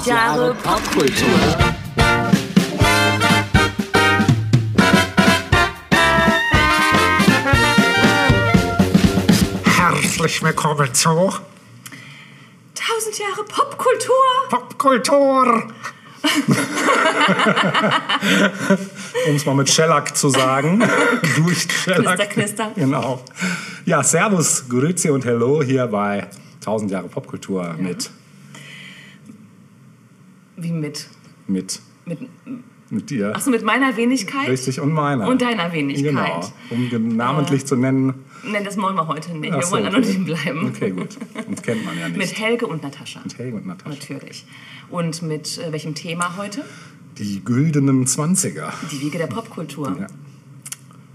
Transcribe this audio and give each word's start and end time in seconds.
1000 0.00 0.06
Jahre 0.06 0.54
Popkultur. 0.54 1.28
Herzlich 9.64 10.42
willkommen 10.42 10.94
zu 10.94 11.10
1000 11.10 11.42
Jahre 13.18 13.44
Popkultur. 13.46 14.14
Popkultur. 14.48 15.70
um 19.28 19.36
es 19.36 19.44
mal 19.44 19.54
mit 19.54 19.68
Shellac 19.68 20.16
zu 20.16 20.30
sagen. 20.30 20.82
Durch 21.36 21.68
Shellac. 21.70 22.16
Knister, 22.16 22.26
knister. 22.26 22.72
Genau. 22.74 23.22
Ja, 23.84 24.02
Servus, 24.02 24.66
Grüezi 24.66 25.10
und 25.10 25.26
Hello 25.26 25.62
hier 25.62 25.86
bei 25.88 26.26
1000 26.60 26.90
Jahre 26.90 27.08
Popkultur 27.08 27.74
mit, 27.78 28.10
Wie 30.60 30.72
mit? 30.72 31.08
mit, 31.46 31.80
Mit, 32.06 32.18
mit 32.90 33.10
dir. 33.10 33.34
achso, 33.34 33.50
mit 33.50 33.64
meiner 33.64 33.96
Wenigkeit? 33.96 34.48
Richtig, 34.48 34.80
und 34.80 34.92
meiner. 34.92 35.26
Und 35.28 35.42
deiner 35.42 35.72
Wenigkeit. 35.72 36.04
Genau, 36.04 36.50
um 36.70 37.16
namentlich 37.16 37.66
zu 37.66 37.76
nennen. 37.76 38.14
Nein, 38.44 38.64
das 38.64 38.76
wollen 38.76 38.96
wir 38.96 39.06
heute 39.06 39.36
nicht. 39.36 39.52
Ach 39.52 39.60
Wir 39.60 39.70
wollen 39.70 39.86
okay. 39.86 39.96
anonym 39.96 40.24
bleiben. 40.24 40.66
Okay, 40.68 40.90
gut. 40.90 41.16
Uns 41.46 41.62
kennt 41.62 41.84
man 41.84 41.98
ja 41.98 42.08
nicht. 42.08 42.18
Mit 42.18 42.38
Helge 42.38 42.66
und 42.66 42.82
Natascha. 42.82 43.20
Mit 43.22 43.38
Helge 43.38 43.56
und 43.56 43.66
Natascha. 43.66 43.90
Natürlich. 43.90 44.46
Und 44.88 45.22
mit 45.22 45.58
äh, 45.58 45.72
welchem 45.72 45.94
Thema 45.94 46.36
heute? 46.36 46.64
Die 47.18 47.44
güldenen 47.44 48.06
Zwanziger. 48.06 48.72
Die 48.90 49.00
Wiege 49.00 49.18
der 49.18 49.26
Popkultur. 49.26 49.94
Ja. 50.00 50.06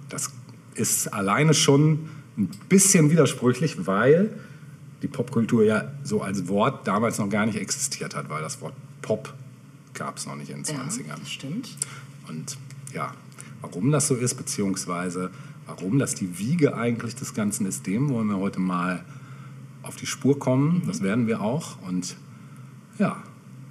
Das 0.09 0.31
ist 0.75 1.07
alleine 1.13 1.53
schon 1.53 2.09
ein 2.37 2.49
bisschen 2.69 3.09
widersprüchlich, 3.09 3.87
weil 3.87 4.29
die 5.01 5.07
Popkultur 5.07 5.63
ja 5.63 5.91
so 6.03 6.21
als 6.21 6.47
Wort 6.47 6.87
damals 6.87 7.17
noch 7.17 7.29
gar 7.29 7.45
nicht 7.45 7.57
existiert 7.57 8.15
hat, 8.15 8.29
weil 8.29 8.41
das 8.41 8.61
Wort 8.61 8.73
Pop 9.05 9.31
gab 9.93 10.17
es 10.17 10.25
noch 10.25 10.35
nicht 10.35 10.49
in 10.49 10.63
den 10.63 10.75
Ja, 10.75 10.81
20ern. 10.81 11.19
das 11.19 11.29
stimmt. 11.31 11.69
Und 12.27 12.57
ja, 12.91 13.13
warum 13.61 13.91
das 13.91 14.07
so 14.07 14.15
ist, 14.15 14.33
beziehungsweise 14.33 15.29
warum 15.67 15.99
das 15.99 16.15
die 16.15 16.39
Wiege 16.39 16.75
eigentlich 16.75 17.15
des 17.15 17.35
Ganzen 17.35 17.67
ist, 17.67 17.85
dem 17.85 18.09
wollen 18.09 18.27
wir 18.27 18.37
heute 18.37 18.59
mal 18.59 19.05
auf 19.83 19.95
die 19.95 20.07
Spur 20.07 20.39
kommen. 20.39 20.79
Mhm. 20.79 20.87
Das 20.87 21.03
werden 21.03 21.27
wir 21.27 21.41
auch. 21.41 21.77
Und 21.87 22.17
ja, 22.97 23.21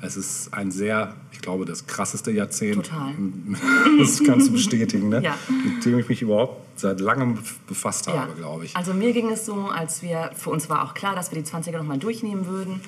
es 0.01 0.17
ist 0.17 0.55
ein 0.55 0.71
sehr, 0.71 1.17
ich 1.33 1.41
glaube, 1.41 1.65
das 1.65 1.87
krasseste 1.89 2.31
Jahrzehnt. 2.31 2.87
Total. 2.87 3.13
Das 3.99 4.23
kannst 4.25 4.49
du 4.49 4.53
bestätigen, 4.53 5.09
ne? 5.09 5.21
Ja. 5.21 5.37
Mit 5.65 5.85
dem 5.85 5.99
ich 5.99 6.09
mich 6.09 6.23
überhaupt 6.23 6.79
seit 6.79 7.01
langem 7.01 7.39
befasst 7.67 8.07
habe, 8.07 8.35
glaube 8.35 8.67
ich. 8.67 8.77
Also 8.77 8.95
mir 8.95 9.13
ging 9.13 9.31
es 9.31 9.47
so, 9.47 9.67
als 9.67 10.03
wir, 10.03 10.31
für 10.37 10.51
uns 10.51 10.69
war 10.69 10.85
auch 10.85 10.95
klar, 10.95 11.15
dass 11.17 11.33
wir 11.33 11.43
die 11.43 11.49
20er 11.49 11.79
nochmal 11.79 11.99
durchnehmen 11.99 12.47
würden. 12.47 12.81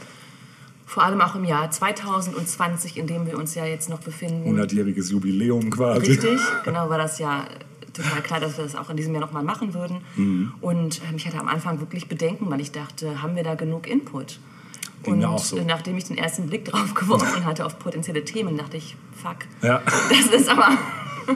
Vor 0.87 1.03
allem 1.03 1.21
auch 1.21 1.35
im 1.35 1.45
Jahr 1.45 1.69
2020, 1.71 2.97
in 2.97 3.07
dem 3.09 3.27
wir 3.27 3.37
uns 3.37 3.55
ja 3.57 3.67
jetzt 3.67 3.89
noch 3.89 3.99
befinden. 4.01 4.49
100-jähriges 4.57 5.11
Jubiläum 5.11 5.69
quasi. 5.69 6.13
Richtig, 6.13 6.39
genau, 6.65 6.89
war 6.89 6.99
das 6.99 7.19
ja 7.19 7.45
total 7.93 8.23
klar, 8.23 8.41
dass 8.41 8.57
wir 8.57 8.65
das 8.65 8.77
auch 8.77 8.89
in 8.91 8.97
diesem 8.97 9.13
Jahr 9.13 9.23
nochmal 9.23 9.43
machen 9.43 9.75
würden. 9.75 9.99
Mhm. 10.15 10.53
Und 10.61 11.01
ähm, 11.09 11.17
ich 11.17 11.27
hatte 11.27 11.39
am 11.39 11.49
Anfang 11.49 11.81
wirklich 11.81 12.09
Bedenken, 12.09 12.49
weil 12.51 12.61
ich 12.61 12.71
dachte, 12.71 13.21
haben 13.21 13.35
wir 13.35 13.43
da 13.43 13.57
genug 13.57 13.89
Input? 13.89 14.39
Ging 15.03 15.25
und 15.25 15.41
so. 15.41 15.57
äh, 15.57 15.65
nachdem 15.65 15.97
ich 15.97 16.05
den 16.05 16.19
ersten 16.19 16.47
Blick 16.47 16.65
drauf 16.65 16.95
geworfen 16.95 17.45
hatte 17.45 17.67
auf 17.67 17.79
potenzielle 17.79 18.25
Themen, 18.25 18.57
dachte 18.57 18.77
ich, 18.77 18.97
fuck, 19.21 19.39
Ja, 19.63 19.83
das 20.11 20.41
ist 20.41 20.49
aber 20.49 20.69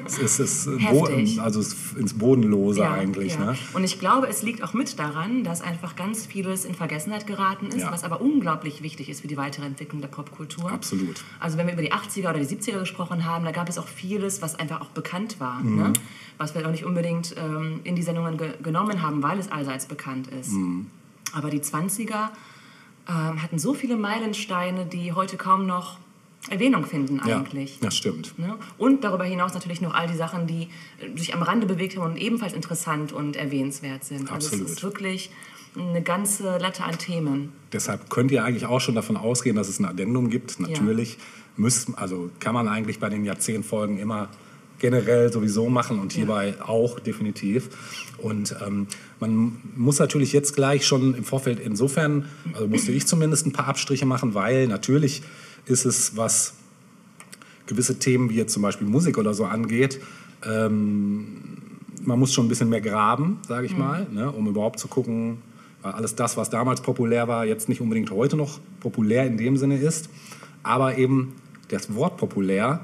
es 0.07 0.19
ist, 0.19 0.39
es 0.39 0.67
Heftig. 0.67 0.91
Boden, 0.91 1.41
also 1.41 1.61
ins 1.99 2.15
Bodenlose 2.15 2.89
eigentlich. 2.89 3.35
ja. 3.35 3.53
Ne? 3.53 3.59
Und 3.75 3.85
ich 3.85 3.99
glaube, 3.99 4.29
es 4.29 4.43
liegt 4.43 4.63
auch 4.63 4.73
mit 4.75 4.99
daran, 4.99 5.45
dass 5.45 5.61
einfach 5.63 5.97
ganz 5.97 6.27
vieles 6.27 6.65
in 6.65 6.75
Vergessenheit 6.75 7.27
geraten 7.27 7.67
ist, 7.67 7.79
Ja. 7.79 7.93
was 7.93 8.05
aber 8.05 8.21
unglaublich 8.21 8.83
wichtig 8.83 9.09
ist 9.09 9.21
für 9.23 9.29
die 9.29 9.37
weitere 9.37 9.67
Entwicklung 9.67 10.01
der 10.01 10.09
Popkultur. 10.09 10.71
Absolut. 10.71 11.23
Also 11.39 11.59
wenn 11.59 11.67
wir 11.67 11.75
über 11.75 11.83
die 11.83 11.93
80er 11.93 12.31
oder 12.31 12.39
die 12.39 12.47
70er 12.47 12.79
gesprochen 12.81 13.25
haben, 13.25 13.45
da 13.45 13.53
gab 13.53 13.69
es 13.69 13.79
auch 13.79 13.89
vieles, 13.89 14.43
was 14.43 14.55
einfach 14.57 14.81
auch 14.81 14.91
bekannt 14.91 15.41
war. 15.41 15.61
Mhm. 15.61 15.77
Ne? 15.77 15.93
Was 16.39 16.55
wir 16.55 16.67
auch 16.67 16.71
nicht 16.71 16.85
unbedingt 16.85 17.35
ähm, 17.37 17.81
in 17.85 17.97
die 17.97 18.03
Sendungen 18.03 18.39
ge 18.39 18.53
genommen 18.63 19.03
haben, 19.03 19.23
weil 19.23 19.39
es 19.39 19.51
allseits 19.53 19.87
bekannt 19.87 20.29
ist. 20.29 20.53
Mhm. 20.53 20.87
Aber 21.33 21.51
die 21.51 21.61
20er 21.61 22.31
ähm, 23.09 23.43
hatten 23.43 23.59
so 23.59 23.75
viele 23.75 23.97
Meilensteine, 23.97 24.87
die 24.87 25.13
heute 25.13 25.37
kaum 25.37 25.67
noch 25.67 25.99
Erwähnung 26.49 26.87
finden 26.87 27.21
eigentlich. 27.21 27.75
Ja, 27.75 27.87
das 27.87 27.97
stimmt. 27.97 28.39
Ne? 28.39 28.57
Und 28.79 29.05
darüber 29.05 29.25
hinaus 29.25 29.53
natürlich 29.53 29.83
noch 29.83 29.93
all 29.93 30.07
die 30.07 30.17
Sachen, 30.17 30.47
die 30.47 30.69
sich 31.15 31.35
am 31.35 31.43
Rande 31.43 31.67
bewegt 31.67 31.97
haben 31.97 32.13
und 32.13 32.17
ebenfalls 32.17 32.55
interessant 32.55 33.13
und 33.13 33.37
erwähnenswert 33.37 34.05
sind. 34.05 34.33
Also 34.33 34.47
Absolut. 34.47 34.67
es 34.67 34.73
ist 34.73 34.83
wirklich 34.83 35.31
eine 35.77 36.03
ganze 36.03 36.59
Latte 36.59 36.83
an 36.85 36.99
Themen. 36.99 37.53
Deshalb 37.73 38.11
könnt 38.11 38.31
ihr 38.33 38.43
eigentlich 38.43 38.67
auch 38.67 38.81
schon 38.81 38.95
davon 38.95 39.17
ausgehen, 39.17 39.55
dass 39.55 39.69
es 39.69 39.79
ein 39.79 39.85
Addendum 39.85 40.31
gibt. 40.31 40.59
Natürlich 40.59 41.19
müssen, 41.57 41.95
also 41.95 42.31
kann 42.41 42.55
man 42.55 42.69
eigentlich 42.69 42.99
bei 42.99 43.09
den 43.09 43.25
Jahrzehntfolgen 43.25 43.99
immer 43.99 44.31
generell 44.81 45.31
sowieso 45.31 45.69
machen 45.69 46.01
und 46.01 46.13
hierbei 46.13 46.55
auch 46.61 46.99
definitiv. 46.99 47.69
Und 48.19 48.57
ähm, 48.67 48.87
man 49.21 49.59
muss 49.77 49.99
natürlich 49.99 50.33
jetzt 50.33 50.57
gleich 50.57 50.87
schon 50.87 51.15
im 51.15 51.25
Vorfeld 51.25 51.61
insofern, 51.61 52.25
also 52.55 52.67
musste 52.67 52.91
ich 52.91 53.07
zumindest 53.07 53.47
ein 53.47 53.53
paar 53.53 53.69
Abstriche 53.69 54.07
machen, 54.07 54.35
weil 54.35 54.67
natürlich 54.67 55.23
ist 55.67 55.85
es, 55.85 56.17
was 56.17 56.55
gewisse 57.67 57.99
Themen 57.99 58.31
wie 58.31 58.37
jetzt 58.37 58.53
zum 58.53 58.63
Beispiel 58.63 58.87
Musik 58.87 59.19
oder 59.19 59.35
so 59.35 59.45
angeht, 59.45 60.01
man 62.03 62.19
muss 62.19 62.33
schon 62.33 62.47
ein 62.47 62.49
bisschen 62.49 62.69
mehr 62.69 62.81
graben, 62.81 63.39
sage 63.47 63.67
ich 63.67 63.77
mal, 63.77 64.07
ne, 64.11 64.31
um 64.31 64.47
überhaupt 64.49 64.79
zu 64.79 64.89
gucken, 64.89 65.39
weil 65.83 65.93
alles 65.93 66.15
das, 66.15 66.37
was 66.37 66.51
damals 66.51 66.81
populär 66.81 67.29
war, 67.29 67.47
jetzt 67.47 67.69
nicht 67.69 67.81
unbedingt 67.81 68.11
heute 68.11 68.37
noch 68.37 68.59
populär 68.81 69.27
in 69.27 69.37
dem 69.37 69.57
Sinne 69.57 69.79
ist, 69.79 70.11
aber 70.63 70.99
eben 70.99 71.35
das 71.69 71.95
Wort 71.95 72.17
populär 72.17 72.81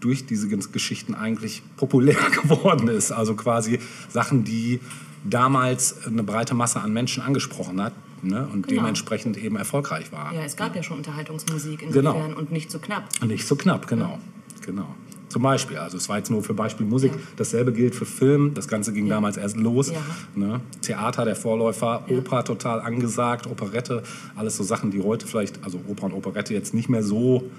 durch 0.00 0.26
diese 0.26 0.48
Geschichten 0.48 1.14
eigentlich 1.14 1.62
populär 1.76 2.16
geworden 2.42 2.88
ist. 2.88 3.12
Also 3.12 3.34
quasi 3.34 3.78
Sachen, 4.08 4.44
die 4.44 4.80
damals 5.24 6.06
eine 6.06 6.22
breite 6.22 6.54
Masse 6.54 6.80
an 6.80 6.92
Menschen 6.92 7.22
angesprochen 7.22 7.80
hat 7.80 7.92
ne, 8.22 8.48
und 8.52 8.66
Genau. 8.68 8.82
dementsprechend 8.82 9.36
eben 9.36 9.56
erfolgreich 9.56 10.12
war. 10.12 10.32
Ja, 10.32 10.42
es 10.42 10.56
gab 10.56 10.74
ja 10.76 10.82
schon 10.82 10.98
Unterhaltungsmusik 10.98 11.80
Genau. 11.80 12.12
insofern 12.12 12.34
und 12.34 12.52
nicht 12.52 12.70
so 12.70 12.78
knapp. 12.78 13.08
Nicht 13.26 13.46
so 13.46 13.56
knapp, 13.56 13.86
genau. 13.86 14.18
genau. 14.64 14.94
Zum 15.28 15.40
Beispiel, 15.42 15.78
also 15.78 15.96
es 15.96 16.10
war 16.10 16.18
jetzt 16.18 16.30
nur 16.30 16.42
für 16.42 16.52
Beispiel 16.52 16.84
Musik, 16.84 17.12
dasselbe 17.36 17.72
gilt 17.72 17.94
für 17.94 18.04
Film, 18.04 18.52
das 18.52 18.68
Ganze 18.68 18.92
ging 18.92 19.08
damals 19.08 19.38
erst 19.38 19.56
los. 19.56 19.90
Ja. 19.90 20.02
Ne? 20.34 20.60
Theater, 20.82 21.24
der 21.24 21.36
Vorläufer, 21.36 22.04
Oper 22.10 22.44
total 22.44 22.82
angesagt, 22.82 23.46
Operette, 23.46 24.02
alles 24.36 24.58
so 24.58 24.62
Sachen, 24.62 24.90
die 24.90 25.02
heute 25.02 25.26
vielleicht, 25.26 25.64
also 25.64 25.80
Oper 25.88 26.04
und 26.04 26.12
Operette 26.12 26.52
jetzt 26.52 26.74
nicht 26.74 26.90
mehr 26.90 27.02
so 27.02 27.50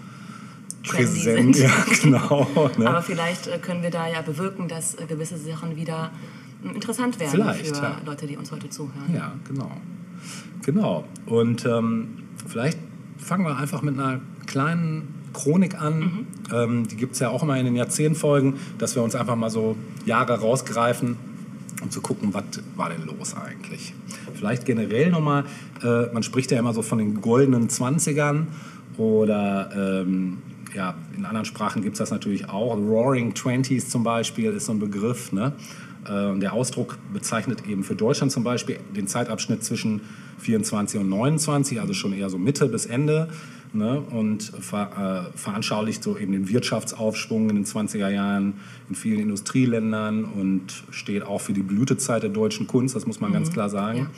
präsent, 0.84 1.56
sind. 1.56 1.58
ja 1.66 1.72
genau. 2.04 2.48
Ne? 2.78 2.88
Aber 2.88 3.02
vielleicht 3.02 3.48
äh, 3.48 3.58
können 3.58 3.82
wir 3.82 3.90
da 3.90 4.08
ja 4.08 4.22
bewirken, 4.22 4.68
dass 4.68 4.94
äh, 4.96 5.06
gewisse 5.08 5.38
Sachen 5.38 5.76
wieder 5.76 6.12
äh, 6.64 6.76
interessant 6.76 7.20
werden 7.20 7.32
Vielleicht, 7.32 7.76
für 7.76 7.84
ja. 7.84 8.02
Leute, 8.06 8.28
die 8.28 8.38
uns 8.38 8.52
heute 8.52 8.70
zuhören. 8.70 9.16
Ja, 9.16 9.34
genau. 9.48 9.72
Genau. 10.66 11.06
Und 11.26 11.66
ähm, 11.66 12.20
vielleicht 12.48 12.78
fangen 13.18 13.46
wir 13.46 13.58
einfach 13.58 13.82
mit 13.82 14.00
einer 14.00 14.22
kleinen 14.46 15.08
Chronik 15.34 15.82
an. 15.82 16.28
Ähm, 16.54 16.88
die 16.88 16.96
gibt 16.96 17.14
es 17.14 17.20
ja 17.20 17.30
auch 17.30 17.44
immer 17.44 17.58
in 17.58 17.66
den 17.66 17.76
Jahrzehntfolgen, 17.76 18.56
dass 18.78 18.96
wir 18.96 19.04
uns 19.04 19.16
einfach 19.16 19.36
mal 19.36 19.50
so 19.50 19.76
Jahre 20.06 20.40
rausgreifen, 20.40 21.18
um 21.82 21.90
zu 21.90 22.02
gucken, 22.02 22.34
was 22.34 22.44
war 22.76 22.90
denn 22.90 23.06
los 23.06 23.36
eigentlich. 23.36 23.94
Vielleicht 24.34 24.66
generell 24.66 25.10
nochmal, 25.10 25.46
äh, 25.84 26.14
man 26.14 26.24
spricht 26.24 26.52
ja 26.52 26.60
immer 26.60 26.74
so 26.74 26.82
von 26.82 27.00
den 27.00 27.22
goldenen 27.22 27.70
Zwanzigern 27.70 28.48
oder 28.98 29.70
ähm, 29.76 30.38
ja, 30.76 30.96
in 31.16 31.26
anderen 31.26 31.46
Sprachen 31.46 31.82
gibt 31.82 31.96
es 31.96 32.00
das 32.00 32.12
natürlich 32.12 32.50
auch. 32.50 32.76
Roaring 32.76 33.34
Twenties 33.34 33.90
zum 33.90 34.04
Beispiel 34.04 34.52
ist 34.52 34.66
so 34.66 34.72
ein 34.72 34.80
Begriff. 34.80 35.32
Ne? 35.32 35.54
Äh, 36.08 36.28
und 36.28 36.40
der 36.40 36.54
Ausdruck 36.54 36.98
bezeichnet 37.14 37.68
eben 37.68 37.84
für 37.84 37.96
Deutschland 37.96 38.32
zum 38.32 38.44
Beispiel 38.44 38.80
den 38.96 39.08
Zeitabschnitt 39.08 39.64
zwischen 39.64 40.02
24 40.40 41.00
und 41.00 41.10
29, 41.10 41.80
also 41.80 41.94
schon 41.94 42.14
eher 42.14 42.30
so 42.30 42.38
Mitte 42.38 42.68
bis 42.68 42.86
Ende. 42.86 43.30
Ne? 43.74 44.00
Und 44.02 44.44
ver, 44.44 45.32
äh, 45.34 45.38
veranschaulicht 45.38 46.04
so 46.04 46.18
eben 46.18 46.32
den 46.32 46.48
Wirtschaftsaufschwung 46.48 47.50
in 47.50 47.56
den 47.56 47.66
20er 47.66 48.10
Jahren 48.10 48.60
in 48.88 48.96
vielen 48.96 49.20
Industrieländern 49.20 50.26
und 50.26 50.84
steht 50.92 51.24
auch 51.24 51.42
für 51.42 51.54
die 51.54 51.64
Blütezeit 51.64 52.22
der 52.22 52.30
deutschen 52.30 52.68
Kunst, 52.68 52.96
das 52.96 53.08
muss 53.08 53.20
man 53.20 53.34
ganz 53.34 53.52
klar 53.52 53.70
sagen. 53.70 54.10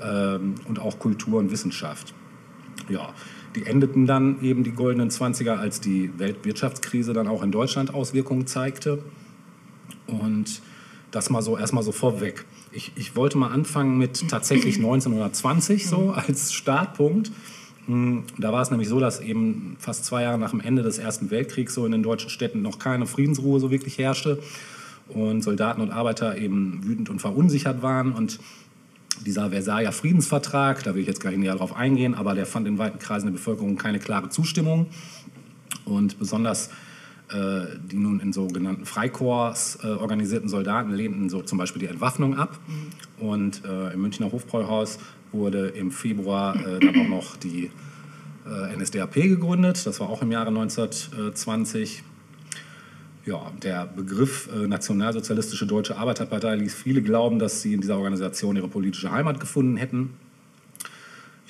Ähm, 0.00 0.54
und 0.66 0.78
auch 0.78 1.00
Kultur 1.00 1.40
und 1.40 1.50
Wissenschaft. 1.50 2.14
Ja, 2.88 3.12
die 3.56 3.66
endeten 3.66 4.06
dann 4.06 4.40
eben 4.42 4.62
die 4.62 4.70
goldenen 4.70 5.10
20er, 5.10 5.56
als 5.56 5.80
die 5.80 6.16
Weltwirtschaftskrise 6.18 7.12
dann 7.12 7.26
auch 7.26 7.42
in 7.42 7.50
Deutschland 7.50 7.92
Auswirkungen 7.92 8.46
zeigte. 8.46 9.00
Und 10.06 10.62
das 11.10 11.30
mal 11.30 11.42
so 11.42 11.56
erstmal 11.56 11.82
so 11.82 11.92
vorweg. 11.92 12.44
Ich, 12.72 12.92
ich 12.96 13.16
wollte 13.16 13.38
mal 13.38 13.48
anfangen 13.48 13.98
mit 13.98 14.28
tatsächlich 14.28 14.76
1920 14.76 15.86
so 15.86 16.10
als 16.10 16.52
Startpunkt. 16.52 17.30
Hm, 17.86 18.24
Da 18.38 18.52
war 18.52 18.62
es 18.62 18.70
nämlich 18.70 18.88
so, 18.88 19.00
dass 19.00 19.20
eben 19.20 19.76
fast 19.78 20.04
zwei 20.04 20.22
Jahre 20.22 20.38
nach 20.38 20.50
dem 20.50 20.60
Ende 20.60 20.82
des 20.82 20.98
Ersten 20.98 21.30
Weltkriegs 21.30 21.74
so 21.74 21.84
in 21.86 21.92
den 21.92 22.02
deutschen 22.02 22.30
Städten 22.30 22.62
noch 22.62 22.78
keine 22.78 23.06
Friedensruhe 23.06 23.60
so 23.60 23.70
wirklich 23.70 23.98
herrschte 23.98 24.40
und 25.08 25.42
Soldaten 25.42 25.80
und 25.80 25.90
Arbeiter 25.90 26.38
eben 26.38 26.80
wütend 26.84 27.10
und 27.10 27.20
verunsichert 27.20 27.82
waren 27.82 28.12
und 28.12 28.38
dieser 29.26 29.50
Versailler 29.50 29.92
Friedensvertrag, 29.92 30.82
da 30.82 30.94
will 30.94 31.02
ich 31.02 31.08
jetzt 31.08 31.20
gar 31.20 31.30
nicht 31.30 31.40
näher 31.40 31.56
drauf 31.56 31.76
eingehen, 31.76 32.14
aber 32.14 32.34
der 32.34 32.46
fand 32.46 32.66
in 32.66 32.78
weiten 32.78 32.98
Kreisen 32.98 33.26
der 33.26 33.32
Bevölkerung 33.32 33.76
keine 33.76 33.98
klare 33.98 34.30
Zustimmung. 34.30 34.86
Und 35.84 36.18
besonders 36.18 36.70
die 37.32 37.96
nun 37.96 38.20
in 38.20 38.32
sogenannten 38.32 38.86
Freikorps 38.86 39.78
äh, 39.82 39.86
organisierten 39.86 40.48
Soldaten 40.48 40.92
lehnten 40.92 41.28
so 41.28 41.42
zum 41.42 41.58
Beispiel 41.58 41.80
die 41.80 41.86
Entwaffnung 41.86 42.36
ab. 42.36 42.58
Mhm. 42.66 43.24
Und 43.24 43.64
äh, 43.64 43.92
im 43.92 44.02
Münchner 44.02 44.32
Hofbräuhaus 44.32 44.98
wurde 45.32 45.68
im 45.68 45.90
Februar 45.90 46.56
äh, 46.56 46.80
dann 46.80 47.00
auch 47.00 47.08
noch 47.08 47.36
die 47.36 47.70
äh, 48.46 48.76
NSDAP 48.76 49.14
gegründet. 49.14 49.86
Das 49.86 50.00
war 50.00 50.08
auch 50.08 50.22
im 50.22 50.32
Jahre 50.32 50.48
1920. 50.48 52.02
Ja, 53.26 53.52
der 53.62 53.86
Begriff 53.86 54.48
äh, 54.52 54.66
Nationalsozialistische 54.66 55.66
Deutsche 55.66 55.96
Arbeiterpartei 55.98 56.56
ließ 56.56 56.74
viele 56.74 57.02
glauben, 57.02 57.38
dass 57.38 57.62
sie 57.62 57.74
in 57.74 57.80
dieser 57.80 57.98
Organisation 57.98 58.56
ihre 58.56 58.68
politische 58.68 59.10
Heimat 59.10 59.40
gefunden 59.40 59.76
hätten. 59.76 60.14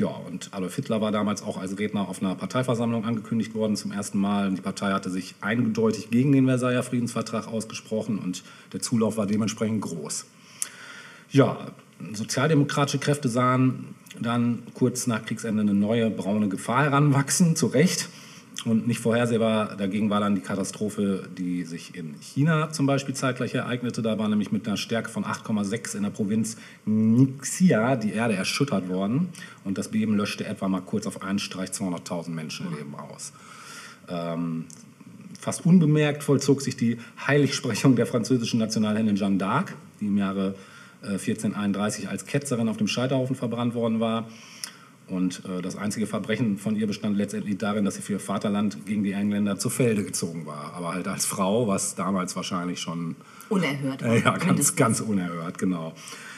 Ja, 0.01 0.09
und 0.09 0.49
Adolf 0.53 0.77
Hitler 0.77 1.03
war 1.03 1.13
damals 1.13 1.43
auch 1.43 1.59
als 1.59 1.79
Redner 1.79 2.09
auf 2.09 2.23
einer 2.23 2.35
Parteiversammlung 2.35 3.05
angekündigt 3.05 3.55
worden 3.55 3.77
zum 3.77 3.93
ersten 3.93 4.19
Mal. 4.19 4.51
Die 4.51 4.63
Partei 4.63 4.93
hatte 4.93 5.11
sich 5.11 5.35
eindeutig 5.43 6.09
gegen 6.09 6.33
den 6.33 6.47
Versailler 6.47 6.83
Friedensvertrag 6.83 7.47
ausgesprochen 7.47 8.17
und 8.17 8.43
der 8.73 8.81
Zulauf 8.81 9.19
war 9.19 9.27
dementsprechend 9.27 9.83
groß. 9.83 10.25
Ja, 11.33 11.73
sozialdemokratische 12.15 12.99
Kräfte 12.99 13.29
sahen 13.29 13.95
dann 14.19 14.63
kurz 14.73 15.07
nach 15.07 15.23
Kriegsende 15.27 15.61
eine 15.61 15.75
neue 15.75 16.09
braune 16.09 16.49
Gefahr 16.49 16.85
heranwachsen, 16.85 17.55
zu 17.55 17.67
Recht. 17.67 18.09
Und 18.67 18.87
nicht 18.87 19.01
vorhersehbar 19.01 19.77
dagegen 19.77 20.11
war 20.11 20.21
dann 20.21 20.35
die 20.35 20.41
Katastrophe, 20.41 21.29
die 21.37 21.65
sich 21.65 21.95
in 21.95 22.15
China 22.21 22.71
zum 22.71 22.87
Beispiel 22.87 23.15
zeitgleich 23.15 23.55
ereignete. 23.55 24.03
Da 24.03 24.19
war 24.19 24.29
nämlich 24.29 24.53
mit 24.53 24.67
einer 24.67 24.77
Stärke 24.77 25.09
von 25.09 25.25
8,6 25.25 25.97
in 25.97 26.03
der 26.03 26.11
Provinz 26.11 26.57
Ningxia 26.85 27.97
die 27.97 28.13
Erde 28.13 28.35
erschüttert 28.35 28.89
worden. 28.89 29.29
Und 29.65 29.79
das 29.79 29.89
Beben 29.89 30.17
löschte 30.17 30.47
etwa 30.47 30.69
mal 30.69 30.81
kurz 30.81 31.07
auf 31.07 31.23
einen 31.23 31.39
Streich 31.39 31.71
200.000 31.71 32.31
Menschenleben 32.31 32.95
aus. 32.95 33.33
Ähm, 34.09 34.67
fast 35.39 35.65
unbemerkt 35.65 36.23
vollzog 36.23 36.61
sich 36.61 36.77
die 36.77 36.99
Heiligsprechung 37.27 37.97
der 37.97 38.07
französischen 38.07 38.59
Nationalheldin 38.59 39.17
Jeanne 39.17 39.39
d'Arc, 39.39 39.69
die 40.01 40.07
im 40.07 40.19
Jahre 40.19 40.55
1431 41.03 42.05
äh, 42.05 42.09
als 42.09 42.27
Ketzerin 42.27 42.69
auf 42.69 42.77
dem 42.77 42.87
Scheiterhaufen 42.87 43.37
verbrannt 43.37 43.75
worden 43.75 44.01
war. 44.01 44.29
Und 45.11 45.43
äh, 45.45 45.61
das 45.61 45.77
einzige 45.77 46.07
Verbrechen 46.07 46.57
von 46.57 46.77
ihr 46.77 46.87
bestand 46.87 47.17
letztendlich 47.17 47.59
darin, 47.59 47.85
dass 47.85 47.97
sie 47.97 48.03
für 48.03 48.15
ihr 48.15 48.21
Vaterland 48.21 48.87
gegen 48.87 49.03
die 49.03 49.13
Engländer 49.13 49.59
zu 49.59 49.69
Felde 49.69 50.05
gezogen 50.05 50.47
war. 50.47 50.73
Aber 50.75 50.95
halt 50.95 51.09
als 51.09 51.27
Frau, 51.27 51.67
was 51.67 51.95
damals 51.97 52.37
wahrscheinlich 52.37 52.81
schon... 52.81 53.17
Unerhört. 53.49 54.03
Äh, 54.03 54.21
ja, 54.25 54.37
ganz, 54.39 54.77
ganz 54.77 55.01
unerhört, 55.01 55.59
genau. 55.59 55.93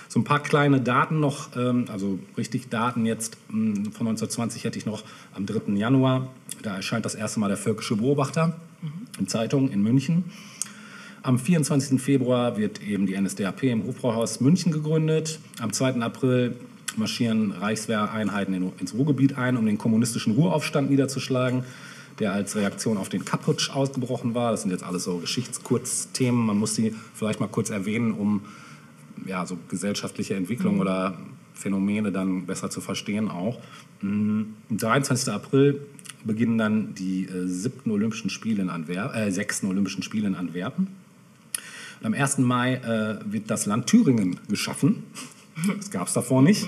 So 0.09 0.21
ein 0.21 0.25
paar 0.25 0.41
kleine 0.41 0.81
Daten 0.81 1.21
noch, 1.21 1.57
ähm, 1.57 1.87
also 1.91 2.19
richtig 2.37 2.69
Daten 2.69 3.07
jetzt 3.07 3.37
mh, 3.49 3.55
hm, 3.55 3.75
von 3.93 4.09
1920 4.09 4.65
hätte 4.65 4.79
ich 4.79 4.87
noch 4.87 5.05
am 5.35 5.47
3. 5.47 5.73
Januar. 5.75 6.29
Da 6.63 6.77
erscheint 6.77 7.05
das 7.05 7.15
erste 7.15 7.41
Mal 7.41 7.49
der 7.49 7.57
Völkische 7.57 7.97
Beobachter 7.97 8.59
mhm. 8.81 8.93
in 9.19 9.29
Zeitung 9.29 9.71
in 9.71 9.83
München. 9.83 10.25
Am 11.23 11.39
24. 11.39 12.01
Februar 12.01 12.57
wird 12.57 12.83
eben 12.83 13.07
die 13.07 13.19
NSDAP 13.19 13.63
im 13.65 13.85
Hofbrauhaus 13.85 14.41
München 14.41 14.73
gegründet. 14.73 15.39
Am 15.61 15.73
2. 15.73 16.01
April 16.01 16.57
marschieren 16.99 17.53
Reichswehreinheiten 17.53 18.73
ins 18.79 18.95
Ruhrgebiet 18.95 19.39
ein, 19.39 19.57
um 19.57 19.67
den 19.67 19.79
kommunistischen 19.79 20.35
Ruhraufstand 20.35 20.91
niederzuschlagen, 20.91 21.65
der 22.19 22.33
als 22.33 22.57
Reaktion 22.57 22.97
auf 22.97 23.09
den 23.09 23.25
Kaputsch 23.25 23.71
ausgebrochen 23.71 24.35
war. 24.35 24.51
Das 24.51 24.63
sind 24.63 24.71
jetzt 24.71 24.85
alles 24.85 25.05
so 25.05 25.19
Geschichtskurzthemen. 25.19 26.47
Man 26.47 26.59
muss 26.59 26.75
sie 26.75 26.95
vielleicht 27.15 27.41
mal 27.41 27.49
kurz 27.49 27.71
erwähnen, 27.71 28.13
um 28.13 28.43
ja, 29.27 29.47
so 29.47 29.59
gesellschaftliche 29.69 30.35
Entwicklung 30.35 30.75
mhm. 30.77 30.81
oder 30.81 31.19
Phänomene 31.55 32.13
dann 32.13 32.47
besser 32.47 32.71
zu 32.71 32.81
verstehen 32.81 33.29
auch. 33.29 33.61
Am 34.03 34.55
23. 34.71 35.33
April 35.33 35.81
beginnen 36.25 36.59
dann 36.59 36.95
die 36.95 37.27
äh, 37.27 37.47
siebten 37.47 37.91
Olympischen 37.91 38.31
Spiele 38.31 38.63
in 38.63 38.71
Antwerpen, 38.71 39.21
äh, 39.21 39.31
sechsten 39.31 39.67
Olympischen 39.67 40.03
Spiele 40.03 40.27
in 40.27 40.35
Antwerpen. 40.35 40.89
Und 42.01 42.07
am 42.07 42.15
1. 42.15 42.39
Mai 42.39 42.75
äh, 42.75 43.19
wird 43.25 43.51
das 43.51 43.67
Land 43.67 43.87
Thüringen 43.87 44.41
geschaffen. 44.49 45.05
Das 45.77 45.91
gab 45.91 46.09
es 46.09 46.15
davor 46.15 46.43
nicht. 46.43 46.67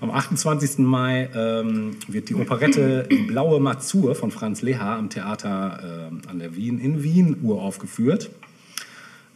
Am 0.00 0.10
28. 0.10 0.78
Mai 0.78 1.30
ähm, 1.34 1.96
wird 2.08 2.28
die 2.28 2.34
Operette 2.34 3.06
Die 3.10 3.16
blaue 3.16 3.60
Mazur 3.60 4.14
von 4.14 4.30
Franz 4.30 4.62
Leha 4.62 4.98
am 4.98 5.08
Theater 5.08 6.10
äh, 6.10 6.28
an 6.28 6.38
der 6.38 6.56
Wien 6.56 6.78
in 6.78 7.02
Wien 7.02 7.36
uraufgeführt. 7.42 8.30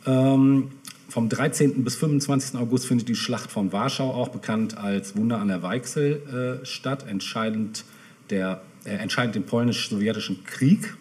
Ähm, 0.07 0.71
vom 1.09 1.29
13. 1.29 1.83
bis 1.85 1.97
25. 1.97 2.59
August 2.59 2.87
findet 2.87 3.09
die 3.09 3.15
Schlacht 3.15 3.51
von 3.51 3.73
Warschau, 3.73 4.11
auch 4.11 4.29
bekannt 4.29 4.79
als 4.79 5.17
Wunder 5.17 5.39
an 5.39 5.49
der 5.49 5.63
Weichsel, 5.63 6.61
äh, 6.63 6.67
statt, 6.67 7.07
entscheidend, 7.09 7.85
der, 8.31 8.63
äh, 8.85 8.91
entscheidend 8.91 9.35
den 9.35 9.45
polnisch-sowjetischen 9.45 10.45
Krieg. 10.45 10.97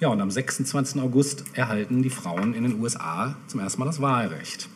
Ja, 0.00 0.08
und 0.08 0.20
am 0.20 0.30
26. 0.30 1.00
August 1.00 1.44
erhalten 1.54 2.02
die 2.02 2.10
Frauen 2.10 2.54
in 2.54 2.64
den 2.64 2.80
USA 2.80 3.36
zum 3.46 3.60
ersten 3.60 3.80
Mal 3.80 3.86
das 3.86 4.00
Wahlrecht. 4.00 4.68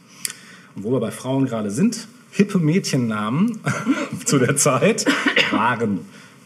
Und 0.75 0.85
wo 0.85 0.93
wir 0.93 1.01
bei 1.01 1.11
Frauen 1.11 1.47
gerade 1.47 1.71
sind, 1.71 2.09
hippe 2.31 2.59
Mädchennamen 2.59 3.61
zu 4.25 4.39
der 4.39 4.57
Zeit 4.57 5.07
waren 5.51 6.01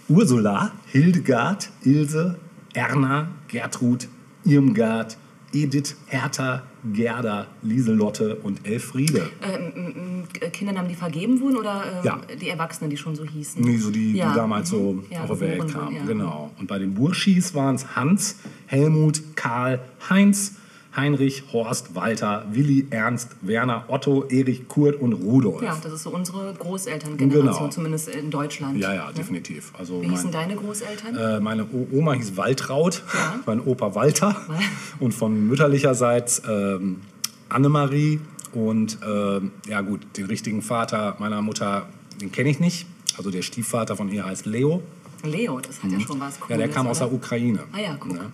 Ursula, 0.09 0.73
Hildegard, 0.87 1.71
Ilse, 1.83 2.37
Erna, 2.75 3.29
Gertrud, 3.49 4.09
Irmgard, 4.45 5.17
Edith, 5.53 5.97
Hertha, 6.07 6.65
Gerda, 6.93 7.47
Lieselotte 7.63 8.37
und 8.37 8.67
Elfriede. 8.67 9.31
Ähm, 9.43 10.25
Kindernamen, 10.53 10.89
die 10.89 10.95
vergeben 10.95 11.41
wurden 11.41 11.57
oder 11.57 11.85
ähm, 11.87 12.05
ja. 12.05 12.21
die 12.41 12.49
Erwachsenen, 12.49 12.91
die 12.91 12.97
schon 12.97 13.15
so 13.15 13.25
hießen? 13.25 13.63
Nee, 13.63 13.77
so 13.77 13.91
die, 13.91 14.17
ja. 14.17 14.31
die 14.31 14.37
damals 14.37 14.73
mhm. 14.73 14.77
so 14.77 15.05
ja, 15.11 15.23
auf 15.23 15.39
der 15.39 15.41
Welt 15.41 15.73
kamen. 15.73 16.07
Genau. 16.07 16.51
Und 16.59 16.67
bei 16.67 16.79
den 16.79 16.95
Burschis 16.95 17.55
waren 17.55 17.77
es 17.77 17.97
Hans, 17.97 18.37
Helmut, 18.67 19.23
Karl, 19.37 19.81
Heinz, 20.11 20.57
Heinrich, 20.97 21.45
Horst, 21.53 21.95
Walter, 21.95 22.47
Willi, 22.51 22.87
Ernst, 22.91 23.37
Werner, 23.41 23.85
Otto, 23.89 24.25
Erich, 24.29 24.69
Kurt 24.69 25.01
und 25.01 25.13
Rudolf. 25.13 25.63
Ja, 25.63 25.77
das 25.83 25.93
ist 25.93 26.03
so 26.05 26.11
unsere 26.11 26.55
Großelterngeneration, 26.55 27.55
genau. 27.57 27.69
zumindest 27.69 28.09
in 28.09 28.31
Deutschland. 28.31 28.79
Ja, 28.79 28.95
ja, 28.95 29.09
ne? 29.09 29.15
definitiv. 29.15 29.73
Also 29.77 30.03
Wie 30.03 30.09
hießen 30.09 30.31
deine 30.31 30.55
Großeltern? 30.55 31.17
Äh, 31.17 31.41
meine 31.41 31.67
Oma 31.93 32.13
hieß 32.13 32.37
Waltraud, 32.37 33.03
ja. 33.13 33.41
mein 33.47 33.61
Opa 33.61 33.95
Walter 33.95 34.37
und 35.01 35.13
von 35.13 35.49
mütterlicherseits 35.49 36.43
ähm, 36.49 37.01
Annemarie 37.49 38.21
und 38.53 38.99
äh, 39.03 39.41
ja 39.69 39.81
gut, 39.81 40.01
den 40.17 40.27
richtigen 40.27 40.63
Vater 40.63 41.17
meiner 41.19 41.43
Mutter, 41.43 41.89
den 42.21 42.31
kenne 42.31 42.51
ich 42.51 42.61
nicht. 42.61 42.87
Also 43.17 43.31
der 43.31 43.43
Stiefvater 43.43 43.97
von 43.97 44.09
ihr 44.11 44.25
heißt 44.25 44.47
Leo. 44.47 44.83
Leo, 45.25 45.61
das 45.61 45.83
hat 45.83 45.91
mhm. 45.91 45.99
ja 45.99 46.07
schon 46.07 46.21
was 46.21 46.39
Cooles, 46.39 46.51
Ja, 46.51 46.57
der 46.57 46.69
kam 46.69 46.87
aus 46.87 46.99
der 46.99 47.13
Ukraine. 47.13 47.61
Ah 47.73 47.81
ja, 47.81 47.97
guck. 47.99 48.13
Ne? 48.13 48.31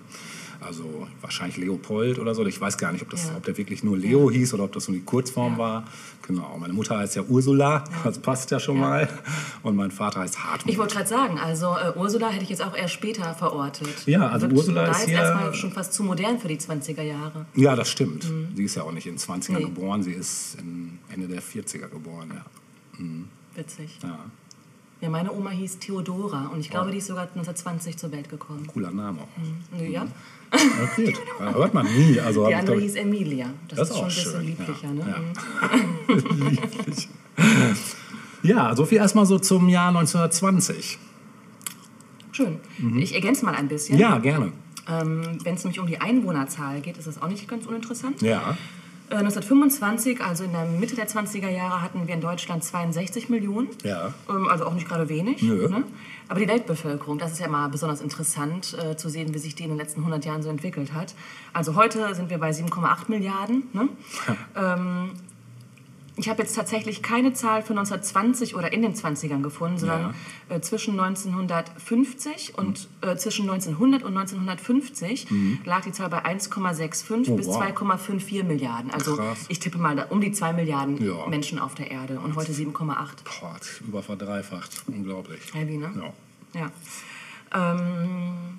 Also 0.60 1.08
wahrscheinlich 1.20 1.56
Leopold 1.56 2.18
oder 2.18 2.34
so. 2.34 2.44
Ich 2.44 2.60
weiß 2.60 2.76
gar 2.76 2.92
nicht, 2.92 3.02
ob, 3.02 3.10
das, 3.10 3.28
ja. 3.28 3.36
ob 3.36 3.44
der 3.44 3.56
wirklich 3.56 3.82
nur 3.82 3.96
Leo 3.96 4.30
ja. 4.30 4.36
hieß 4.36 4.54
oder 4.54 4.64
ob 4.64 4.72
das 4.72 4.88
nur 4.88 4.96
die 4.96 5.04
Kurzform 5.04 5.54
ja. 5.54 5.58
war. 5.58 5.84
Genau. 6.26 6.56
Meine 6.58 6.72
Mutter 6.72 6.98
heißt 6.98 7.16
ja 7.16 7.22
Ursula, 7.22 7.84
das 8.04 8.18
passt 8.18 8.50
ja 8.50 8.60
schon 8.60 8.78
mal. 8.78 9.08
Und 9.62 9.76
mein 9.76 9.90
Vater 9.90 10.20
heißt 10.20 10.44
Hartmut. 10.44 10.72
Ich 10.72 10.78
wollte 10.78 10.96
gerade 10.96 11.08
sagen, 11.08 11.38
also 11.38 11.76
äh, 11.76 11.98
Ursula 11.98 12.28
hätte 12.28 12.44
ich 12.44 12.50
jetzt 12.50 12.62
auch 12.62 12.76
eher 12.76 12.88
später 12.88 13.34
verortet. 13.34 14.06
Ja, 14.06 14.28
also 14.28 14.48
Wird 14.48 14.58
Ursula 14.58 14.90
ist 14.90 15.06
hier... 15.06 15.18
erstmal 15.18 15.54
schon 15.54 15.72
fast 15.72 15.94
zu 15.94 16.04
modern 16.04 16.38
für 16.38 16.48
die 16.48 16.58
20er 16.58 17.02
Jahre. 17.02 17.46
Ja, 17.54 17.74
das 17.74 17.88
stimmt. 17.88 18.30
Mhm. 18.30 18.48
Sie 18.54 18.64
ist 18.64 18.74
ja 18.74 18.82
auch 18.82 18.92
nicht 18.92 19.06
in 19.06 19.16
den 19.16 19.18
20er 19.18 19.52
nee. 19.52 19.64
geboren, 19.64 20.02
sie 20.02 20.12
ist 20.12 20.58
Ende 21.12 21.26
der 21.26 21.42
40er 21.42 21.88
geboren, 21.88 22.32
ja. 22.34 22.44
Mhm. 22.98 23.28
Witzig. 23.54 23.98
Ja. 24.02 24.18
Ja, 25.00 25.08
meine 25.08 25.32
Oma 25.32 25.50
hieß 25.50 25.78
Theodora 25.78 26.48
und 26.48 26.60
ich 26.60 26.68
glaube, 26.68 26.88
oh. 26.88 26.92
die 26.92 26.98
ist 26.98 27.06
sogar 27.06 27.22
1920 27.22 27.96
zur 27.96 28.12
Welt 28.12 28.28
gekommen. 28.28 28.66
Cooler 28.66 28.90
Name 28.90 29.20
auch. 29.22 29.78
Mhm. 29.78 29.90
Ja. 29.90 30.06
Okay, 30.52 31.14
hört 31.38 31.74
man 31.74 31.86
nie. 31.86 32.18
Also, 32.18 32.46
die 32.48 32.54
andere 32.54 32.80
hieß 32.80 32.96
Emilia. 32.96 33.50
Das, 33.68 33.78
das 33.78 33.90
ist, 33.90 33.96
schon 33.96 34.04
ein 34.04 34.08
bisschen 34.08 34.32
schön. 34.32 34.46
lieblicher. 34.46 34.88
Ja. 34.88 34.92
Ne? 34.92 35.06
Ja. 35.08 36.14
Mhm. 36.14 36.48
Lieblich. 36.48 37.08
ja, 38.42 38.76
so 38.76 38.84
viel 38.84 38.98
erstmal 38.98 39.26
so 39.26 39.38
zum 39.38 39.68
Jahr 39.68 39.88
1920. 39.88 40.98
Schön. 42.32 42.56
Mhm. 42.78 42.98
Ich 42.98 43.14
ergänze 43.14 43.44
mal 43.44 43.54
ein 43.54 43.68
bisschen. 43.68 43.98
Ja, 43.98 44.18
gerne. 44.18 44.52
Ähm, 44.88 45.38
Wenn 45.44 45.54
es 45.54 45.64
nämlich 45.64 45.78
um 45.78 45.86
die 45.86 46.00
Einwohnerzahl 46.00 46.80
geht, 46.80 46.98
ist 46.98 47.06
das 47.06 47.22
auch 47.22 47.28
nicht 47.28 47.46
ganz 47.46 47.66
uninteressant. 47.66 48.20
Ja. 48.22 48.56
1925, 49.10 50.20
äh, 50.20 50.22
also 50.22 50.44
in 50.44 50.52
der 50.52 50.64
Mitte 50.64 50.94
der 50.94 51.08
20er 51.08 51.48
Jahre, 51.48 51.82
hatten 51.82 52.06
wir 52.06 52.14
in 52.14 52.20
Deutschland 52.20 52.64
62 52.64 53.28
Millionen. 53.28 53.68
Ja. 53.82 54.14
Ähm, 54.28 54.48
also 54.48 54.66
auch 54.66 54.74
nicht 54.74 54.88
gerade 54.88 55.08
wenig. 55.08 55.42
Nö. 55.42 55.68
Ne? 55.68 55.84
Aber 56.28 56.38
die 56.38 56.48
Weltbevölkerung, 56.48 57.18
das 57.18 57.32
ist 57.32 57.40
ja 57.40 57.46
immer 57.46 57.68
besonders 57.68 58.00
interessant 58.00 58.76
äh, 58.78 58.96
zu 58.96 59.08
sehen, 59.08 59.34
wie 59.34 59.38
sich 59.38 59.54
die 59.54 59.64
in 59.64 59.70
den 59.70 59.78
letzten 59.78 60.00
100 60.00 60.24
Jahren 60.24 60.42
so 60.42 60.48
entwickelt 60.48 60.92
hat. 60.92 61.14
Also 61.52 61.74
heute 61.74 62.14
sind 62.14 62.30
wir 62.30 62.38
bei 62.38 62.50
7,8 62.50 63.08
Milliarden. 63.08 63.64
Ne? 63.72 63.88
ähm, 64.56 65.10
ich 66.20 66.28
habe 66.28 66.42
jetzt 66.42 66.54
tatsächlich 66.54 67.02
keine 67.02 67.32
Zahl 67.32 67.62
für 67.62 67.70
1920 67.72 68.54
oder 68.54 68.72
in 68.72 68.82
den 68.82 68.94
20ern 68.94 69.40
gefunden, 69.42 69.78
sondern 69.78 70.14
äh, 70.50 70.60
zwischen 70.60 71.00
1950 71.00 72.58
und 72.58 72.88
äh, 73.00 73.16
zwischen 73.16 73.48
1900 73.48 74.02
und 74.02 74.16
1950 74.16 75.28
lag 75.64 75.82
die 75.82 75.92
Zahl 75.92 76.10
bei 76.10 76.24
1,65 76.24 77.30
Oh, 77.30 77.36
bis 77.36 77.46
wow. 77.46 77.62
2,54 77.62 78.44
Milliarden. 78.44 78.90
Also 78.90 79.16
Krass. 79.16 79.46
ich 79.48 79.58
tippe 79.60 79.78
mal 79.78 79.96
da 79.96 80.04
um 80.10 80.20
die 80.20 80.32
2 80.32 80.52
Milliarden 80.52 81.02
Ja. 81.04 81.26
Menschen 81.26 81.58
auf 81.58 81.74
der 81.74 81.90
Erde 81.90 82.20
und 82.20 82.36
heute 82.36 82.52
7,8. 82.52 82.72
Boah, 82.74 83.54
hat 83.54 83.64
sich 83.64 83.80
über 83.80 84.02
verdreifacht. 84.02 84.82
Unglaublich. 84.88 85.40
Heavy, 85.54 85.78
ne? 85.78 85.90
Ja. 86.54 86.60
Ja. 86.60 87.72
Ähm, 87.72 88.58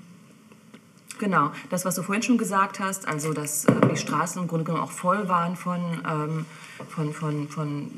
genau, 1.22 1.52
das, 1.70 1.86
was 1.86 1.96
du 1.96 2.04
vorhin 2.04 2.24
schon 2.24 2.38
gesagt 2.38 2.82
hast, 2.82 3.08
also 3.08 3.32
dass 3.32 3.64
äh, 3.64 3.72
die 3.90 3.96
Straßen 3.96 4.42
im 4.42 4.50
Grunde 4.50 4.66
genommen 4.66 4.84
auch 4.84 4.92
voll 4.92 5.30
waren 5.30 5.56
von, 5.56 5.80
ähm, 6.06 6.46
von, 6.90 7.14
von, 7.14 7.48
von 7.48 7.92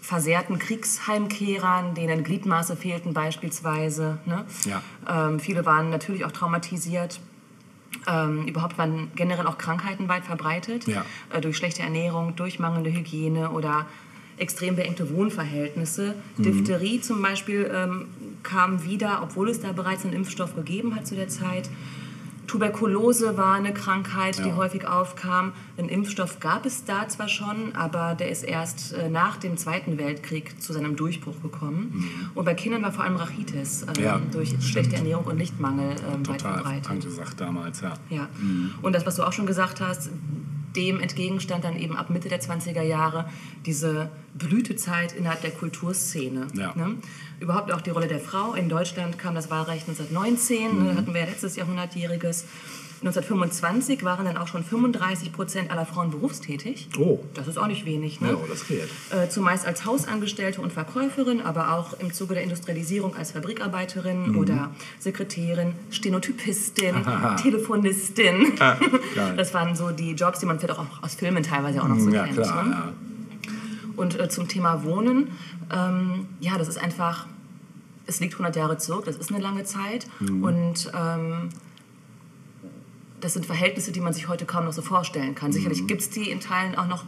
versehrten 0.00 0.60
Kriegsheimkehrern, 0.60 1.94
denen 1.94 2.22
Gliedmaße 2.22 2.76
fehlten 2.76 3.12
beispielsweise. 3.12 4.18
Ne? 4.26 4.44
Ja. 4.64 4.82
Ähm, 5.08 5.40
viele 5.40 5.66
waren 5.66 5.90
natürlich 5.90 6.24
auch 6.24 6.32
traumatisiert. 6.32 7.20
Ähm, 8.06 8.46
überhaupt 8.46 8.78
waren 8.78 9.10
generell 9.16 9.46
auch 9.46 9.58
Krankheiten 9.58 10.08
weit 10.08 10.24
verbreitet. 10.24 10.86
Ja. 10.86 11.04
Äh, 11.32 11.40
durch 11.40 11.56
schlechte 11.56 11.82
Ernährung, 11.82 12.36
durch 12.36 12.58
mangelnde 12.58 12.92
Hygiene 12.92 13.50
oder 13.50 13.86
extrem 14.38 14.76
beengte 14.76 15.10
Wohnverhältnisse. 15.14 16.14
Mhm. 16.36 16.42
Diphtherie 16.42 17.00
zum 17.00 17.20
Beispiel 17.22 17.70
ähm, 17.74 18.06
kam 18.42 18.84
wieder, 18.84 19.20
obwohl 19.22 19.48
es 19.50 19.60
da 19.60 19.72
bereits 19.72 20.04
einen 20.04 20.12
Impfstoff 20.14 20.54
gegeben 20.54 20.94
hat 20.94 21.06
zu 21.06 21.14
der 21.14 21.28
Zeit. 21.28 21.68
Tuberkulose 22.46 23.36
war 23.36 23.56
eine 23.56 23.74
Krankheit, 23.74 24.38
die 24.38 24.48
Ja. 24.48 24.56
häufig 24.56 24.86
aufkam. 24.88 25.52
Einen 25.76 25.90
Impfstoff 25.90 26.40
gab 26.40 26.64
es 26.64 26.82
da 26.84 27.06
zwar 27.06 27.28
schon, 27.28 27.74
aber 27.74 28.14
der 28.14 28.30
ist 28.30 28.42
erst 28.42 28.94
äh, 28.94 29.10
nach 29.10 29.36
dem 29.36 29.58
Zweiten 29.58 29.98
Weltkrieg 29.98 30.60
zu 30.62 30.72
seinem 30.72 30.96
Durchbruch 30.96 31.42
gekommen. 31.42 32.08
Und 32.34 32.46
bei 32.46 32.54
Kindern 32.54 32.80
war 32.82 32.90
vor 32.92 33.04
allem 33.04 33.16
Rachitis 33.16 33.82
ähm, 33.82 33.88
Mhm. 33.98 34.02
Ja, 34.02 34.20
durch 34.32 34.54
schlechte 34.62 34.96
Ernährung 34.96 35.26
und 35.26 35.36
Lichtmangel 35.38 35.90
ähm, 35.90 36.26
weit 36.26 36.38
Total 36.40 36.54
verbreitet. 36.54 36.90
angesagt 36.90 37.38
damals, 37.38 37.82
ja. 37.82 37.92
Ja. 38.08 38.28
Und 38.80 38.94
das, 38.94 39.04
was 39.04 39.16
du 39.16 39.24
auch 39.24 39.32
schon 39.34 39.44
gesagt 39.46 39.82
hast, 39.82 40.08
dem 40.78 41.00
entgegenstand 41.00 41.64
dann 41.64 41.76
eben 41.76 41.96
ab 41.96 42.08
Mitte 42.08 42.28
der 42.28 42.40
20er 42.40 42.82
Jahre 42.82 43.28
diese 43.66 44.10
Blütezeit 44.34 45.12
innerhalb 45.12 45.42
der 45.42 45.50
Kulturszene. 45.50 46.46
Ja. 46.54 46.72
Ne? 46.76 46.96
Überhaupt 47.40 47.72
auch 47.72 47.80
die 47.80 47.90
Rolle 47.90 48.06
der 48.06 48.20
Frau. 48.20 48.54
In 48.54 48.68
Deutschland 48.68 49.18
kam 49.18 49.34
das 49.34 49.50
Wahlrecht 49.50 49.88
1919, 49.88 50.84
ne, 50.84 50.96
hatten 50.96 51.12
wir 51.12 51.20
ja 51.20 51.26
letztes 51.26 51.56
Jahrhundertjähriges. 51.56 52.44
1925 53.00 54.02
waren 54.04 54.24
dann 54.24 54.36
auch 54.36 54.48
schon 54.48 54.64
35 54.64 55.32
Prozent 55.32 55.70
aller 55.70 55.86
Frauen 55.86 56.10
berufstätig. 56.10 56.88
Oh. 56.98 57.20
Das 57.34 57.46
ist 57.46 57.56
auch 57.56 57.68
nicht 57.68 57.84
wenig. 57.84 58.20
Ne? 58.20 58.30
Ja, 58.30 58.36
das 58.48 58.66
geht. 58.66 58.88
Äh, 59.10 59.28
zumeist 59.28 59.66
als 59.66 59.84
Hausangestellte 59.84 60.60
und 60.60 60.72
Verkäuferin, 60.72 61.40
aber 61.40 61.72
auch 61.74 61.92
im 62.00 62.12
Zuge 62.12 62.34
der 62.34 62.42
Industrialisierung 62.42 63.14
als 63.14 63.32
Fabrikarbeiterin 63.32 64.34
oder 64.36 64.70
Sekretärin, 64.98 65.74
Stenotypistin, 65.90 66.96
Telefonistin. 67.42 68.56
geil. 68.56 68.76
das 69.36 69.54
waren 69.54 69.76
so 69.76 69.90
die 69.90 70.12
Jobs, 70.12 70.40
die 70.40 70.46
man 70.46 70.58
vielleicht 70.58 70.78
auch 70.78 71.02
aus 71.02 71.14
Filmen 71.14 71.42
teilweise 71.42 71.82
auch 71.82 71.88
noch 71.88 71.98
so 71.98 72.10
Ja, 72.10 72.24
kennt. 72.24 72.36
klar. 72.36 72.62
ne? 72.64 72.70
Ja. 72.70 72.92
Und 73.96 74.18
äh, 74.18 74.28
zum 74.28 74.48
Thema 74.48 74.84
Wohnen, 74.84 75.28
ähm, 75.72 76.26
ja, 76.40 76.56
das 76.58 76.68
ist 76.68 76.78
einfach, 76.78 77.26
es 78.06 78.20
liegt 78.20 78.34
100 78.34 78.56
Jahre 78.56 78.78
zurück, 78.78 79.04
das 79.06 79.16
ist 79.16 79.30
eine 79.32 79.40
lange 79.42 79.64
Zeit. 79.64 80.06
Und 80.20 80.90
ähm, 80.96 81.48
das 83.20 83.34
sind 83.34 83.46
Verhältnisse, 83.46 83.92
die 83.92 84.00
man 84.00 84.12
sich 84.12 84.28
heute 84.28 84.44
kaum 84.46 84.64
noch 84.64 84.72
so 84.72 84.82
vorstellen 84.82 85.34
kann. 85.34 85.52
Sicherlich 85.52 85.86
gibt 85.86 86.00
es 86.02 86.10
die 86.10 86.30
in 86.30 86.40
Teilen 86.40 86.76
auch 86.76 86.86
noch, 86.86 87.04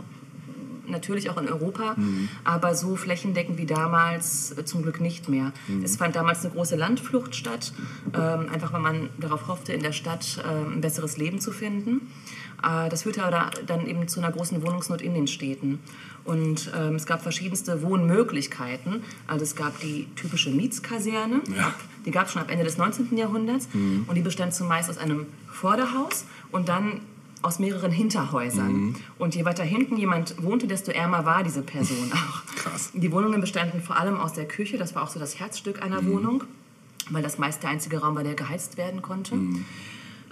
natürlich 0.86 1.30
auch 1.30 1.36
in 1.36 1.48
Europa, 1.48 1.94
aber 2.42 2.74
so 2.74 2.96
flächendeckend 2.96 3.58
wie 3.58 3.66
damals 3.66 4.56
äh, 4.58 4.64
zum 4.64 4.82
Glück 4.82 5.00
nicht 5.00 5.28
mehr. 5.28 5.52
Es 5.84 5.96
fand 5.96 6.16
damals 6.16 6.44
eine 6.44 6.52
große 6.52 6.74
Landflucht 6.74 7.36
statt, 7.36 7.72
ähm, 8.12 8.48
einfach 8.52 8.72
weil 8.72 8.80
man 8.80 9.10
darauf 9.18 9.46
hoffte, 9.46 9.72
in 9.72 9.82
der 9.82 9.92
Stadt 9.92 10.42
ähm, 10.44 10.74
ein 10.74 10.80
besseres 10.80 11.16
Leben 11.16 11.40
zu 11.40 11.52
finden. 11.52 12.10
Äh, 12.62 12.88
das 12.88 13.04
führte 13.04 13.24
aber 13.24 13.50
dann 13.66 13.86
eben 13.86 14.08
zu 14.08 14.20
einer 14.20 14.32
großen 14.32 14.62
Wohnungsnot 14.62 15.00
in 15.02 15.14
den 15.14 15.26
Städten. 15.26 15.78
Und 16.24 16.70
ähm, 16.76 16.94
es 16.96 17.06
gab 17.06 17.22
verschiedenste 17.22 17.82
Wohnmöglichkeiten. 17.82 19.02
Also 19.26 19.44
es 19.44 19.56
gab 19.56 19.78
die 19.80 20.06
typische 20.16 20.50
Mietskaserne, 20.50 21.40
Ja. 21.56 21.74
die 22.06 22.10
gab 22.10 22.26
es 22.26 22.32
schon 22.32 22.42
ab 22.42 22.50
Ende 22.50 22.64
des 22.64 22.78
19. 22.78 23.16
Jahrhunderts. 23.16 23.68
Und 23.72 24.14
die 24.14 24.20
bestand 24.20 24.54
zumeist 24.54 24.90
aus 24.90 24.98
einem 24.98 25.26
Vorderhaus 25.50 26.24
und 26.52 26.68
dann 26.68 27.00
aus 27.42 27.58
mehreren 27.58 27.90
Hinterhäusern. 27.90 28.94
Und 29.18 29.34
je 29.34 29.46
weiter 29.46 29.64
hinten 29.64 29.96
jemand 29.96 30.42
wohnte, 30.42 30.66
desto 30.66 30.92
ärmer 30.92 31.24
war 31.24 31.42
diese 31.42 31.62
Person 31.62 32.12
auch. 32.12 32.44
Krass. 32.56 32.90
Die 32.92 33.10
Wohnungen 33.12 33.40
bestanden 33.40 33.80
vor 33.80 33.96
allem 33.98 34.18
aus 34.18 34.34
der 34.34 34.46
Küche, 34.46 34.76
das 34.76 34.94
war 34.94 35.02
auch 35.04 35.08
so 35.10 35.18
das 35.18 35.38
Herzstück 35.40 35.82
einer 35.82 36.04
Wohnung, 36.04 36.44
weil 37.08 37.22
das 37.22 37.38
meist 37.38 37.62
der 37.62 37.70
einzige 37.70 37.98
Raum 37.98 38.14
war, 38.14 38.24
der 38.24 38.34
geheizt 38.34 38.76
werden 38.76 39.00
konnte. 39.00 39.36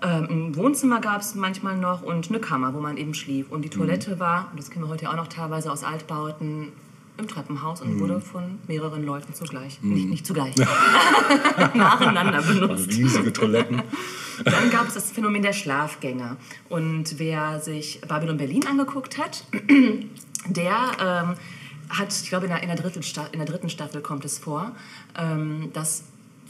Ähm, 0.03 0.29
ein 0.31 0.57
Wohnzimmer 0.57 1.01
gab 1.01 1.21
es 1.21 1.35
manchmal 1.35 1.77
noch 1.77 2.03
und 2.03 2.29
eine 2.29 2.39
Kammer, 2.41 2.73
wo 2.75 2.81
man 2.81 2.97
eben 2.97 3.15
schlief. 3.15 3.51
Und 3.51 3.63
die 3.63 3.71
Toilette 3.71 4.21
war, 4.21 4.49
und 4.51 4.59
das 4.59 4.71
kennen 4.71 4.85
wir 4.85 4.89
heute 4.89 5.11
auch 5.11 5.17
noch 5.17 5.29
teilweise 5.29 5.73
aus 5.73 5.83
Altbauten, 5.85 6.73
im 7.19 7.27
Treppenhaus 7.27 7.81
und 7.81 7.99
wurde 7.99 8.21
von 8.21 8.59
mehreren 8.69 9.05
Leuten 9.05 9.35
zugleich, 9.35 9.83
nicht, 9.83 10.09
nicht 10.09 10.25
zugleich, 10.25 10.55
nacheinander 11.75 12.41
benutzt. 12.43 12.89
Riesige 12.91 13.33
Toiletten. 13.33 13.83
Dann 14.45 14.71
gab 14.71 14.87
es 14.87 14.95
das 14.95 15.11
Phänomen 15.11 15.43
der 15.43 15.53
Schlafgänger. 15.53 16.37
Und 16.69 17.19
wer 17.19 17.61
sich 17.61 18.01
Babylon 18.07 18.37
Berlin 18.37 18.67
angeguckt 18.67 19.19
hat, 19.19 19.45
der 20.47 20.77
ähm, 21.01 21.35
hat, 21.89 22.13
ich 22.23 22.29
glaube, 22.29 22.47
in 22.47 22.53
der, 22.53 22.63
in, 22.63 22.69
der 22.69 22.77
dritten 22.77 23.03
Sta 23.03 23.27
in 23.33 23.39
der 23.41 23.49
dritten 23.49 23.69
Staffel 23.69 24.01
kommt 24.01 24.25
es 24.25 24.39
vor, 24.39 24.73
ähm, 25.19 25.71
dass 25.73 26.05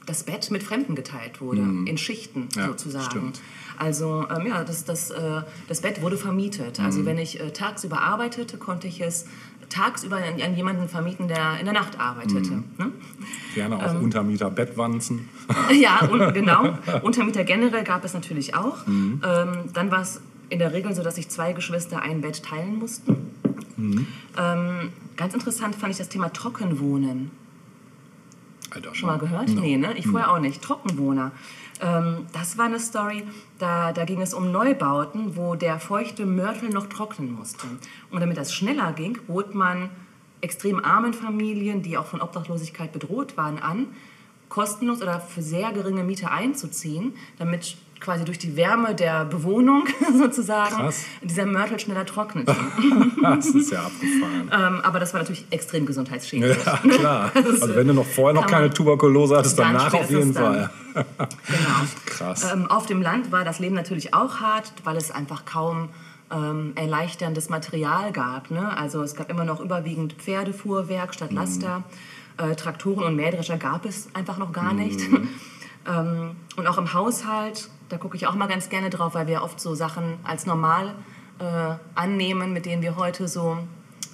das 0.09 0.25
Bett 0.25 0.51
mit 0.51 0.63
Fremden 0.63 0.95
geteilt 0.95 1.41
wurde, 1.41 1.61
in 1.61 1.99
Schichten 1.99 2.41
Mhm. 2.41 2.49
Ja, 2.57 2.67
sozusagen. 2.69 3.05
stimmt. 3.05 3.41
Also 3.79 4.27
ähm, 4.35 4.47
ja, 4.47 4.65
das, 4.65 4.85
das, 4.85 5.11
äh, 5.11 5.43
das 5.69 5.81
Bett 5.83 6.01
wurde 6.03 6.17
vermietet. 6.17 6.79
Mhm. 6.79 6.85
Also 6.85 7.05
wenn 7.05 7.19
ich 7.19 7.39
äh, 7.41 7.51
tagsüber 7.53 8.01
arbeitete, 8.01 8.57
konnte 8.57 8.87
ich 8.89 9.01
es 9.01 9.27
tagsüber 9.69 10.17
an, 10.17 10.41
an 10.41 10.57
jemanden 10.57 10.89
vermieten, 10.89 11.29
der 11.29 11.59
in 11.61 11.65
der 11.67 11.75
Nacht 11.75 12.01
arbeitete. 12.01 12.51
Mhm. 12.53 12.65
Ne? 12.79 12.93
Gerne 13.55 13.77
auch 13.77 13.95
Ähm. 13.95 14.03
Untermieter 14.03 14.51
Bettwanzen. 14.51 15.29
Ja, 15.73 16.01
und, 16.07 16.33
genau. 16.35 16.77
Untermieter 17.03 17.45
generell 17.45 17.85
gab 17.85 18.05
es 18.05 18.15
natürlich 18.15 18.55
auch. 18.55 18.87
Mhm. 18.87 19.21
Ähm, 19.25 19.59
dann 19.75 19.91
war 19.91 20.01
es 20.03 20.21
in 20.51 20.59
der 20.59 20.73
Regel 20.73 20.95
so, 20.95 21.03
dass 21.03 21.17
sich 21.17 21.29
zwei 21.29 21.53
Geschwister 21.53 22.01
ein 22.01 22.21
Bett 22.23 22.43
teilen 22.43 22.79
mussten. 22.79 23.17
Mhm. 23.77 24.07
Ähm, 24.39 24.91
ganz 25.17 25.35
interessant 25.35 25.75
fand 25.77 25.93
ich 25.93 25.99
das 25.99 26.09
Thema 26.09 26.31
Trockenwohnen. 26.33 27.31
Alter, 28.71 28.95
Schon 28.95 29.09
mal 29.09 29.19
gehört? 29.19 29.49
Nee, 29.49 29.77
ne? 29.77 29.97
Ich 29.97 30.07
vorher 30.07 30.31
auch 30.31 30.41
nicht. 30.41 30.63
Trockenwohner. 30.63 31.33
Ähm, 31.81 32.27
das 32.33 32.59
war 32.59 32.67
eine 32.67 32.81
Story, 32.81 33.25
da, 33.59 33.93
da 33.93 34.05
ging 34.05 34.21
es 34.21 34.35
um 34.35 34.51
Neubauten, 34.51 35.37
wo 35.37 35.55
der 35.55 35.79
feuchte 35.79 36.27
Mörtel 36.27 36.71
noch 36.71 36.87
trocknen 36.87 37.33
musste. 37.33 37.67
Und 38.11 38.21
damit 38.21 38.37
das 38.37 38.53
schneller 38.53 38.93
ging, 38.93 39.19
bot 39.27 39.55
man 39.55 39.91
extrem 40.41 40.85
armen 40.85 41.15
Familien, 41.15 41.83
die 41.83 41.97
auch 41.97 42.07
von 42.07 42.21
Obdachlosigkeit 42.21 42.93
bedroht 42.93 43.37
waren, 43.37 43.59
an, 43.59 43.89
kostenlos 44.49 45.03
oder 45.03 45.21
für 45.21 45.43
sehr 45.43 45.73
geringe 45.73 46.05
Miete 46.05 46.31
einzuziehen, 46.31 47.15
damit 47.39 47.77
quasi 48.01 48.25
durch 48.25 48.39
die 48.39 48.57
Wärme 48.57 48.95
der 48.95 49.25
Bewohnung 49.25 49.85
sozusagen 50.19 50.75
Krass. 50.77 51.05
dieser 51.23 51.47
Mörtel 51.47 51.79
schneller 51.79 52.07
trocknete. 52.07 52.55
Das 53.23 53.47
ist 53.47 53.71
ja 53.73 53.81
abgefahren. 53.83 54.51
ähm, 54.53 54.81
aber 54.83 55.01
das 55.01 55.13
war 55.13 55.21
natürlich 55.21 55.45
extrem 55.51 55.85
gesundheitsschädlich. 55.87 56.57
Ja, 56.65 56.77
klar. 56.77 57.33
Also 57.35 57.75
wenn 57.75 57.89
du 57.89 57.95
noch 57.95 58.07
vorher 58.07 58.35
noch 58.35 58.47
keine 58.47 58.71
Tuberkulose 58.71 59.37
hattest, 59.37 59.59
Dann 59.59 59.75
danach 59.75 59.93
auf 59.93 60.11
jeden 60.11 60.33
dann. 60.33 60.45
Fall. 60.45 60.71
Genau. 60.95 61.79
Krass. 62.07 62.53
Ähm, 62.53 62.71
auf 62.71 62.87
dem 62.87 63.03
Land 63.03 63.33
war 63.33 63.45
das 63.45 63.59
Leben 63.59 63.75
natürlich 63.75 64.15
auch 64.15 64.41
hart, 64.41 64.73
weil 64.85 64.97
es 64.97 65.11
einfach 65.11 65.45
kaum 65.45 65.89
ähm, 66.33 66.73
erleichterndes 66.77 67.49
Material 67.49 68.13
gab. 68.13 68.51
Ne? 68.51 68.77
Also 68.77 69.03
es 69.03 69.15
gab 69.15 69.31
immer 69.31 69.45
noch 69.45 69.61
überwiegend 69.61 70.15
Pferdefuhrwerk 70.15 71.15
statt 71.15 71.33
Laster. 71.33 71.85
Äh, 72.37 72.55
Traktoren 72.55 73.05
und 73.05 73.17
Mähdrescher 73.17 73.57
gab 73.59 73.85
es 73.85 74.09
einfach 74.15 74.39
noch 74.39 74.53
gar 74.53 74.73
nicht. 74.73 75.01
ähm, 75.87 76.37
und 76.57 76.67
auch 76.67 76.79
im 76.79 76.93
Haushalt, 76.93 77.69
da 77.89 77.99
gucke 77.99 78.17
ich 78.17 78.27
auch 78.27 78.35
mal 78.35 78.47
ganz 78.47 78.69
gerne 78.69 78.91
drauf, 78.91 79.15
weil 79.15 79.27
wir 79.27 79.43
oft 79.43 79.61
so 79.61 79.75
Sachen 79.75 80.19
als 80.25 80.47
normal 80.47 80.95
äh, 81.39 81.75
annehmen, 81.95 82.53
mit 82.53 82.67
denen 82.67 82.83
wir 82.83 82.97
heute 82.97 83.29
so 83.29 83.59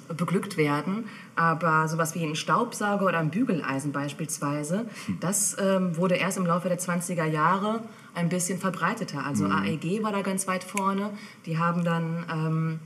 beglückt 0.08 0.56
werden. 0.56 1.08
Aber 1.36 1.88
sowas 1.88 2.14
wie 2.14 2.24
ein 2.24 2.36
Staubsauger 2.36 3.06
oder 3.06 3.18
ein 3.18 3.30
Bügeleisen 3.30 3.92
beispielsweise, 3.92 4.86
das 5.20 5.56
ähm, 5.58 5.96
wurde 5.96 6.14
erst 6.14 6.36
im 6.36 6.46
Laufe 6.46 6.68
der 6.68 6.78
20er 6.78 7.24
Jahre 7.24 7.80
ein 8.14 8.28
bisschen 8.28 8.58
verbreiteter. 8.58 9.24
Also 9.24 9.46
AEG 9.46 10.02
war 10.02 10.12
da 10.12 10.22
ganz 10.22 10.46
weit 10.46 10.62
vorne. 10.62 11.10
Die 11.46 11.58
haben 11.58 11.84
dann 11.84 12.24
ähm, 12.30 12.80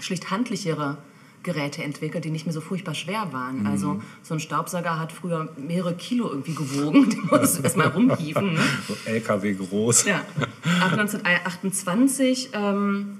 schlicht 0.00 0.30
handlichere 0.30 0.96
Geräte 1.42 1.82
entwickelt, 1.82 2.24
die 2.24 2.30
nicht 2.30 2.46
mehr 2.46 2.52
so 2.52 2.60
furchtbar 2.60 2.94
schwer 2.94 3.32
waren. 3.32 3.66
Also 3.66 4.00
so 4.22 4.34
ein 4.34 4.40
Staubsauger 4.40 4.98
hat 4.98 5.12
früher 5.12 5.48
mehrere 5.56 5.94
Kilo 5.94 6.28
irgendwie 6.28 6.54
gewogen. 6.54 7.10
Den 7.10 7.26
musst 7.30 7.58
du 7.58 7.62
erstmal 7.62 7.88
rumhieven. 7.88 8.54
Ne? 8.54 8.60
So 8.86 8.96
LKW 9.04 9.54
groß. 9.54 10.04
Ja. 10.04 10.20
Ab 10.80 10.92
1928 10.92 12.50
ähm, 12.52 13.18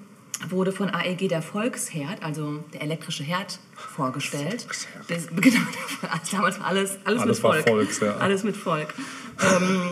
wurde 0.49 0.73
von 0.73 0.91
AEG 0.91 1.29
der 1.29 1.43
Volksherd, 1.43 2.23
also 2.23 2.65
der 2.73 2.83
elektrische 2.83 3.25
Herd, 3.25 3.59
vorgestellt. 3.75 4.63
Volksherd. 4.63 5.11
Das, 5.11 5.29
genau, 5.41 5.61
damals 6.33 6.61
war 6.61 6.67
alles, 6.67 6.99
alles, 7.05 7.23
Alles 7.23 7.27
mit 7.27 7.39
Volk. 7.39 7.69
Volks, 7.69 8.01
ja. 8.01 8.17
Alles 8.17 8.45
mit 8.45 8.57
Volk. 8.57 8.95
ähm, 9.41 9.83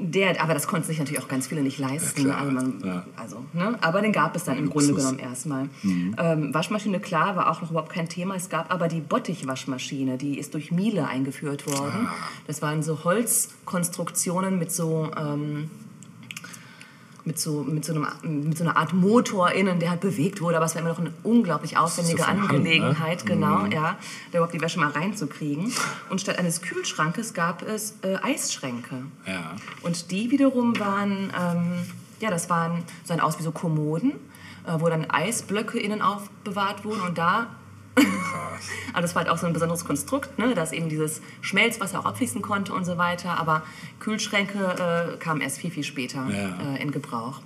der, 0.00 0.42
aber 0.42 0.54
das 0.54 0.66
konnten 0.66 0.86
sich 0.86 0.98
natürlich 0.98 1.22
auch 1.22 1.28
ganz 1.28 1.46
viele 1.46 1.62
nicht 1.62 1.78
leisten. 1.78 2.28
Ja, 2.28 2.38
also 2.38 2.50
man, 2.50 2.82
ja. 2.84 3.06
also, 3.16 3.44
ne? 3.52 3.76
Aber 3.80 4.00
den 4.00 4.12
gab 4.12 4.36
es 4.36 4.44
dann 4.44 4.58
im 4.58 4.70
Grunde. 4.70 4.92
Mhm. 4.92 4.96
genommen 4.96 5.18
erstmal. 5.18 5.68
Ähm, 5.82 6.54
Waschmaschine, 6.54 7.00
klar, 7.00 7.36
war 7.36 7.50
auch 7.50 7.62
noch 7.62 7.70
überhaupt 7.70 7.92
kein 7.92 8.08
Thema. 8.08 8.34
Es 8.36 8.48
gab 8.48 8.72
aber 8.72 8.88
die 8.88 9.00
Bottich-Waschmaschine, 9.00 10.16
die 10.16 10.38
ist 10.38 10.54
durch 10.54 10.70
Miele 10.70 11.08
eingeführt 11.08 11.66
worden. 11.66 12.06
Ah. 12.08 12.14
Das 12.46 12.62
waren 12.62 12.82
so 12.82 13.04
Holzkonstruktionen 13.04 14.58
mit 14.58 14.72
so... 14.72 15.10
Ähm, 15.16 15.70
mit 17.26 17.40
so, 17.40 17.64
mit, 17.64 17.84
so 17.84 17.92
einem, 17.92 18.06
mit 18.48 18.56
so 18.56 18.64
einer 18.64 18.76
Art 18.76 18.92
Motor 18.92 19.50
innen, 19.50 19.80
der 19.80 19.90
halt 19.90 20.00
bewegt 20.00 20.40
wurde, 20.40 20.56
aber 20.56 20.66
es 20.66 20.74
war 20.74 20.80
immer 20.80 20.90
noch 20.90 21.00
eine 21.00 21.12
unglaublich 21.24 21.76
aufwendige 21.76 22.18
von 22.18 22.26
Hand, 22.28 22.42
ne? 22.42 22.48
Angelegenheit, 22.48 23.26
genau, 23.26 23.66
ja, 23.66 23.98
da 24.30 24.38
überhaupt 24.38 24.54
die 24.54 24.60
Wäsche 24.60 24.78
mal 24.78 24.90
reinzukriegen. 24.90 25.72
Und 26.08 26.20
statt 26.20 26.38
eines 26.38 26.62
Kühlschrankes 26.62 27.34
gab 27.34 27.62
es 27.62 27.96
äh, 28.02 28.16
Eisschränke. 28.22 29.02
Ja. 29.26 29.56
Und 29.82 30.12
die 30.12 30.30
wiederum 30.30 30.78
waren, 30.78 31.32
ähm, 31.38 31.84
ja, 32.20 32.30
das 32.30 32.48
waren, 32.48 32.84
sahen 33.02 33.20
aus 33.20 33.38
wie 33.40 33.42
so 33.42 33.50
Kommoden, 33.50 34.12
äh, 34.64 34.78
wo 34.78 34.88
dann 34.88 35.10
Eisblöcke 35.10 35.80
innen 35.80 36.02
aufbewahrt 36.02 36.84
wurden 36.84 37.00
und 37.00 37.18
da. 37.18 37.48
aber 38.92 39.02
das 39.02 39.14
war 39.14 39.22
halt 39.22 39.30
auch 39.30 39.38
so 39.38 39.46
ein 39.46 39.52
besonderes 39.52 39.84
Konstrukt, 39.84 40.38
ne, 40.38 40.54
dass 40.54 40.72
eben 40.72 40.88
dieses 40.88 41.20
Schmelzwasser 41.40 42.00
auch 42.00 42.04
abfließen 42.06 42.42
konnte 42.42 42.72
und 42.74 42.84
so 42.84 42.98
weiter. 42.98 43.38
Aber 43.38 43.62
Kühlschränke 44.00 45.14
äh, 45.14 45.16
kamen 45.18 45.40
erst 45.40 45.58
viel, 45.58 45.70
viel 45.70 45.84
später 45.84 46.26
Ja. 46.28 46.74
äh, 46.74 46.82
in 46.82 46.90
Gebrauch. 46.90 47.40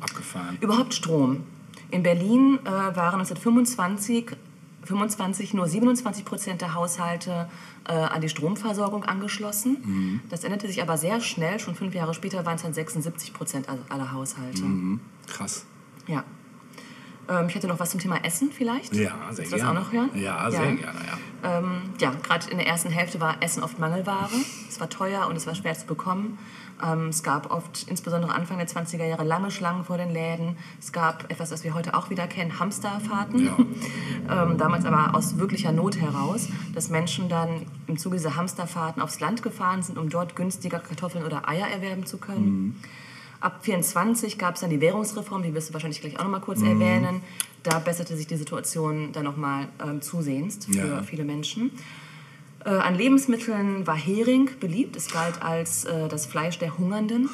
Abgefahren. 0.00 0.58
Überhaupt 0.60 0.94
Strom. 0.94 1.44
In 1.90 2.02
Berlin 2.02 2.58
äh, 2.64 2.68
waren 2.70 3.20
1925 3.20 4.26
25 4.82 5.52
nur 5.52 5.68
27 5.68 6.24
Prozent 6.24 6.62
der 6.62 6.72
Haushalte 6.74 7.48
äh, 7.86 7.92
an 7.92 8.22
die 8.22 8.30
Stromversorgung 8.30 9.04
angeschlossen. 9.04 9.76
Mhm. 9.84 10.20
Das 10.30 10.42
änderte 10.42 10.68
sich 10.68 10.80
aber 10.80 10.96
sehr 10.96 11.20
schnell. 11.20 11.60
Schon 11.60 11.74
fünf 11.74 11.94
Jahre 11.94 12.14
später 12.14 12.46
waren 12.46 12.56
es 12.56 12.62
dann 12.62 12.72
76 12.72 13.34
Prozent 13.34 13.66
aller 13.68 14.12
Haushalte. 14.12 14.62
Mhm. 14.62 15.00
Krass. 15.26 15.66
Ja. 16.06 16.24
Ähm, 17.30 17.46
ich 17.48 17.54
hätte 17.54 17.68
noch 17.68 17.78
was 17.78 17.90
zum 17.90 18.00
Thema 18.00 18.24
Essen 18.24 18.50
vielleicht. 18.52 18.94
Ja, 18.94 19.12
sehr 19.30 19.44
du 19.44 19.50
das 19.52 19.60
gerne. 19.60 19.70
auch 19.70 19.84
noch 19.84 19.92
hören? 19.92 20.10
Ja, 20.14 20.50
sehr 20.50 20.60
gerne, 20.60 20.80
ja. 20.82 21.58
Ähm, 21.58 21.82
ja, 21.98 22.12
gerade 22.22 22.50
in 22.50 22.58
der 22.58 22.66
ersten 22.66 22.90
Hälfte 22.90 23.20
war 23.20 23.36
Essen 23.40 23.62
oft 23.62 23.78
Mangelware. 23.78 24.28
Es 24.68 24.80
war 24.80 24.90
teuer 24.90 25.26
und 25.28 25.36
es 25.36 25.46
war 25.46 25.54
schwer 25.54 25.74
zu 25.74 25.86
bekommen. 25.86 26.38
Ähm, 26.82 27.08
es 27.08 27.22
gab 27.22 27.50
oft, 27.50 27.86
insbesondere 27.88 28.34
Anfang 28.34 28.58
der 28.58 28.66
20er 28.66 29.04
Jahre, 29.04 29.24
lange 29.24 29.50
Schlangen 29.50 29.84
vor 29.84 29.96
den 29.96 30.10
Läden. 30.10 30.56
Es 30.80 30.92
gab 30.92 31.30
etwas, 31.30 31.50
was 31.50 31.62
wir 31.62 31.74
heute 31.74 31.94
auch 31.94 32.10
wieder 32.10 32.26
kennen, 32.26 32.58
Hamsterfahrten. 32.58 33.46
Ja. 33.46 33.56
ähm, 34.42 34.58
damals 34.58 34.84
aber 34.84 35.14
aus 35.14 35.38
wirklicher 35.38 35.72
Not 35.72 36.00
heraus, 36.00 36.48
dass 36.74 36.90
Menschen 36.90 37.28
dann 37.28 37.66
im 37.86 37.96
Zuge 37.96 38.16
dieser 38.16 38.36
Hamsterfahrten 38.36 39.00
aufs 39.00 39.20
Land 39.20 39.42
gefahren 39.42 39.82
sind, 39.82 39.98
um 39.98 40.08
dort 40.08 40.36
günstiger 40.36 40.80
Kartoffeln 40.80 41.24
oder 41.24 41.48
Eier 41.48 41.68
erwerben 41.68 42.06
zu 42.06 42.18
können. 42.18 42.80
Ab 43.40 43.60
24 43.62 44.36
gab 44.38 44.54
es 44.56 44.60
dann 44.60 44.70
die 44.70 44.80
Währungsreform, 44.80 45.42
die 45.42 45.54
wirst 45.54 45.70
du 45.70 45.72
wahrscheinlich 45.72 46.00
gleich 46.00 46.18
auch 46.18 46.24
noch 46.24 46.30
mal 46.30 46.40
kurz 46.40 46.60
erwähnen. 46.62 47.22
Da 47.62 47.78
besserte 47.78 48.16
sich 48.16 48.26
die 48.26 48.36
Situation 48.36 49.12
dann 49.12 49.24
noch 49.24 49.36
mal 49.36 49.68
ähm, 49.82 50.02
zusehends 50.02 50.66
für 50.66 50.72
Ja. 50.76 51.02
viele 51.02 51.24
Menschen. 51.24 51.70
Äh, 52.64 52.70
an 52.70 52.94
Lebensmitteln 52.94 53.86
war 53.86 53.96
Hering 53.96 54.50
beliebt. 54.60 54.94
Es 54.96 55.10
galt 55.10 55.42
als 55.42 55.84
äh, 55.86 56.08
das 56.08 56.26
Fleisch 56.26 56.58
der 56.58 56.76
Hungernden. 56.76 57.30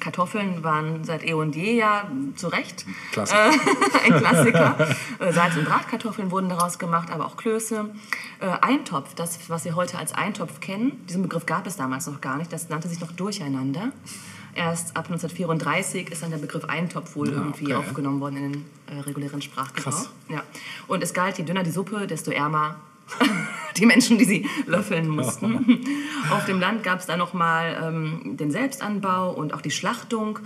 Kartoffeln 0.00 0.62
waren 0.62 1.02
seit 1.04 1.24
eh 1.24 1.32
und 1.32 1.56
je 1.56 1.78
ja 1.78 2.10
zu 2.36 2.48
Recht 2.48 2.84
Klassiker. 3.12 3.50
ein 4.04 4.12
Klassiker. 4.18 4.76
Äh, 5.18 5.32
Salz- 5.32 5.56
und 5.56 5.64
Bratkartoffeln 5.64 6.30
wurden 6.30 6.50
daraus 6.50 6.78
gemacht, 6.78 7.10
aber 7.10 7.24
auch 7.24 7.38
Klöße. 7.38 7.88
Äh, 8.40 8.46
Eintopf, 8.60 9.14
das, 9.14 9.38
was 9.48 9.64
wir 9.64 9.76
heute 9.76 9.96
als 9.96 10.12
Eintopf 10.12 10.60
kennen, 10.60 11.02
diesen 11.08 11.22
Begriff 11.22 11.46
gab 11.46 11.66
es 11.66 11.76
damals 11.76 12.06
noch 12.06 12.20
gar 12.20 12.36
nicht, 12.36 12.52
das 12.52 12.68
nannte 12.68 12.88
sich 12.88 13.00
noch 13.00 13.12
Durcheinander. 13.12 13.92
Erst 14.54 14.96
ab 14.96 15.06
1934 15.06 16.10
ist 16.10 16.22
dann 16.22 16.30
der 16.30 16.38
Begriff 16.38 16.64
Eintopf 16.64 17.16
wohl 17.16 17.28
Ja, 17.28 17.34
irgendwie 17.34 17.64
okay. 17.66 17.74
aufgenommen 17.74 18.20
worden 18.20 18.36
in 18.36 18.52
den 18.52 18.64
äh, 18.86 19.00
regulären 19.00 19.42
Sprachgebrauch. 19.42 19.92
Krass. 19.92 20.10
Ja. 20.28 20.42
Und 20.86 21.02
es 21.02 21.12
galt, 21.12 21.38
je 21.38 21.44
dünner 21.44 21.62
die 21.62 21.70
Suppe, 21.70 22.06
desto 22.06 22.30
ärmer 22.30 22.76
die 23.76 23.86
Menschen, 23.86 24.18
die 24.18 24.24
sie 24.24 24.48
löffeln 24.66 25.08
mussten. 25.08 25.84
Auf 26.30 26.46
dem 26.46 26.60
Land 26.60 26.82
gab 26.82 27.00
es 27.00 27.06
dann 27.06 27.18
nochmal 27.18 27.76
ähm, 27.82 28.36
den 28.36 28.50
Selbstanbau 28.50 29.32
und 29.32 29.52
auch 29.52 29.60
die 29.60 29.70
Schlachtung. 29.70 30.38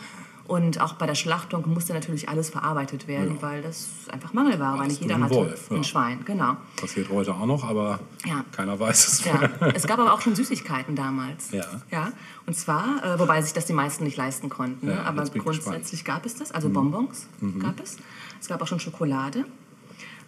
Und 0.49 0.81
auch 0.81 0.95
bei 0.95 1.07
der 1.07 1.15
Schlachtung 1.15 1.63
musste 1.73 1.93
natürlich 1.93 2.31
alles 2.31 2.49
verarbeitet 2.49 3.07
werden, 3.07 3.37
Ja. 3.37 3.43
weil 3.43 3.61
das 3.63 3.89
einfach 4.11 4.33
Mangelware 4.33 4.79
war. 4.79 4.87
Nicht 4.87 5.03
jeder 5.03 5.17
ein 5.17 5.25
hatte 5.25 5.35
Wolf, 5.35 5.71
ja. 5.71 5.77
ein 5.77 5.85
Schwein, 5.85 6.25
genau. 6.25 6.57
Passiert 6.81 7.11
heute 7.11 7.35
auch 7.35 7.45
noch, 7.45 7.65
aber 7.65 8.01
Ja. 8.25 8.45
keiner 8.51 8.81
weiß 8.81 9.09
es. 9.09 9.25
Ja. 9.27 9.51
Es 9.75 9.87
gab 9.87 9.99
aber 9.99 10.15
auch 10.15 10.23
schon 10.23 10.35
Süßigkeiten 10.35 10.97
damals. 10.97 11.51
Ja. 11.53 11.67
ja. 11.91 12.13
Und 12.47 12.55
zwar, 12.55 13.05
äh, 13.05 13.19
wobei 13.19 13.43
sich 13.43 13.53
das 13.53 13.67
die 13.67 13.75
meisten 13.75 14.05
nicht 14.05 14.17
leisten 14.17 14.49
konnten. 14.49 14.87
Ne? 14.87 15.05
Aber 15.05 15.23
grundsätzlich 15.25 16.05
gab 16.07 16.25
es 16.25 16.35
das. 16.37 16.51
Also 16.51 16.71
Bonbons 16.71 17.27
gab 17.61 17.79
es. 17.81 17.99
Es 18.41 18.49
gab 18.49 18.63
auch 18.63 18.67
schon 18.67 18.81
Schokolade. 18.81 19.45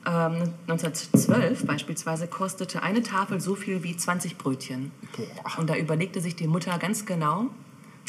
Ähm, 0.07 0.53
1912 0.67 1.67
beispielsweise 1.67 2.27
kostete 2.27 2.83
eine 2.83 3.03
Tafel 3.03 3.41
so 3.41 3.55
viel 3.55 3.83
wie 3.83 3.97
20 3.97 4.37
Brötchen. 4.39 4.91
Boah. 5.17 5.59
Und 5.59 5.71
da 5.71 5.77
überlegte 5.77 6.21
sich 6.21 6.37
die 6.37 6.47
Mutter 6.47 6.77
ganz 6.79 7.07
genau, 7.07 7.47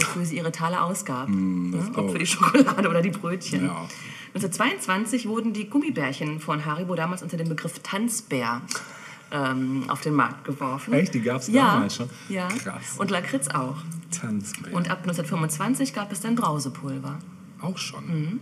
wofür 0.08 0.26
sie 0.26 0.38
ihre 0.38 0.52
Taler 0.52 0.84
ausgab. 0.84 1.28
Mm, 1.30 1.72
das 1.72 1.90
ne? 1.90 1.98
Ob 1.98 2.12
für 2.12 2.18
die. 2.18 2.26
Schokolade 2.26 2.88
oder 2.90 3.02
die 3.02 3.10
Brötchen. 3.10 3.66
Ja. 3.66 3.88
1922 4.34 5.28
wurden 5.28 5.54
die 5.54 5.70
Gummibärchen 5.70 6.40
von 6.40 6.66
Haribo 6.66 6.96
damals 6.96 7.22
unter 7.22 7.38
dem 7.38 7.50
Begriff 7.50 7.80
Tanzbär 7.80 8.62
ähm, 9.32 9.86
auf 9.90 10.02
den 10.02 10.14
Markt 10.14 10.46
geworfen. 10.46 10.94
Echt? 10.94 11.14
Die 11.14 11.22
gab's 11.22 11.48
ja, 11.48 11.74
damals 11.74 11.96
schon? 11.96 12.10
Ja, 12.30 12.48
Krass. 12.48 12.98
und 12.98 13.12
Lakritz 13.12 13.48
auch. 13.50 13.78
Tanzbär. 14.12 14.74
Und 14.74 14.90
ab 14.90 15.00
1925 15.00 15.94
gab 15.94 16.12
es 16.12 16.22
dann 16.22 16.36
Brausepulver. 16.36 17.20
auch 17.62 17.78
schon. 17.78 18.08
Mhm. 18.08 18.40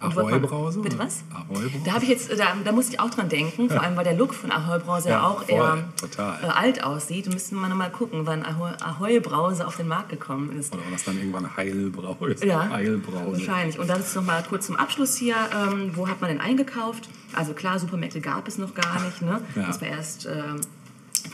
Krass. 0.00 0.14
Ja. 0.16 0.22
Ahoi-Brause? 0.22 0.80
Bitte 0.80 0.98
was? 0.98 1.22
Ahoi-Brause? 1.34 1.70
Da 1.84 1.96
ich 1.98 2.08
jetzt, 2.08 2.30
da, 2.38 2.56
da 2.64 2.72
musste 2.72 2.92
ich 2.94 3.00
auch 3.00 3.10
dran 3.10 3.28
denken, 3.28 3.68
vor 3.68 3.82
allem 3.82 3.96
weil 3.96 4.04
der 4.04 4.14
Look 4.14 4.32
von 4.34 4.50
Ahoi 4.50 4.78
Brause 4.78 5.10
ja, 5.10 5.16
Ja, 5.16 5.26
auch 5.26 5.42
voll, 5.44 5.54
eher 5.54 5.84
total. 6.00 6.42
äh, 6.42 6.46
alt 6.46 6.82
aussieht. 6.82 7.26
Da 7.26 7.30
müssten 7.32 7.56
wir 7.60 7.68
noch 7.68 7.76
mal 7.76 7.90
gucken, 7.90 8.22
wann 8.24 8.44
Ahoi, 8.44 8.70
Ahoi 8.80 9.20
Brause 9.20 9.66
auf 9.66 9.76
den 9.76 9.88
Markt 9.88 10.08
gekommen 10.08 10.58
ist. 10.58 10.72
Oder 10.72 10.84
war 10.84 10.90
das 10.92 11.04
dann 11.04 11.18
irgendwann 11.18 11.56
Heilbrause? 11.56 12.46
Ja, 12.46 12.68
Heilbrause. 12.70 13.32
wahrscheinlich. 13.46 13.78
Und 13.78 13.88
dann 13.88 14.00
ist 14.00 14.16
noch 14.16 14.24
mal 14.24 14.42
kurz 14.48 14.66
zum 14.66 14.76
Abschluss 14.76 15.16
hier, 15.16 15.36
ähm, 15.54 15.90
wo 15.94 16.08
hat 16.08 16.20
man 16.20 16.30
denn 16.30 16.40
eingekauft? 16.40 17.08
Also 17.34 17.52
klar, 17.52 17.78
Supermärkte 17.78 18.20
gab 18.20 18.48
es 18.48 18.56
noch 18.58 18.74
gar 18.74 19.04
nicht. 19.04 19.20
Ne? 19.22 19.40
Ja. 19.54 19.66
Das 19.66 19.80
war 19.82 19.88
erst 19.88 20.26
ähm, 20.26 20.60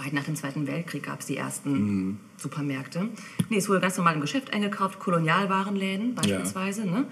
weit 0.03 0.13
nach 0.13 0.25
dem 0.25 0.35
Zweiten 0.35 0.67
Weltkrieg 0.67 1.05
gab 1.05 1.21
es 1.21 1.27
die 1.27 1.37
ersten 1.37 1.73
Mhm. 1.73 2.19
Supermärkte. 2.39 3.09
Nee, 3.49 3.59
es 3.59 3.69
wurde 3.69 3.81
ganz 3.81 3.97
normal 3.97 4.15
im 4.15 4.21
Geschäft 4.21 4.53
eingekauft, 4.53 4.99
Kolonialwarenläden 4.99 6.15
beispielsweise. 6.17 6.85
Ne? 6.87 7.05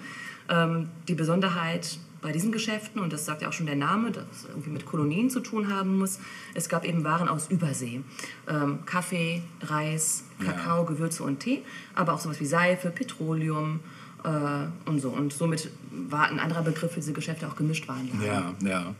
Ähm, 0.49 0.89
die 1.07 1.15
Besonderheit 1.15 1.97
bei 2.21 2.31
diesen 2.31 2.51
Geschäften, 2.51 2.99
und 3.01 3.13
das 3.13 3.25
sagt 3.25 3.41
ja 3.43 3.49
auch 3.49 3.53
schon 3.53 3.67
der 3.67 3.75
Name, 3.75 4.11
dass 4.11 4.23
es 4.31 4.45
irgendwie 4.49 4.71
mit 4.71 4.85
Kolonien 4.85 5.29
zu 5.29 5.41
tun 5.41 5.71
haben 5.71 5.99
muss, 5.99 6.19
es 6.55 6.69
gab 6.69 6.83
eben 6.85 7.03
Waren 7.03 7.27
aus 7.29 7.47
Übersee. 7.49 8.01
Ähm, 8.47 8.79
Kaffee, 8.85 9.43
Reis, 9.61 10.23
Ja. 10.39 10.51
Kakao, 10.51 10.85
Gewürze 10.85 11.23
und 11.23 11.39
Tee, 11.39 11.61
aber 11.93 12.13
auch 12.13 12.19
sowas 12.19 12.39
wie 12.39 12.45
Seife, 12.47 12.89
Petroleum, 12.89 13.79
äh, 14.23 14.89
und 14.89 14.99
so. 14.99 15.09
Und 15.09 15.33
somit 15.33 15.69
war 15.91 16.27
ein 16.29 16.39
anderer 16.39 16.63
Begriff 16.63 16.91
für 16.93 16.99
diese 16.99 17.13
Geschäfte 17.13 17.47
auch 17.47 17.55
gemischt 17.55 17.87
waren. 17.87 18.09
Ja, 18.25 18.53
ja. 18.67 18.95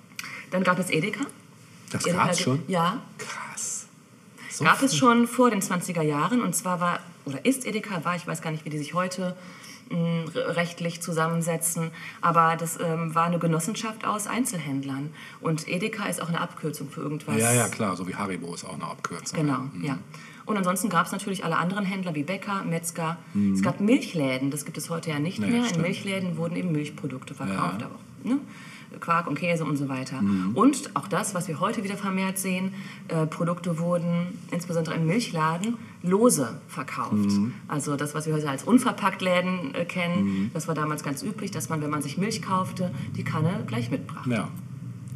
Dann 0.52 0.64
gab 0.64 0.78
es 0.78 0.92
Edeka. 0.92 1.26
Das 1.92 2.06
Edeka 2.06 2.26
gab's 2.26 2.38
ge- 2.38 2.44
schon? 2.44 2.62
Ja, 2.68 3.02
Krass. 3.18 3.88
So 4.52 4.64
gab 4.64 4.82
es 4.84 4.96
schon 4.96 5.28
vor 5.28 5.50
den 5.50 5.62
20er 5.62 6.02
Jahren. 6.04 6.42
Und 6.42 6.56
zwar 6.56 6.80
war, 6.80 7.00
oder 7.26 7.44
ist 7.44 7.66
Edeka, 7.66 8.06
war, 8.06 8.16
ich 8.16 8.26
weiß 8.28 8.42
gar 8.44 8.52
nicht, 8.52 8.66
wie 8.66 8.70
die 8.70 8.78
sich 8.78 8.94
heute 8.94 9.36
rechtlich 9.92 11.02
zusammensetzen, 11.02 11.92
aber 12.22 12.56
das 12.58 12.80
ähm, 12.82 13.14
war 13.16 13.26
eine 13.26 13.40
Genossenschaft 13.40 14.06
aus 14.06 14.28
Einzelhändlern. 14.28 15.12
Und 15.42 15.68
Edeka 15.68 16.06
ist 16.08 16.22
auch 16.22 16.30
eine 16.30 16.42
Abkürzung 16.42 16.90
für 16.90 17.02
irgendwas. 17.02 17.38
Ja, 17.38 17.52
ja, 17.54 17.68
klar. 17.68 17.96
So 17.96 18.08
wie 18.08 18.16
Haribo 18.16 18.54
ist 18.54 18.66
auch 18.66 18.74
eine 18.74 18.86
Abkürzung. 18.86 19.40
Genau, 19.40 19.60
Mhm. 19.74 19.84
ja. 19.84 19.98
Und 20.46 20.58
ansonsten 20.58 20.90
gab 20.90 21.06
es 21.08 21.12
natürlich 21.12 21.44
alle 21.44 21.58
anderen 21.58 21.86
Händler 21.86 22.14
wie 22.14 22.24
Bäcker, 22.24 22.64
Metzger. 22.64 23.18
Mhm. 23.34 23.54
Es 23.54 23.62
gab 23.64 23.80
Milchläden, 23.80 24.52
das 24.52 24.66
gibt 24.66 24.78
es 24.78 24.90
heute 24.90 25.10
ja 25.10 25.20
nicht 25.20 25.40
Nee, 25.40 25.48
mehr. 25.48 25.58
In 25.60 25.66
stimmt. 25.66 25.82
Milchläden 25.82 26.38
wurden 26.38 26.56
eben 26.56 26.72
Milchprodukte 26.72 27.34
verkauft, 27.34 27.82
Ja. 27.82 27.88
aber 27.88 27.96
auch 27.96 28.28
ne? 28.28 28.40
Quark 29.00 29.28
und 29.28 29.36
Käse 29.36 29.66
und 29.66 29.78
so 29.78 29.90
weiter. 29.90 30.22
Mhm. 30.22 30.56
Und 30.56 30.96
auch 30.96 31.08
das, 31.08 31.36
was 31.36 31.48
wir 31.48 31.60
heute 31.60 31.84
wieder 31.84 31.98
vermehrt 31.98 32.38
sehen, 32.38 32.74
äh, 33.08 33.26
Produkte 33.26 33.80
wurden 33.80 34.28
insbesondere 34.52 34.96
im 34.96 35.06
Milchladen 35.06 35.78
lose 36.04 36.60
verkauft. 36.68 37.14
Mhm. 37.14 37.54
Also 37.68 37.96
das, 37.96 38.14
was 38.14 38.28
wir 38.28 38.34
heute 38.34 38.50
als 38.50 38.64
unverpackt 38.64 39.22
Läden 39.22 39.74
äh, 39.74 39.86
kennen, 39.86 40.52
das 40.54 40.68
war 40.68 40.76
damals 40.76 41.04
ganz 41.04 41.24
üblich, 41.24 41.52
dass 41.52 41.70
man, 41.70 41.82
wenn 41.82 41.90
man 41.90 42.02
sich 42.02 42.18
Milch 42.18 42.42
kaufte, 42.42 42.92
die 43.16 43.24
Kanne 43.24 43.64
gleich 43.68 43.92
mitbrachte. 43.92 44.30
Ja. 44.30 44.50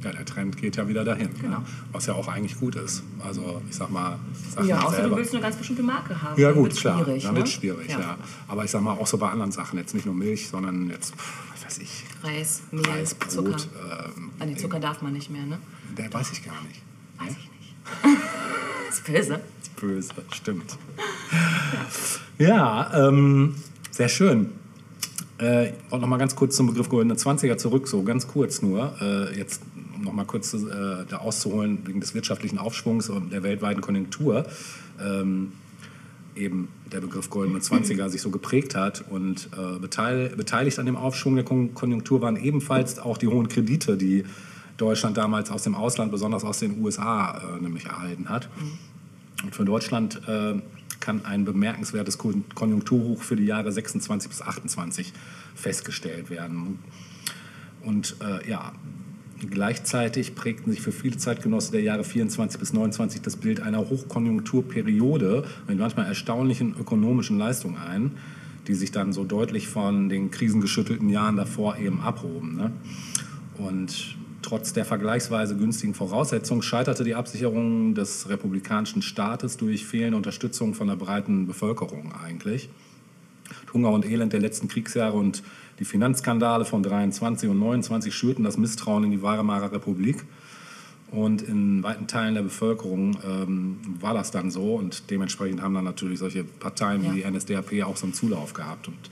Ja, 0.04 0.12
der 0.12 0.26
Trend 0.26 0.56
geht 0.58 0.78
ja 0.78 0.88
wieder 0.88 1.04
dahin. 1.04 1.30
Genau. 1.42 1.60
Ne? 1.60 1.65
Was 1.92 2.06
ja 2.06 2.13
auch 2.13 2.28
eigentlich 2.28 2.58
gut 2.58 2.76
ist. 2.76 3.04
Also 3.20 3.62
ich 3.70 3.76
sag 3.76 3.92
mal, 3.92 4.18
sag 4.50 4.65
Ja, 4.65 4.80
außer 4.80 4.89
du 4.89 5.02
selber. 5.02 5.18
willst 5.18 5.34
eine 5.34 5.42
ganz 5.42 5.58
bestimmte 5.58 5.84
Marke 5.84 6.22
haben. 6.22 6.39
Ja 6.39 6.52
gut, 6.52 6.76
klar. 6.76 7.04
schwierig. 7.04 7.24
dann 7.24 7.34
ne? 7.34 7.39
wird 7.39 7.50
schwierig, 7.50 7.89
ja. 7.89 8.18
Aber 8.48 8.63
ich 8.63 8.72
sag 8.72 8.82
mal 8.82 8.94
auch 8.94 9.08
so 9.08 9.18
bei 9.18 9.30
anderen 9.30 9.52
Sachen, 9.52 9.78
jetzt 9.78 9.94
nicht 9.94 10.06
nur 10.06 10.15
Milch, 10.15 10.48
sondern 10.48 10.89
jetzt, 10.89 11.13
was 11.52 11.65
weiß 11.65 11.80
ich, 11.80 12.06
Reis, 12.24 12.62
Mehl, 12.72 12.86
Reis, 12.86 13.14
Brot. 13.14 13.32
Zucker. 13.32 13.58
Ähm, 14.16 14.32
Ah, 14.40 14.46
nee, 14.46 14.56
Zucker 14.56 14.80
darf 14.80 15.02
man 15.02 15.14
nicht 15.14 15.30
mehr, 15.30 15.46
ne? 15.46 15.58
der 15.98 16.14
weiß 16.14 16.32
ich 16.32 16.44
gar 16.44 16.62
nicht. 16.64 16.82
Weiß 17.18 17.32
ich 17.32 17.50
nicht. 17.52 18.20
ist 18.90 19.06
böse. 19.06 19.40
Böse, 19.80 20.14
stimmt. 20.34 20.78
Ja, 22.38 23.08
ähm, 23.08 23.56
sehr 23.92 24.10
schön. 24.10 24.52
Äh, 25.38 25.72
und 25.90 26.02
noch 26.02 26.08
mal 26.08 26.18
ganz 26.18 26.36
kurz 26.36 26.56
zum 26.56 26.68
Begriff 26.68 26.90
goldene 26.90 27.16
20er 27.16 27.58
zurück, 27.58 27.88
so 27.88 28.04
ganz 28.04 28.28
kurz 28.28 28.62
nur. 28.62 28.94
Äh, 29.02 29.38
jetzt 29.38 29.62
um 29.96 30.04
noch 30.04 30.14
mal 30.14 30.26
kurz 30.26 30.54
äh, 30.54 31.06
da 31.10 31.18
auszuholen 31.18 31.80
wegen 31.86 32.00
des 32.00 32.14
wirtschaftlichen 32.14 32.58
Aufschwungs 32.58 33.10
und 33.10 33.32
der 33.32 33.44
weltweiten 33.44 33.82
Konjunktur. 33.82 34.46
Ähm, 35.02 35.54
eben 36.36 36.70
der 36.91 37.02
Begriff 37.02 37.30
goldene 37.30 37.60
20er 37.60 38.10
sich 38.10 38.21
so 38.21 38.30
geprägt 38.32 38.75
hat 38.75 39.04
und 39.10 39.49
äh, 39.58 39.80
beteil, 39.80 40.30
beteiligt 40.30 40.80
an 40.80 40.86
dem 40.86 40.95
Aufschwung 40.95 41.36
der 41.36 41.45
Kon 41.45 41.73
Konjunktur 41.73 42.21
waren 42.21 42.36
ebenfalls 42.36 42.99
auch 42.99 43.17
die 43.17 43.28
hohen 43.28 43.47
Kredite, 43.47 43.97
die 43.97 44.25
Deutschland 44.78 45.17
damals 45.17 45.52
aus 45.52 45.63
dem 45.63 45.75
Ausland, 45.75 46.12
besonders 46.12 46.43
aus 46.43 46.60
den 46.60 46.82
USA, 46.82 47.38
äh, 47.58 47.62
nämlich 47.62 47.86
erhalten 47.86 48.30
hat. 48.30 48.49
Und 49.43 49.56
für 49.56 49.65
Deutschland 49.65 50.21
äh, 50.28 50.56
kann 50.99 51.25
ein 51.25 51.45
bemerkenswertes 51.45 52.17
Kon- 52.17 52.43
Konjunkturhoch 52.56 53.21
für 53.21 53.36
die 53.36 53.45
Jahre 53.45 53.71
26 53.71 54.30
bis 54.30 54.41
28 54.41 55.13
festgestellt 55.56 56.30
werden. 56.30 56.80
Und 57.84 58.15
äh, 58.21 58.49
ja, 58.49 58.73
gleichzeitig 59.49 60.36
prägten 60.36 60.71
sich 60.71 60.82
für 60.82 60.91
viele 60.91 61.17
Zeitgenossen 61.17 61.71
der 61.71 61.82
Jahre 61.82 62.04
24 62.04 62.60
bis 62.60 62.73
29 62.73 63.21
das 63.21 63.36
Bild 63.38 63.62
einer 63.62 63.89
Hochkonjunkturperiode 63.89 65.45
mit 65.67 65.80
manchmal 65.80 66.08
erstaunlichen 66.08 66.75
ökonomischen 66.80 67.38
Leistungen 67.38 67.78
ein, 67.78 68.12
die 68.67 68.73
sich 68.73 68.91
dann 68.91 69.13
so 69.13 69.23
deutlich 69.23 69.67
von 69.67 70.10
den 70.10 70.32
krisengeschüttelten 70.32 71.10
Jahren 71.10 71.38
davor 71.38 71.78
eben 71.78 72.02
abhoben. 72.02 72.56
Ne? 72.56 72.71
Und 73.58 74.15
trotz 74.41 74.73
der 74.73 74.86
vergleichsweise 74.86 75.56
günstigen 75.56 75.93
Voraussetzungen 75.93 76.62
scheiterte 76.62 77.04
die 77.04 77.15
Absicherung 77.15 77.95
des 77.95 78.30
republikanischen 78.30 79.02
Staates 79.02 79.58
durch 79.58 79.86
fehlende 79.86 80.17
Unterstützung 80.17 80.73
von 80.73 80.88
der 80.88 80.95
breiten 80.95 81.47
Bevölkerung 81.47 82.13
eigentlich. 82.13 82.69
Hunger 83.74 83.92
und 83.92 84.06
Elend 84.06 84.34
der 84.34 84.40
letzten 84.40 84.68
Kriegsjahre 84.68 85.18
und 85.18 85.44
die 85.80 85.86
Finanzskandale 85.86 86.66
von 86.66 86.84
23 86.84 87.50
und 87.50 87.60
29 87.60 88.14
schürten 88.14 88.44
das 88.44 88.58
Misstrauen 88.58 89.06
in 89.06 89.12
die 89.12 89.22
Weimarer 89.22 89.72
Republik. 89.72 90.26
Und 91.12 91.42
in 91.42 91.82
weiten 91.82 92.06
Teilen 92.06 92.36
der 92.36 92.44
Bevölkerung 92.44 93.18
ähm, 93.26 93.78
war 94.00 94.14
das 94.14 94.30
dann 94.30 94.52
so. 94.52 94.76
Und 94.76 95.10
dementsprechend 95.10 95.62
haben 95.62 95.74
dann 95.74 95.86
natürlich 95.86 96.20
solche 96.20 96.44
Parteien 96.44 97.02
wie 97.04 97.22
die 97.22 97.30
NSDAP 97.30 97.84
auch 97.84 97.98
so 97.98 98.06
einen 98.06 98.14
Zulauf 98.14 98.54
gehabt. 98.54 98.88
Und 98.88 99.10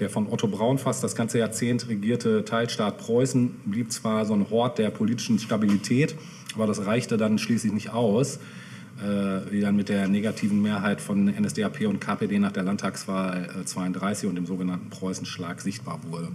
der 0.00 0.10
von 0.10 0.26
Otto 0.30 0.48
Braun 0.48 0.78
fast 0.78 1.02
das 1.04 1.14
ganze 1.14 1.38
Jahrzehnt 1.38 1.88
regierte 1.88 2.44
Teilstaat 2.44 2.98
Preußen 2.98 3.50
blieb 3.66 3.92
zwar 3.92 4.26
so 4.26 4.34
ein 4.34 4.50
Hort 4.50 4.78
der 4.78 4.90
politischen 4.90 5.38
Stabilität, 5.38 6.14
aber 6.54 6.66
das 6.66 6.86
reichte 6.86 7.16
dann 7.16 7.38
schließlich 7.38 7.72
nicht 7.72 7.90
aus, 7.90 8.40
äh, 9.00 9.50
wie 9.50 9.60
dann 9.60 9.76
mit 9.76 9.88
der 9.88 10.08
negativen 10.08 10.60
Mehrheit 10.60 11.00
von 11.00 11.26
NSDAP 11.26 11.86
und 11.86 12.00
KPD 12.00 12.38
nach 12.38 12.52
der 12.52 12.64
Landtagswahl 12.64 13.48
äh, 13.60 13.64
32 13.64 14.28
und 14.28 14.34
dem 14.36 14.46
sogenannten 14.46 14.90
Preußenschlag 14.90 15.60
sichtbar 15.60 16.00
wurde. 16.08 16.28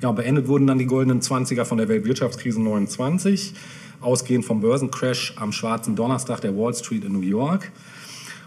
Ja, 0.00 0.12
beendet 0.12 0.48
wurden 0.48 0.66
dann 0.66 0.78
die 0.78 0.86
goldenen 0.86 1.20
20er 1.20 1.64
von 1.64 1.78
der 1.78 1.88
Weltwirtschaftskrise 1.88 2.60
29, 2.60 3.54
ausgehend 4.00 4.44
vom 4.44 4.60
Börsencrash 4.60 5.34
am 5.36 5.52
schwarzen 5.52 5.96
Donnerstag 5.96 6.40
der 6.40 6.56
Wall 6.56 6.72
Street 6.74 7.04
in 7.04 7.12
New 7.12 7.20
York. 7.20 7.70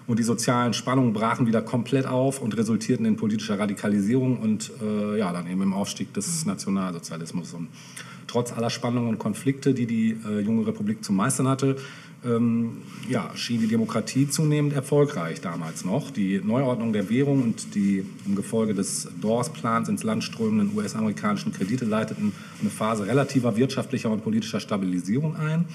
Und 0.07 0.17
die 0.17 0.23
sozialen 0.23 0.73
Spannungen 0.73 1.13
brachen 1.13 1.45
wieder 1.47 1.61
komplett 1.61 2.05
auf 2.05 2.41
und 2.41 2.57
resultierten 2.57 3.05
in 3.05 3.17
politischer 3.17 3.59
Radikalisierung 3.59 4.39
und 4.39 4.71
äh, 4.81 5.19
ja, 5.19 5.31
dann 5.31 5.47
eben 5.47 5.61
im 5.61 5.73
Aufstieg 5.73 6.13
des 6.13 6.45
Nationalsozialismus. 6.45 7.53
Und 7.53 7.67
trotz 8.27 8.51
aller 8.51 8.69
Spannungen 8.69 9.09
und 9.09 9.19
Konflikte, 9.19 9.73
die 9.73 9.85
die 9.85 10.17
äh, 10.27 10.39
junge 10.39 10.65
Republik 10.65 11.03
zu 11.03 11.13
meistern 11.13 11.47
hatte, 11.47 11.75
ähm, 12.23 12.83
ja, 13.09 13.31
schien 13.35 13.61
die 13.61 13.67
Demokratie 13.67 14.27
zunehmend 14.29 14.73
erfolgreich 14.73 15.41
damals 15.41 15.85
noch. 15.85 16.11
Die 16.11 16.39
Neuordnung 16.43 16.93
der 16.93 17.09
Währung 17.09 17.41
und 17.41 17.73
die 17.73 18.05
im 18.25 18.35
Gefolge 18.35 18.73
des 18.73 19.09
Dawes-Plans 19.21 19.89
ins 19.89 20.03
Land 20.03 20.23
strömenden 20.23 20.75
US-amerikanischen 20.77 21.51
Kredite 21.51 21.85
leiteten 21.85 22.31
eine 22.59 22.69
Phase 22.69 23.07
relativer 23.07 23.57
wirtschaftlicher 23.57 24.11
und 24.11 24.23
politischer 24.23 24.59
Stabilisierung 24.59 25.35
ein. 25.35 25.65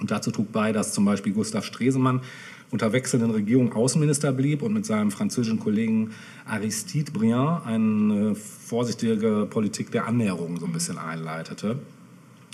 Und 0.00 0.10
dazu 0.10 0.30
trug 0.30 0.52
bei, 0.52 0.72
dass 0.72 0.92
zum 0.92 1.04
Beispiel 1.04 1.32
Gustav 1.32 1.64
Stresemann 1.64 2.22
unter 2.70 2.92
wechselnden 2.92 3.30
Regierungen 3.30 3.72
Außenminister 3.72 4.32
blieb 4.32 4.62
und 4.62 4.72
mit 4.72 4.86
seinem 4.86 5.10
französischen 5.10 5.60
Kollegen 5.60 6.10
Aristide 6.46 7.12
Briand 7.12 7.66
eine 7.66 8.34
vorsichtige 8.34 9.46
Politik 9.48 9.92
der 9.92 10.06
Annäherung 10.06 10.58
so 10.58 10.66
ein 10.66 10.72
bisschen 10.72 10.98
einleitete. 10.98 11.78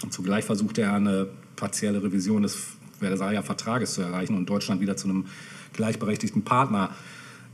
Und 0.03 0.13
zugleich 0.13 0.45
versuchte 0.45 0.83
er 0.83 0.95
eine 0.95 1.29
partielle 1.57 2.03
Revision 2.03 2.43
des 2.43 2.59
Versailler 3.01 3.43
Vertrages 3.43 3.95
zu 3.95 4.03
erreichen 4.03 4.37
und 4.37 4.49
Deutschland 4.49 4.81
wieder 4.81 4.97
zu 4.97 5.09
einem 5.09 5.27
gleichberechtigten 5.73 6.43
Partner 6.43 6.91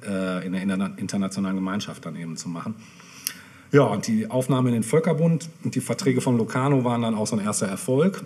äh, 0.07 0.47
in 0.47 0.53
der 0.53 0.63
interna- 0.63 0.99
internationalen 0.99 1.57
Gemeinschaft 1.57 2.05
dann 2.05 2.17
eben 2.17 2.37
zu 2.37 2.49
machen. 2.49 2.75
Ja, 3.73 3.83
und 3.83 4.07
die 4.07 4.31
Aufnahme 4.31 4.69
in 4.69 4.75
den 4.75 4.83
Völkerbund 4.85 5.49
und 5.65 5.75
die 5.75 5.81
Verträge 5.81 6.21
von 6.21 6.37
Locarno 6.39 6.85
waren 6.85 7.03
dann 7.03 7.15
auch 7.15 7.27
so 7.27 7.37
ein 7.37 7.45
erster 7.45 7.67
Erfolg. 7.67 8.23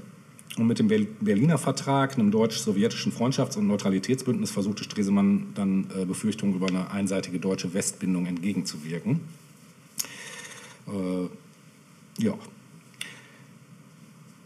Und 0.59 0.67
mit 0.67 0.79
dem 0.79 0.89
Ber- 0.89 1.07
Berliner 1.21 1.59
Vertrag, 1.59 2.15
einem 2.15 2.31
deutsch-sowjetischen 2.31 3.13
Freundschafts- 3.13 3.57
und 3.57 3.67
Neutralitätsbündnis, 3.69 4.51
versuchte 4.51 4.85
Stresemann 4.85 5.47
dann 5.55 5.87
äh, 5.97 6.05
Befürchtungen 6.05 6.55
über 6.55 6.67
eine 6.67 6.91
einseitige 6.91 7.39
deutsche 7.39 7.73
Westbindung 7.73 8.27
entgegenzuwirken. 8.27 9.21
Äh, 10.89 12.23
ja. 12.23 12.35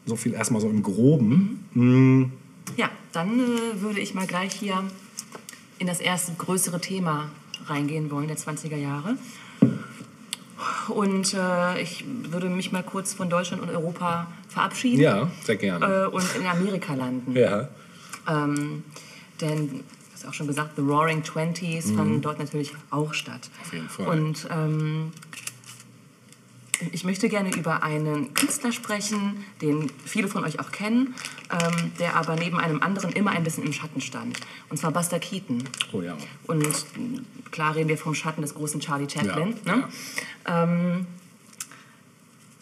So 0.06 0.16
viel 0.16 0.34
erstmal 0.34 0.60
so 0.60 0.68
im 0.68 0.82
Groben. 0.82 1.64
Mm, 1.72 2.24
Ja, 2.76 2.90
dann 3.12 3.38
äh, 3.40 3.80
würde 3.80 4.00
ich 4.00 4.14
mal 4.14 4.26
gleich 4.26 4.52
hier 4.54 4.84
in 5.78 5.86
das 5.86 6.00
erste 6.00 6.32
größere 6.34 6.80
Thema 6.80 7.30
reingehen 7.66 8.10
wollen, 8.10 8.28
der 8.28 8.36
20er 8.36 8.76
Jahre. 8.76 9.16
Und 10.88 11.34
äh, 11.34 11.80
ich 11.80 12.04
würde 12.06 12.48
mich 12.48 12.72
mal 12.72 12.82
kurz 12.82 13.12
von 13.14 13.28
Deutschland 13.28 13.62
und 13.62 13.70
Europa 13.70 14.28
verabschieden 14.48 15.00
Ja, 15.00 15.30
sehr 15.42 15.56
gerne. 15.56 16.04
äh, 16.04 16.06
und 16.06 16.24
in 16.36 16.46
Amerika 16.46 16.94
landen. 16.94 17.34
Ja. 17.36 17.68
Ähm, 18.28 18.84
denn, 19.40 19.68
du 19.70 19.82
hast 20.14 20.26
auch 20.26 20.34
schon 20.34 20.46
gesagt, 20.46 20.76
The 20.76 20.82
Roaring 20.82 21.22
Twenties 21.22 21.90
fanden 21.90 22.20
dort 22.22 22.38
natürlich 22.38 22.72
auch 22.90 23.12
statt. 23.14 23.50
Mhm. 23.50 23.60
Auf 23.62 23.72
jeden 23.72 23.88
Fall. 23.88 24.06
Und 24.08 24.48
ähm, 24.50 25.12
ich 26.92 27.04
möchte 27.04 27.28
gerne 27.28 27.54
über 27.54 27.82
einen 27.82 28.34
Künstler 28.34 28.72
sprechen, 28.72 29.44
den 29.60 29.90
viele 30.04 30.28
von 30.28 30.44
euch 30.44 30.60
auch 30.60 30.72
kennen, 30.72 31.14
ähm, 31.50 31.92
der 31.98 32.16
aber 32.16 32.36
neben 32.36 32.58
einem 32.58 32.82
anderen 32.82 33.12
immer 33.12 33.32
ein 33.32 33.44
bisschen 33.44 33.64
im 33.64 33.72
Schatten 33.72 34.00
stand. 34.00 34.38
Und 34.68 34.76
zwar 34.76 34.90
Buster 34.92 35.18
Keaton. 35.18 35.64
Oh 35.92 36.02
ja. 36.02 36.16
Und 36.46 36.62
mh, 36.62 37.22
klar 37.50 37.74
reden 37.74 37.88
wir 37.88 37.98
vom 37.98 38.14
Schatten 38.14 38.42
des 38.42 38.54
großen 38.54 38.80
Charlie 38.80 39.08
Chaplin. 39.08 39.54
Ja, 39.64 39.76
ne? 39.76 39.88
Ähm, 40.46 41.06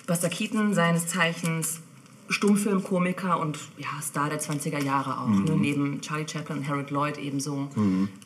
Buster 0.07 0.29
Keaton, 0.29 0.75
seines 0.75 1.07
Zeichens 1.07 1.81
Stummfilmkomiker 2.29 3.39
und 3.41 3.59
ja, 3.79 3.89
Star 4.01 4.31
der 4.31 4.41
20er 4.41 4.83
Jahre 4.83 5.21
auch. 5.21 5.29
Ne? 5.29 5.57
Neben 5.57 6.01
Charlie 6.01 6.27
Chaplin 6.27 6.59
und 6.59 6.69
Harold 6.69 6.91
Lloyd 6.91 7.19
ebenso 7.19 7.69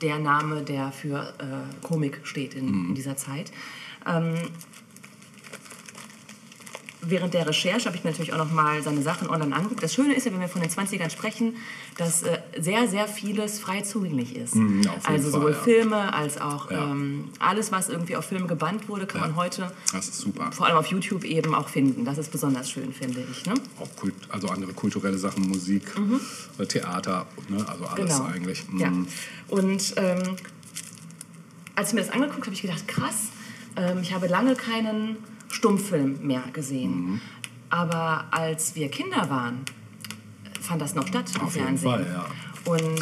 der 0.01 0.19
Name, 0.19 0.63
der 0.63 0.93
für 0.93 1.35
äh, 1.39 1.87
Komik 1.87 2.21
steht 2.23 2.55
in, 2.55 2.89
in 2.89 2.95
dieser 2.95 3.17
Zeit. 3.17 3.51
Ähm, 4.07 4.35
während 7.09 7.35
der 7.35 7.47
Recherche 7.47 7.87
habe 7.87 7.97
ich 7.97 8.05
mir 8.05 8.11
natürlich 8.11 8.33
auch 8.33 8.39
noch 8.39 8.51
mal 8.53 8.83
seine 8.83 9.03
Sachen 9.03 9.29
online 9.29 9.55
angeguckt. 9.55 9.83
Das 9.83 9.95
Schöne 9.95 10.15
ist 10.15 10.27
ja, 10.27 10.33
wenn 10.33 10.41
wir 10.41 10.49
von 10.49 10.61
den 10.61 10.71
20ern 10.71 11.11
sprechen, 11.11 11.57
dass 11.97 12.23
äh, 12.23 12.39
sehr, 12.59 12.89
sehr 12.89 13.09
vieles 13.09 13.59
frei 13.61 13.81
zugänglich 13.83 14.37
ist. 14.37 14.55
Mhm, 14.55 14.83
also 14.87 15.01
Fall, 15.01 15.21
sowohl 15.21 15.51
ja. 15.53 15.57
Filme 15.59 16.13
als 16.15 16.41
auch 16.41 16.71
Ja. 16.71 16.91
ähm, 16.91 17.31
alles, 17.39 17.73
was 17.73 17.89
irgendwie 17.89 18.17
auf 18.17 18.25
Filme 18.27 18.47
gebannt 18.47 18.89
wurde, 18.89 19.07
kann 19.07 19.21
Ja. 19.21 19.27
man 19.29 19.37
heute 19.37 19.73
Das 19.93 20.09
ist 20.09 20.19
super. 20.19 20.51
vor 20.53 20.67
allem 20.67 20.77
auf 20.77 20.87
YouTube 20.87 21.25
eben 21.25 21.55
auch 21.55 21.69
finden. 21.69 22.05
Das 22.05 22.19
ist 22.19 22.31
besonders 22.33 22.71
schön, 22.71 22.93
finde 22.93 23.25
ich. 23.31 23.47
Ne? 23.47 23.55
Auch 23.81 23.95
Kult, 23.97 24.15
also 24.29 24.49
andere 24.49 24.73
kulturelle 24.73 25.19
Sachen, 25.19 25.49
Musik, 25.49 25.83
äh, 26.59 26.67
Theater, 26.67 27.27
ne? 27.49 27.65
also 27.69 27.85
alles 27.87 28.17
Genau. 28.19 28.29
eigentlich. 28.31 28.65
Ja. 28.79 28.91
Mhm. 28.91 29.07
Und 29.49 29.95
ähm, 29.97 30.37
als 31.75 31.89
ich 31.89 31.95
mir 31.95 32.01
das 32.01 32.11
angeguckt 32.11 32.37
habe, 32.39 32.47
habe 32.47 32.55
ich 32.55 32.63
gedacht, 32.63 32.89
krass, 32.89 33.15
ähm, 33.77 33.99
ich 34.03 34.15
habe 34.15 34.27
lange 34.27 34.55
keinen 34.55 35.17
Stummfilm 35.49 36.19
mehr 36.27 36.43
gesehen. 36.53 36.91
Mhm. 37.13 37.21
Aber 37.71 38.25
als 38.31 38.75
wir 38.77 38.89
Kinder 38.89 39.29
waren, 39.31 39.61
fand 40.61 40.81
das 40.83 40.95
noch 40.95 41.07
statt 41.07 41.31
im 41.35 41.43
Auf 41.43 41.55
jeden 41.55 41.79
Fernsehen. 41.79 41.91
Fall, 41.91 42.07
ja. 42.13 42.27
Und 42.65 42.99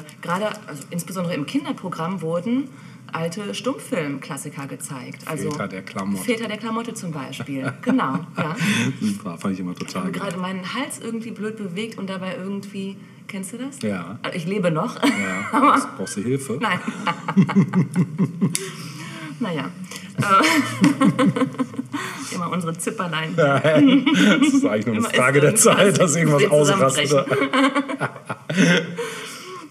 äh, 0.00 0.02
gerade, 0.20 0.48
also 0.66 0.82
insbesondere 0.90 1.34
im 1.34 1.46
Kinderprogramm 1.46 2.20
wurden 2.22 2.68
alte 3.12 3.54
Stummfilm-Klassiker 3.54 4.66
gezeigt. 4.66 5.22
Also 5.26 5.50
Väter 5.52 5.68
der 5.68 5.82
Klamotte. 5.82 6.24
Väter 6.24 6.48
der 6.48 6.56
Klamotte 6.56 6.92
zum 6.94 7.12
Beispiel. 7.12 7.72
genau, 7.82 8.14
ja. 8.36 8.56
Super, 9.00 9.38
fand 9.38 9.54
ich 9.54 9.60
immer 9.60 9.74
total 9.76 10.06
Und 10.06 10.12
geil. 10.12 10.22
gerade 10.22 10.36
meinen 10.38 10.74
Hals 10.74 10.98
irgendwie 10.98 11.30
blöd 11.30 11.56
bewegt 11.56 11.98
und 11.98 12.10
dabei 12.10 12.36
irgendwie. 12.36 12.96
Kennst 13.28 13.52
du 13.52 13.58
das? 13.58 13.80
Ja. 13.82 14.18
Also 14.22 14.36
Ich 14.36 14.46
lebe 14.46 14.70
noch. 14.70 15.02
Ja, 15.02 15.88
brauchst 15.96 16.16
du 16.16 16.22
Hilfe? 16.22 16.58
Nein. 16.60 16.78
naja. 19.40 19.70
Äh, 20.18 21.34
Immer 22.34 22.50
unsere 22.50 22.76
Zipperlein. 22.76 23.34
Das 23.36 23.64
ist 23.64 24.64
eigentlich 24.64 24.86
nur 24.86 24.96
eine 24.96 25.02
Frage 25.02 25.40
der 25.40 25.54
Zeit, 25.54 25.98
dass 25.98 26.16
irgendwas 26.16 26.44
ausrastet. 26.50 27.12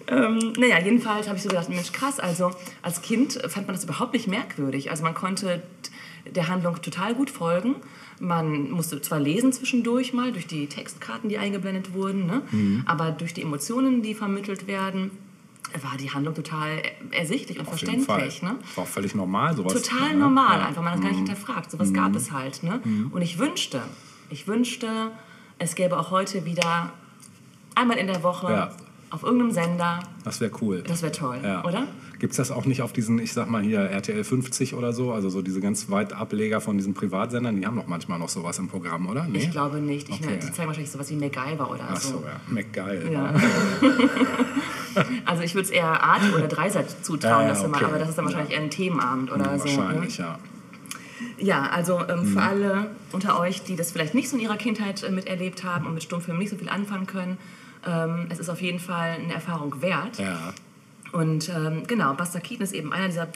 Ähm, 0.08 0.54
naja, 0.58 0.80
jedenfalls 0.80 1.28
habe 1.28 1.38
ich 1.38 1.43
so 1.43 1.49
gedacht, 1.49 1.69
Mensch, 1.69 1.91
krass, 1.91 2.19
also 2.19 2.51
als 2.82 3.01
Kind 3.01 3.34
fand 3.47 3.67
man 3.67 3.75
das 3.75 3.84
überhaupt 3.86 4.13
nicht 4.13 4.28
merkwürdig. 4.28 4.91
Also 4.91 5.04
man 5.04 5.15
konnte 5.15 5.63
der 6.30 6.47
Handlung 6.47 6.82
total 6.82 7.15
gut 7.15 7.30
folgen. 7.30 7.75
Man 8.19 8.71
musste 8.71 9.01
zwar 9.01 9.19
lesen 9.19 9.51
zwischendurch 9.51 10.13
mal, 10.13 10.32
durch 10.32 10.47
die 10.47 10.67
Textkarten, 10.67 11.30
die 11.30 11.38
eingeblendet 11.38 11.93
wurden, 11.93 12.25
ne? 12.28 12.43
Mhm. 12.51 12.84
aber 12.86 13.12
durch 13.12 13.34
die 13.34 13.41
Emotionen, 13.41 14.04
die 14.04 14.13
vermittelt 14.13 14.67
werden, 14.67 15.12
war 15.83 15.97
die 15.97 16.11
Handlung 16.11 16.33
total 16.35 16.81
ersichtlich 17.11 17.57
und 17.59 17.65
Auf 17.67 17.77
verständlich. 17.77 18.41
Ne? 18.41 18.55
War 18.75 18.83
auch 18.83 18.88
völlig 18.88 19.15
normal 19.15 19.55
sowas. 19.55 19.73
Total 19.73 20.09
ne? 20.13 20.19
normal, 20.19 20.53
Ja. 20.57 20.61
Mhm. 20.61 20.67
einfach 20.67 20.81
man 20.83 20.93
hat 20.93 21.01
gar 21.01 21.09
nicht 21.09 21.17
hinterfragt. 21.17 21.71
Sowas 21.71 21.93
gab 21.93 22.15
es 22.15 22.31
halt. 22.31 22.63
Ne? 22.63 22.81
Und 23.11 23.21
ich 23.21 23.38
wünschte, 23.39 23.81
ich 24.29 24.47
wünschte, 24.47 25.11
es 25.59 25.75
gäbe 25.75 25.97
auch 25.99 26.11
heute 26.11 26.45
wieder 26.45 26.91
einmal 27.75 27.97
in 27.97 28.07
der 28.07 28.23
Woche 28.23 28.51
Ja. 28.51 28.71
auf 29.09 29.23
irgendeinem 29.23 29.51
Sender. 29.51 29.99
Das 30.23 30.39
wäre 30.41 30.51
cool. 30.61 30.83
Das 30.88 31.01
wäre 31.01 31.11
toll, 31.11 31.39
Ja. 31.43 31.63
oder? 31.65 31.88
Gibt 32.19 32.32
es 32.32 32.38
das 32.38 32.51
auch 32.51 32.65
nicht 32.65 32.82
auf 32.82 32.93
diesen, 32.93 33.19
ich 33.19 33.34
sag 33.34 33.49
mal 33.49 33.62
hier, 33.62 33.80
RTL 33.80 34.23
50 34.23 34.73
oder 34.73 34.93
so? 34.93 35.12
Also 35.12 35.30
so 35.30 35.41
diese 35.41 35.60
ganz 35.60 35.89
weit 35.89 36.13
Ableger 36.13 36.62
von 36.62 36.78
diesen 36.78 36.93
Privatsendern, 36.93 37.56
die 37.60 37.65
haben 37.65 37.75
doch 37.75 37.88
manchmal 37.88 38.19
noch 38.19 38.30
sowas 38.30 38.58
im 38.60 38.67
Programm, 38.69 39.08
oder? 39.08 39.25
Nee? 39.25 39.39
Ich 39.39 39.51
glaube 39.51 39.80
nicht. 39.80 40.08
Ich 40.10 40.15
Okay. 40.15 40.25
meine, 40.25 40.38
die 40.39 40.51
zeigen 40.51 40.67
wahrscheinlich 40.67 40.91
sowas 40.91 41.10
wie 41.10 41.15
MacGyver 41.15 41.69
oder 41.69 41.88
Ach 41.91 41.97
so. 41.99 42.19
so, 42.19 42.23
ja. 42.25 42.39
McGeil. 42.47 43.12
Ja. 43.12 43.34
also 45.25 45.43
ich 45.43 45.54
würde 45.56 45.65
es 45.65 45.71
eher 45.71 46.01
Arte 46.04 46.34
oder 46.36 46.47
Dreisat 46.47 47.04
zutrauen, 47.06 47.34
Ja, 47.34 47.41
ja, 47.43 47.47
dass 47.49 47.62
wir 47.62 47.67
mal, 47.69 47.78
okay. 47.78 47.86
aber 47.86 47.99
das 47.99 48.10
ist 48.10 48.17
dann 48.17 48.25
wahrscheinlich 48.25 48.54
eher 48.56 48.62
ein 48.62 48.69
Themenabend 48.69 49.32
oder 49.32 49.58
so. 49.60 49.65
Ne? 49.67 49.78
Wahrscheinlich, 49.78 50.17
ja. 50.17 50.39
Ja, 51.38 51.63
also 51.69 51.99
ähm, 52.08 52.21
Mhm. 52.21 52.25
für 52.28 52.41
alle 52.41 52.91
unter 53.12 53.39
euch, 53.39 53.63
die 53.63 53.75
das 53.75 53.91
vielleicht 53.91 54.13
nicht 54.15 54.30
so 54.30 54.38
in 54.38 54.43
ihrer 54.43 54.58
Kindheit 54.58 55.04
äh, 55.04 55.12
miterlebt 55.12 55.63
haben 55.63 55.86
und 55.86 55.93
mit 55.93 56.04
Stummfilmen 56.04 56.39
nicht 56.39 56.49
so 56.51 56.58
viel 56.58 56.69
anfangen 56.69 57.08
können, 57.08 57.38
ähm, 57.86 58.28
es 58.30 58.39
ist 58.39 58.49
auf 58.49 58.62
jeden 58.62 58.80
Fall 58.80 59.17
eine 59.23 59.34
Erfahrung 59.34 59.82
wert. 59.82 60.17
Ja. 60.17 60.54
Und 61.11 61.49
ähm, 61.49 61.83
genau, 61.87 62.13
Buster 62.13 62.39
Keaton 62.39 62.63
ist 62.63 62.73
eben 62.73 62.91
einer 62.93 63.07
dieser 63.07 63.27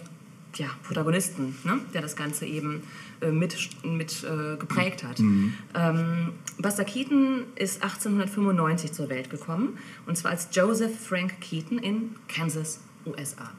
ja, 0.56 0.68
Protagonisten, 0.84 1.56
ne? 1.64 1.80
der 1.94 2.02
das 2.02 2.16
Ganze 2.16 2.46
eben 2.46 2.84
äh, 3.22 3.32
mit, 3.32 3.56
mit 3.84 4.24
äh, 4.24 4.58
geprägt 4.58 5.04
hat. 5.04 5.20
Ähm, 5.20 6.34
Buster 6.58 6.84
Keaton 6.84 7.44
ist 7.56 7.84
1895 7.84 8.92
zur 8.92 9.10
Welt 9.10 9.30
gekommen 9.30 9.78
und 10.08 10.18
zwar 10.18 10.32
als 10.32 10.50
Joseph 10.52 11.00
Frank 11.00 11.40
Keaton 11.40 11.78
in 11.78 12.16
Kansas, 12.28 12.80
USA. 13.06 13.52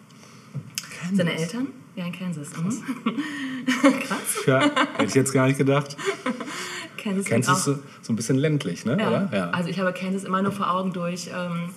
Seine 1.14 1.34
Eltern? 1.34 1.68
Ja, 1.96 2.06
in 2.06 2.12
Kansas. 2.12 2.50
Krass. 2.50 2.80
Krass. 4.06 4.46
ja. 4.46 4.60
Hätte 4.60 5.04
ich 5.04 5.14
jetzt 5.14 5.32
gar 5.32 5.46
nicht 5.46 5.58
gedacht. 5.58 5.96
Kansas, 7.00 7.30
liegt 7.30 7.48
du 7.48 7.54
so, 7.54 7.78
so 8.02 8.12
ein 8.12 8.16
bisschen 8.16 8.36
ländlich, 8.36 8.84
ne? 8.84 8.96
Ja. 8.98 9.08
Oder? 9.08 9.30
Ja. 9.32 9.50
Also 9.50 9.68
ich 9.68 9.78
habe 9.78 9.92
Kansas 9.92 10.24
immer 10.24 10.42
nur 10.42 10.52
vor 10.52 10.70
Augen 10.70 10.92
durch 10.92 11.28
ähm, 11.28 11.70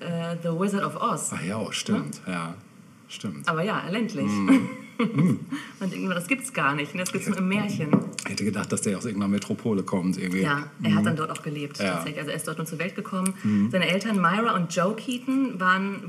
äh, 0.00 0.36
The 0.42 0.48
Wizard 0.48 0.84
of 0.84 1.00
Oz. 1.00 1.30
Ach 1.34 1.42
ja, 1.42 1.58
oh, 1.58 1.70
stimmt. 1.70 2.20
Ja, 2.26 2.54
stimmt. 3.08 3.48
Aber 3.48 3.62
ja, 3.62 3.82
ländlich. 3.90 4.26
Mhm. 4.26 4.68
Man 5.80 5.88
denkt 5.90 6.04
immer, 6.04 6.14
das 6.14 6.26
gibt's 6.26 6.52
gar 6.52 6.74
nicht. 6.74 6.94
ne? 6.94 7.00
Das 7.00 7.12
gibt's 7.12 7.26
nur 7.28 7.38
im 7.38 7.48
Märchen. 7.48 7.88
Ich 8.24 8.32
hätte 8.32 8.44
gedacht, 8.44 8.70
dass 8.70 8.82
der 8.82 8.98
aus 8.98 9.06
irgendeiner 9.06 9.30
Metropole 9.30 9.82
kommt. 9.82 10.18
Irgendwie. 10.18 10.42
Ja, 10.42 10.64
er 10.82 10.94
hat 10.94 11.06
dann 11.06 11.16
dort 11.16 11.30
auch 11.30 11.42
gelebt. 11.42 11.78
Ja. 11.78 11.84
Mhm. 11.84 11.88
Tatsächlich. 11.94 12.18
Also 12.18 12.30
er 12.30 12.36
ist 12.36 12.46
dort 12.48 12.58
nur 12.58 12.66
zur 12.66 12.78
Welt 12.78 12.94
gekommen. 12.94 13.34
Seine 13.72 13.88
Eltern 13.88 14.16
Myra 14.16 14.54
und 14.54 14.74
Joe 14.74 14.94
Keaton 14.94 15.58
waren 15.58 16.02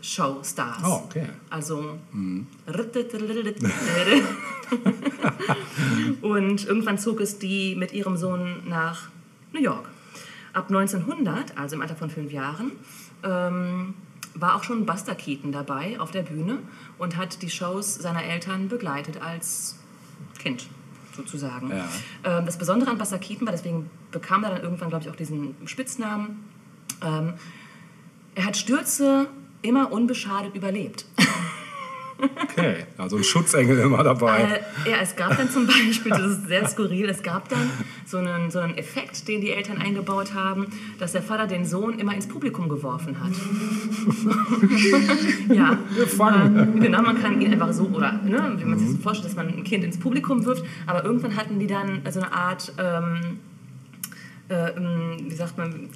Vaudeville-Show-Stars. 0.00 0.82
Oh, 0.84 1.02
okay. 1.04 1.26
Also. 1.48 1.98
Mhm. 2.12 2.46
und 6.22 6.64
irgendwann 6.64 6.98
zog 6.98 7.20
es 7.20 7.38
die 7.38 7.74
mit 7.76 7.92
ihrem 7.92 8.16
Sohn 8.16 8.62
nach 8.68 9.08
New 9.52 9.60
York. 9.60 9.88
Ab 10.52 10.68
1900, 10.68 11.56
also 11.56 11.76
im 11.76 11.82
Alter 11.82 11.96
von 11.96 12.10
fünf 12.10 12.32
Jahren, 12.32 12.72
ähm, 13.22 13.94
war 14.34 14.56
auch 14.56 14.64
schon 14.64 14.86
Buster 14.86 15.14
Keaton 15.14 15.52
dabei 15.52 15.98
auf 16.00 16.10
der 16.10 16.22
Bühne 16.22 16.58
und 16.98 17.16
hat 17.16 17.42
die 17.42 17.50
Shows 17.50 17.96
seiner 17.96 18.24
Eltern 18.24 18.68
begleitet 18.68 19.20
als 19.22 19.78
Kind 20.38 20.68
sozusagen. 21.16 21.70
Ja. 21.70 21.88
Ähm, 22.24 22.46
das 22.46 22.56
Besondere 22.56 22.90
an 22.90 22.98
Buster 22.98 23.18
Keaton 23.18 23.46
war, 23.46 23.52
deswegen 23.52 23.90
bekam 24.10 24.44
er 24.44 24.50
dann 24.50 24.62
irgendwann, 24.62 24.88
glaube 24.88 25.04
ich, 25.04 25.10
auch 25.10 25.16
diesen 25.16 25.54
Spitznamen. 25.66 26.44
Ähm, 27.02 27.34
er 28.34 28.46
hat 28.46 28.56
Stürze 28.56 29.28
immer 29.62 29.92
unbeschadet 29.92 30.54
überlebt. 30.54 31.04
Okay, 32.42 32.84
also 32.98 33.16
ein 33.16 33.24
Schutzengel 33.24 33.78
immer 33.78 34.02
dabei. 34.02 34.62
Äh, 34.84 34.90
ja, 34.90 34.96
es 35.00 35.16
gab 35.16 35.36
dann 35.36 35.48
zum 35.48 35.66
Beispiel, 35.66 36.10
das 36.10 36.20
ist 36.22 36.48
sehr 36.48 36.68
skurril, 36.68 37.08
es 37.08 37.22
gab 37.22 37.48
dann 37.48 37.70
so 38.04 38.18
einen, 38.18 38.50
so 38.50 38.58
einen 38.58 38.76
Effekt, 38.76 39.26
den 39.28 39.40
die 39.40 39.50
Eltern 39.50 39.78
eingebaut 39.78 40.34
haben, 40.34 40.66
dass 40.98 41.12
der 41.12 41.22
Vater 41.22 41.46
den 41.46 41.64
Sohn 41.64 41.98
immer 41.98 42.14
ins 42.14 42.26
Publikum 42.26 42.68
geworfen 42.68 43.16
hat. 43.20 43.32
ja, 45.54 45.78
Gefangen. 45.96 46.76
äh, 46.76 46.80
genau, 46.80 47.02
man 47.02 47.20
kann 47.20 47.40
ihn 47.40 47.52
einfach 47.52 47.72
so, 47.72 47.84
oder 47.84 48.12
ne, 48.12 48.54
wie 48.56 48.64
man 48.64 48.78
sich 48.78 48.90
so 48.90 48.96
vorstellt, 48.98 49.26
dass 49.26 49.36
man 49.36 49.48
ein 49.48 49.64
Kind 49.64 49.84
ins 49.84 49.98
Publikum 49.98 50.44
wirft, 50.44 50.64
aber 50.86 51.04
irgendwann 51.04 51.36
hatten 51.36 51.58
die 51.58 51.66
dann 51.66 52.02
so 52.10 52.20
eine 52.20 52.32
Art, 52.32 52.72
ähm, 52.78 53.38
äh, 54.48 54.70
ähm, 54.76 55.16
wie 55.26 55.34
sagt 55.34 55.56
man, 55.56 55.88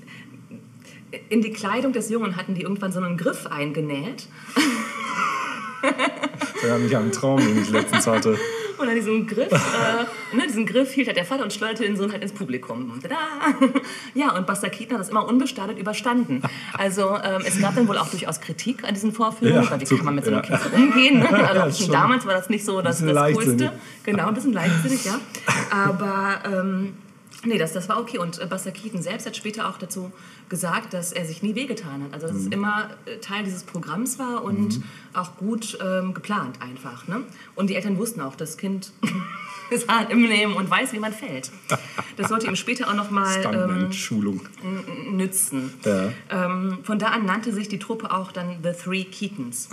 in 1.28 1.42
die 1.42 1.52
Kleidung 1.52 1.92
des 1.92 2.10
Jungen 2.10 2.36
hatten 2.36 2.54
die 2.54 2.62
irgendwann 2.62 2.92
so 2.92 3.00
einen 3.00 3.16
Griff 3.16 3.46
eingenäht. 3.46 4.26
Das 5.82 6.62
erinnert 6.62 6.80
mich 6.82 6.96
an 6.96 7.02
einen 7.02 7.12
Traum, 7.12 7.38
den 7.38 7.60
ich 7.60 7.68
letztens 7.70 8.06
hatte. 8.06 8.38
Und 8.78 8.88
an 8.88 8.94
diesem 8.94 9.26
Griff, 9.26 9.52
äh, 9.52 10.34
ne, 10.36 10.46
diesen 10.46 10.64
Griff 10.64 10.90
hielt 10.92 11.06
halt 11.08 11.16
der 11.18 11.26
Vater 11.26 11.42
und 11.44 11.52
schleuderte 11.52 11.82
den 11.84 11.94
Sohn 11.96 12.10
halt 12.10 12.22
ins 12.22 12.32
Publikum. 12.32 12.98
Tada! 13.02 13.16
Ja, 14.14 14.34
und 14.34 14.46
Buster 14.46 14.70
Keaton 14.70 14.94
hat 14.94 15.00
das 15.02 15.10
immer 15.10 15.28
unbestartet 15.28 15.78
überstanden. 15.78 16.40
Also 16.72 17.16
ähm, 17.22 17.42
es 17.44 17.60
gab 17.60 17.74
dann 17.76 17.86
wohl 17.86 17.98
auch 17.98 18.08
durchaus 18.08 18.40
Kritik 18.40 18.82
an 18.82 18.94
diesen 18.94 19.12
Vorführungen, 19.12 19.62
Ja, 19.64 19.70
weil 19.70 19.80
wie 19.80 19.84
zu- 19.84 19.96
kann 19.96 20.06
man 20.06 20.14
mit 20.14 20.24
so 20.24 20.30
einem 20.32 20.42
ja. 20.42 20.56
Kind 20.58 20.60
so 20.62 20.76
umgehen? 20.76 21.18
Ne? 21.18 21.28
Also 21.60 21.84
Ja, 21.84 21.92
damals 22.00 22.24
war 22.26 22.32
das 22.34 22.48
nicht 22.48 22.64
so 22.64 22.80
das, 22.80 23.04
das. 23.04 23.32
Coolste. 23.34 23.72
Genau, 24.04 24.28
ein 24.28 24.34
bisschen 24.34 24.54
leichtsinnig, 24.54 25.04
ja. 25.04 25.20
Aber 25.70 26.40
ähm, 26.50 26.94
nee, 27.44 27.58
das, 27.58 27.74
das 27.74 27.88
war 27.90 28.00
okay. 28.00 28.18
Und 28.18 28.40
äh, 28.40 28.46
Buster 28.46 28.70
Keaton 28.72 29.02
selbst 29.02 29.26
hat 29.26 29.36
später 29.36 29.68
auch 29.68 29.76
dazu 29.78 30.10
gesagt, 30.48 30.94
dass 30.94 31.12
er 31.12 31.24
sich 31.24 31.42
nie 31.42 31.54
wehgetan 31.54 32.04
hat. 32.04 32.14
Also 32.14 32.26
dass 32.28 32.36
es 32.36 32.46
immer 32.46 32.90
äh, 33.06 33.18
Teil 33.18 33.44
dieses 33.44 33.62
Programms 33.62 34.18
war 34.18 34.44
und 34.44 34.80
auch 35.12 35.36
gut 35.36 35.78
ähm, 35.82 36.14
geplant 36.14 36.60
einfach. 36.60 37.08
Ne? 37.08 37.22
Und 37.54 37.70
die 37.70 37.76
Eltern 37.76 37.98
wussten 37.98 38.20
auch, 38.20 38.36
das 38.36 38.56
Kind 38.56 38.92
ist 39.70 39.88
hart 39.88 40.10
im 40.10 40.24
Leben 40.24 40.54
und 40.54 40.70
weiß, 40.70 40.92
wie 40.92 40.98
man 40.98 41.12
fällt. 41.12 41.50
Das 42.16 42.28
sollte 42.28 42.46
ihm 42.46 42.56
später 42.56 42.88
auch 42.88 42.94
noch 42.94 43.10
mal 43.10 43.90
ähm, 43.92 45.16
nützen. 45.16 45.72
Ja. 45.84 46.12
Ähm, 46.30 46.78
von 46.82 46.98
da 46.98 47.08
an 47.08 47.24
nannte 47.24 47.52
sich 47.52 47.68
die 47.68 47.78
Truppe 47.78 48.12
auch 48.12 48.32
dann 48.32 48.58
The 48.62 48.72
Three 48.72 49.04
Keatons. 49.04 49.68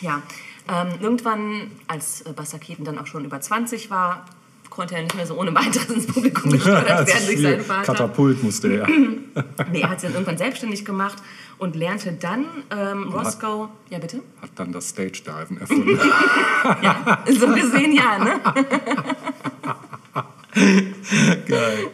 Ja, 0.00 0.22
ähm, 0.68 0.98
irgendwann, 1.00 1.70
als 1.88 2.22
äh, 2.22 2.32
Buster 2.32 2.58
Keaton 2.58 2.84
dann 2.84 2.98
auch 2.98 3.06
schon 3.06 3.24
über 3.24 3.40
20 3.40 3.90
war, 3.90 4.26
konnte 4.72 4.94
er 4.96 5.02
nicht 5.02 5.14
mehr 5.14 5.26
so 5.26 5.38
ohne 5.38 5.54
weiteres 5.54 5.90
ins 5.90 6.06
Publikum 6.06 6.50
geschleudert 6.50 6.88
werden 7.06 7.26
durch 7.26 7.42
seinen 7.42 7.60
Vater. 7.60 7.92
Katapult 7.92 8.42
musste 8.42 8.68
er. 8.68 8.88
Nee, 9.70 9.80
er 9.80 9.90
hat 9.90 10.00
sich 10.00 10.08
dann 10.08 10.14
irgendwann 10.14 10.36
selbstständig 10.36 10.84
gemacht 10.84 11.16
und 11.56 11.74
lernte 11.74 12.12
dann 12.12 12.44
ähm, 12.70 13.08
Roscoe. 13.08 13.68
Ja, 13.88 13.98
bitte? 13.98 14.22
Hat 14.42 14.50
dann 14.56 14.72
das 14.72 14.90
Stage-Diven 14.90 15.58
erfunden. 15.58 15.98
So 17.30 17.46
gesehen 17.46 17.92
ja, 17.92 18.18
ne? 18.18 18.40
Geil. 21.46 21.90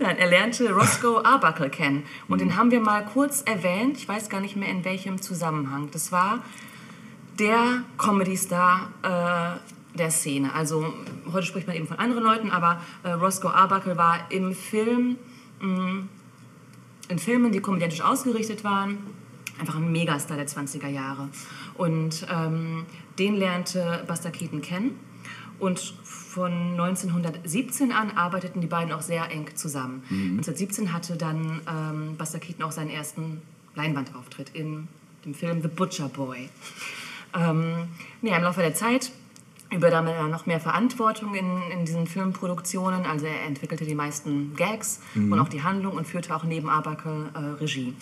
Nein, 0.00 0.18
er 0.18 0.26
lernte 0.28 0.72
Roscoe 0.72 1.24
Arbuckle 1.24 1.70
kennen. 1.70 2.04
Und 2.26 2.40
den 2.40 2.56
haben 2.56 2.72
wir 2.72 2.80
mal 2.80 3.04
kurz 3.04 3.42
erwähnt. 3.42 3.96
Ich 3.98 4.08
weiß 4.08 4.28
gar 4.28 4.40
nicht 4.40 4.56
mehr 4.56 4.68
in 4.68 4.84
welchem 4.84 5.22
Zusammenhang. 5.22 5.90
Das 5.92 6.10
war 6.10 6.42
der 7.38 7.84
Comedy-Star 7.98 8.90
äh, 9.02 9.77
der 9.94 10.10
Szene. 10.10 10.52
Also 10.54 10.92
heute 11.32 11.46
spricht 11.46 11.66
man 11.66 11.76
eben 11.76 11.86
von 11.86 11.98
anderen 11.98 12.24
Leuten, 12.24 12.50
aber 12.50 12.80
äh, 13.02 13.10
Roscoe 13.10 13.48
Arbuckle 13.48 13.96
war 13.96 14.30
im 14.30 14.54
Film, 14.54 15.16
mh, 15.60 16.04
in 17.08 17.18
Filmen, 17.18 17.52
die 17.52 17.60
komödiantisch 17.60 18.02
ausgerichtet 18.02 18.64
waren, 18.64 18.98
einfach 19.58 19.76
ein 19.76 19.90
Megastar 19.90 20.36
der 20.36 20.46
20er 20.46 20.88
Jahre. 20.88 21.28
Und 21.74 22.26
ähm, 22.30 22.86
den 23.18 23.34
lernte 23.34 24.04
Buster 24.06 24.30
Keaton 24.30 24.60
kennen. 24.60 24.98
Und 25.58 25.80
von 26.04 26.52
1917 26.52 27.90
an 27.90 28.12
arbeiteten 28.12 28.60
die 28.60 28.68
beiden 28.68 28.92
auch 28.92 29.02
sehr 29.02 29.28
eng 29.32 29.48
zusammen. 29.56 30.02
1917 30.08 30.92
hatte 30.92 31.16
dann 31.16 31.60
ähm, 31.68 32.16
Buster 32.16 32.38
Keaton 32.38 32.64
auch 32.64 32.70
seinen 32.70 32.90
ersten 32.90 33.42
Leinwandauftritt 33.74 34.50
in 34.54 34.86
dem 35.24 35.34
Film 35.34 35.60
The 35.62 35.68
Butcher 35.68 36.08
Boy. 36.08 36.48
Ähm, 37.34 37.88
ja, 38.22 38.36
Im 38.36 38.44
Laufe 38.44 38.60
der 38.60 38.74
Zeit 38.74 39.10
übernahm 39.70 40.06
er 40.06 40.28
noch 40.28 40.46
mehr 40.46 40.60
Verantwortung 40.60 41.34
in, 41.34 41.62
in 41.72 41.84
diesen 41.84 42.06
Filmproduktionen. 42.06 43.04
Also 43.06 43.26
er 43.26 43.46
entwickelte 43.46 43.84
die 43.84 43.94
meisten 43.94 44.54
Gags 44.56 45.00
und 45.14 45.38
auch 45.38 45.48
die 45.48 45.62
Handlung 45.62 45.94
und 45.94 46.06
führte 46.06 46.34
auch 46.34 46.44
neben 46.44 46.68
Abakel 46.68 47.30
äh, 47.34 47.38
Regie. 47.60 47.94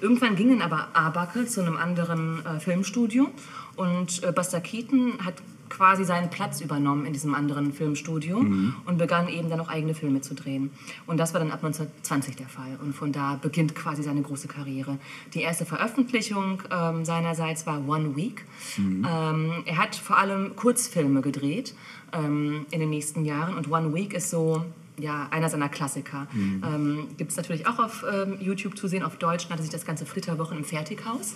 Irgendwann 0.00 0.36
ging 0.36 0.50
dann 0.50 0.62
aber 0.62 0.88
Abakel 0.92 1.48
zu 1.48 1.60
einem 1.60 1.76
anderen 1.76 2.44
äh, 2.46 2.60
Filmstudio 2.60 3.30
und 3.74 4.22
äh, 4.22 4.32
Buster 4.32 4.60
Keaton 4.60 5.14
hat 5.24 5.34
quasi 5.68 6.04
seinen 6.04 6.30
Platz 6.30 6.60
übernommen 6.60 7.06
in 7.06 7.12
diesem 7.12 7.34
anderen 7.34 7.72
Filmstudio 7.72 8.38
und 8.38 8.98
begann 8.98 9.28
eben 9.28 9.50
dann 9.50 9.60
auch 9.60 9.68
eigene 9.68 9.94
Filme 9.94 10.20
zu 10.20 10.34
drehen. 10.34 10.70
Und 11.06 11.18
das 11.18 11.32
war 11.34 11.40
dann 11.40 11.50
ab 11.50 11.64
1920 11.64 12.36
der 12.36 12.48
Fall. 12.48 12.78
Und 12.82 12.94
von 12.94 13.12
da 13.12 13.38
beginnt 13.40 13.74
quasi 13.74 14.02
seine 14.02 14.22
große 14.22 14.48
Karriere. 14.48 14.98
Die 15.34 15.40
erste 15.40 15.64
Veröffentlichung 15.64 16.62
ähm, 16.70 17.04
seinerseits 17.04 17.66
war 17.66 17.86
One 17.88 18.16
Week. 18.16 18.44
Ähm, 18.78 19.62
er 19.64 19.78
hat 19.78 19.96
vor 19.96 20.18
allem 20.18 20.56
Kurzfilme 20.56 21.20
gedreht 21.20 21.74
ähm, 22.12 22.66
in 22.70 22.80
den 22.80 22.90
nächsten 22.90 23.24
Jahren. 23.24 23.56
Und 23.56 23.70
One 23.70 23.94
Week 23.94 24.14
ist 24.14 24.30
so 24.30 24.64
ja, 24.98 25.28
einer 25.30 25.48
seiner 25.48 25.68
Klassiker. 25.68 26.26
Ähm, 26.34 27.08
Gibt 27.16 27.30
es 27.30 27.36
natürlich 27.36 27.66
auch 27.66 27.78
auf 27.78 28.04
ähm, 28.10 28.38
YouTube 28.40 28.76
zu 28.76 28.88
sehen. 28.88 29.02
Auf 29.02 29.16
Deutsch 29.16 29.48
nannte 29.48 29.62
sich 29.62 29.72
das 29.72 29.84
Ganze 29.84 30.06
Flitterwochen 30.06 30.58
im 30.58 30.64
Fertighaus. 30.64 31.34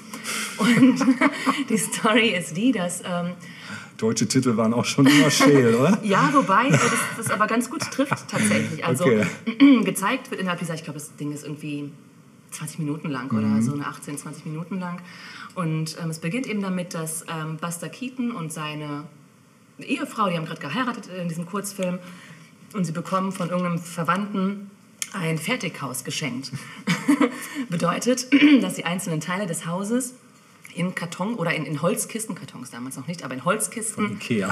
Und 0.59 0.97
die 1.69 1.79
Story 1.79 2.31
ist 2.31 2.57
die, 2.57 2.73
dass 2.73 3.03
ähm, 3.03 3.33
Deutsche 4.03 4.27
Titel 4.27 4.57
waren 4.57 4.75
auch 4.75 4.85
schon 4.85 5.07
immer 5.07 5.31
scheel, 5.31 5.75
oder? 5.75 5.99
ja, 6.03 6.31
wobei 6.33 6.67
äh, 6.67 6.71
das, 6.71 6.93
das 7.17 7.31
aber 7.31 7.47
ganz 7.47 7.71
gut 7.71 7.83
trifft 7.83 8.29
tatsächlich. 8.29 8.85
Also 8.85 9.05
Okay. 9.05 9.25
gezeigt 9.85 10.31
wird 10.31 10.41
innerhalb 10.41 10.59
dieser, 10.59 10.75
ich 10.75 10.85
glaube, 10.85 10.99
das 10.99 11.15
Ding 11.17 11.33
ist 11.33 11.45
irgendwie 11.45 11.91
20 12.51 12.81
Minuten 12.81 13.11
lang 13.11 13.31
oder 13.31 13.63
so 13.63 13.73
eine 13.73 13.87
18, 13.87 14.19
20 14.19 14.47
Minuten 14.47 14.79
lang. 14.79 15.01
Und 15.55 15.97
ähm, 16.03 16.11
es 16.11 16.19
beginnt 16.19 16.47
eben 16.47 16.63
damit, 16.63 16.95
dass 16.95 17.25
ähm, 17.29 17.57
Buster 17.59 17.89
Keaton 17.89 18.33
und 18.33 18.53
seine 18.53 19.05
Ehefrau, 19.79 20.29
die 20.29 20.37
haben 20.37 20.47
gerade 20.47 20.61
geheiratet 20.61 21.09
in 21.21 21.29
diesem 21.29 21.47
Kurzfilm, 21.47 21.99
und 22.75 22.85
sie 22.85 22.93
bekommen 22.93 23.33
von 23.33 23.51
irgendeinem 23.51 23.79
Verwandten 23.79 24.71
ein 25.13 25.39
Fertighaus 25.39 26.05
geschenkt. 26.05 26.53
Bedeutet, 27.69 28.29
dass 28.63 28.75
die 28.75 28.85
einzelnen 28.85 29.21
Teile 29.21 29.47
des 29.47 29.67
Hauses 29.67 30.15
in 30.75 30.95
Karton 30.95 31.35
oder 31.35 31.55
in, 31.55 31.65
in 31.65 31.83
Holzkisten, 31.83 32.35
Kartons 32.35 32.71
damals 32.71 32.97
noch 32.97 33.07
nicht, 33.07 33.25
aber 33.25 33.35
in 33.35 33.45
Holzkisten 33.45 34.13
Ikea. 34.13 34.49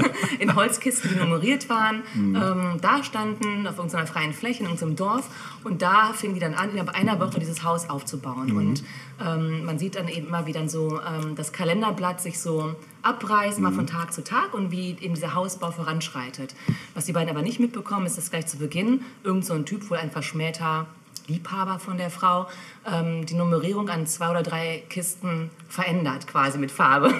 in 0.38 0.54
Holzkisten, 0.54 1.10
die 1.10 1.16
nummeriert 1.16 1.68
waren, 1.68 2.02
ähm, 2.14 2.78
da 2.80 3.02
standen 3.02 3.66
auf 3.66 3.76
irgendeiner 3.76 4.06
freien 4.06 4.32
Fläche 4.32 4.64
in 4.64 4.70
unserem 4.70 4.96
Dorf 4.96 5.28
und 5.64 5.82
da 5.82 6.12
fingen 6.12 6.34
die 6.34 6.40
dann 6.40 6.54
an, 6.54 6.70
innerhalb 6.70 6.94
einer 6.94 7.20
Woche 7.20 7.38
dieses 7.40 7.62
Haus 7.62 7.88
aufzubauen. 7.88 8.52
Und 8.52 8.82
ähm, 9.24 9.64
man 9.64 9.78
sieht 9.78 9.96
dann 9.96 10.08
eben 10.08 10.28
immer, 10.28 10.46
wie 10.46 10.52
dann 10.52 10.68
so 10.68 11.00
ähm, 11.00 11.34
das 11.34 11.52
Kalenderblatt 11.52 12.20
sich 12.20 12.40
so 12.40 12.74
abreißt, 13.02 13.58
mal 13.60 13.72
von 13.72 13.86
Tag 13.86 14.12
zu 14.12 14.22
Tag 14.22 14.54
und 14.54 14.70
wie 14.70 14.96
eben 15.00 15.14
dieser 15.14 15.34
Hausbau 15.34 15.70
voranschreitet. 15.70 16.54
Was 16.94 17.06
die 17.06 17.12
beiden 17.12 17.30
aber 17.30 17.42
nicht 17.42 17.60
mitbekommen, 17.60 18.06
ist, 18.06 18.18
dass 18.18 18.30
gleich 18.30 18.46
zu 18.46 18.58
Beginn 18.58 19.02
irgend 19.24 19.44
so 19.44 19.54
ein 19.54 19.66
Typ, 19.66 19.90
wohl 19.90 19.98
ein 19.98 20.10
verschmähter 20.10 20.86
Liebhaber 21.26 21.78
von 21.78 21.96
der 21.96 22.10
Frau, 22.10 22.48
ähm, 22.90 23.26
die 23.26 23.34
Nummerierung 23.34 23.88
an 23.88 24.06
zwei 24.06 24.30
oder 24.30 24.42
drei 24.42 24.82
Kisten 24.88 25.50
verändert, 25.68 26.26
quasi 26.26 26.58
mit 26.58 26.70
Farbe. 26.70 27.14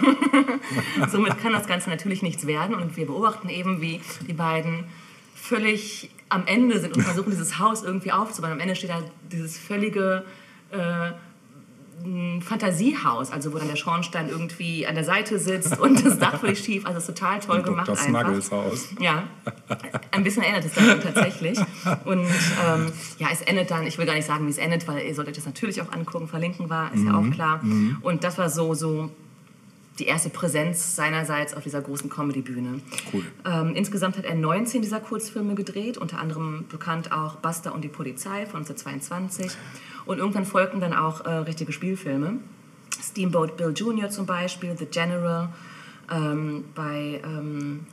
Somit 1.10 1.38
kann 1.38 1.52
das 1.52 1.66
Ganze 1.66 1.90
natürlich 1.90 2.22
nichts 2.22 2.46
werden 2.46 2.74
und 2.74 2.96
wir 2.96 3.06
beobachten 3.06 3.48
eben, 3.48 3.80
wie 3.80 4.00
die 4.26 4.32
beiden 4.32 4.84
völlig 5.34 6.10
am 6.28 6.46
Ende 6.46 6.80
sind 6.80 6.96
und 6.96 7.02
versuchen, 7.02 7.30
dieses 7.30 7.58
Haus 7.58 7.82
irgendwie 7.82 8.12
aufzubauen. 8.12 8.52
Am 8.52 8.60
Ende 8.60 8.76
steht 8.76 8.90
da 8.90 9.02
dieses 9.30 9.58
völlige 9.58 10.24
äh, 10.70 11.12
Fantasiehaus, 12.40 13.30
also 13.30 13.52
wo 13.52 13.58
dann 13.58 13.68
der 13.68 13.76
Schornstein 13.76 14.28
irgendwie 14.28 14.86
an 14.86 14.94
der 14.94 15.04
Seite 15.04 15.38
sitzt 15.38 15.78
und 15.78 16.04
das 16.04 16.18
Dach 16.18 16.40
völlig 16.40 16.58
schief. 16.64 16.84
Also 16.84 16.98
es 16.98 17.08
ist 17.08 17.18
total 17.18 17.40
toll 17.40 17.62
gemacht 17.62 17.88
Das. 17.88 18.04
Snuggles-Haus. 18.04 18.88
Ja, 18.98 19.24
ein 20.10 20.24
bisschen 20.24 20.42
erinnert 20.42 20.64
es 20.64 20.74
daran 20.74 21.00
tatsächlich. 21.00 21.58
Und 22.04 22.26
ähm, 22.26 22.92
ja, 23.18 23.28
es 23.32 23.42
endet 23.42 23.70
dann, 23.70 23.86
ich 23.86 23.98
will 23.98 24.06
gar 24.06 24.14
nicht 24.14 24.26
sagen, 24.26 24.46
wie 24.46 24.50
es 24.50 24.58
endet, 24.58 24.88
weil 24.88 25.06
ihr 25.06 25.14
solltet 25.14 25.36
das 25.36 25.46
natürlich 25.46 25.80
auch 25.80 25.92
angucken, 25.92 26.26
verlinken 26.28 26.68
war, 26.68 26.92
ist 26.92 27.04
ja 27.04 27.14
auch 27.16 27.30
klar. 27.30 27.60
Und 28.02 28.24
das 28.24 28.38
war 28.38 28.50
so, 28.50 28.74
so 28.74 29.10
die 29.98 30.06
erste 30.06 30.30
Präsenz 30.30 30.96
seinerseits 30.96 31.54
auf 31.54 31.62
dieser 31.62 31.80
großen 31.80 32.08
Comedy-Bühne. 32.08 32.80
Cool. 33.12 33.24
Ähm, 33.44 33.74
insgesamt 33.74 34.16
hat 34.16 34.24
er 34.24 34.34
19 34.34 34.82
dieser 34.82 35.00
Kurzfilme 35.00 35.54
gedreht, 35.54 35.98
unter 35.98 36.18
anderem 36.18 36.64
bekannt 36.68 37.12
auch 37.12 37.36
Buster 37.36 37.74
und 37.74 37.82
die 37.82 37.88
Polizei 37.88 38.46
von 38.46 38.60
1922. 38.60 39.52
Und 40.04 40.18
irgendwann 40.18 40.44
folgten 40.44 40.80
dann 40.80 40.92
auch 40.92 41.24
äh, 41.24 41.30
richtige 41.30 41.72
Spielfilme. 41.72 42.38
Steamboat 43.00 43.56
Bill 43.56 43.72
Jr. 43.74 44.10
zum 44.10 44.26
Beispiel, 44.26 44.76
The 44.76 44.86
General, 44.86 45.48
ähm, 46.10 46.64
bei, 46.74 47.20
ähm, 47.24 47.86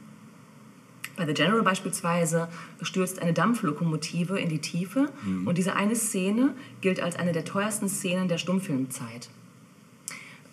bei 1.16 1.26
The 1.26 1.34
General 1.34 1.62
beispielsweise 1.62 2.48
stürzt 2.82 3.22
eine 3.22 3.34
Dampflokomotive 3.34 4.40
in 4.40 4.50
die 4.50 4.60
Tiefe 4.60 5.10
und 5.46 5.58
diese 5.58 5.76
eine 5.76 5.96
Szene 5.96 6.54
gilt 6.82 7.02
als 7.02 7.16
eine 7.18 7.32
der 7.32 7.46
teuersten 7.46 7.90
Szenen 7.90 8.28
der 8.28 8.38
Stummfilmzeit. 8.38 9.30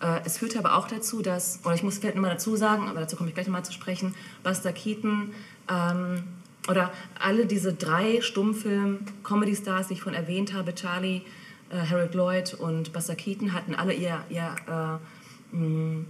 Äh, 0.01 0.21
es 0.25 0.37
führte 0.37 0.59
aber 0.59 0.75
auch 0.75 0.87
dazu, 0.87 1.21
dass, 1.21 1.59
oder 1.63 1.75
ich 1.75 1.83
muss 1.83 1.97
vielleicht 1.97 2.15
nochmal 2.15 2.31
dazu 2.31 2.55
sagen, 2.55 2.87
aber 2.87 2.99
dazu 2.99 3.15
komme 3.15 3.29
ich 3.29 3.35
gleich 3.35 3.47
nochmal 3.47 3.65
zu 3.65 3.73
sprechen, 3.73 4.13
Buster 4.43 4.73
Keaton 4.73 5.31
ähm, 5.69 6.23
oder 6.67 6.91
alle 7.19 7.45
diese 7.45 7.73
drei 7.73 8.21
Stummfilm-Comedy-Stars, 8.21 9.87
die 9.87 9.93
ich 9.93 10.01
vorhin 10.01 10.21
erwähnt 10.21 10.53
habe, 10.53 10.75
Charlie, 10.75 11.21
äh, 11.69 11.77
Harold 11.89 12.13
Lloyd 12.13 12.53
und 12.55 12.93
Buster 12.93 13.15
Keaton, 13.15 13.53
hatten 13.53 13.75
alle 13.75 13.93
ihr, 13.93 14.23
ihr, 14.29 14.55
äh, 14.67 15.55
mh, 15.55 16.05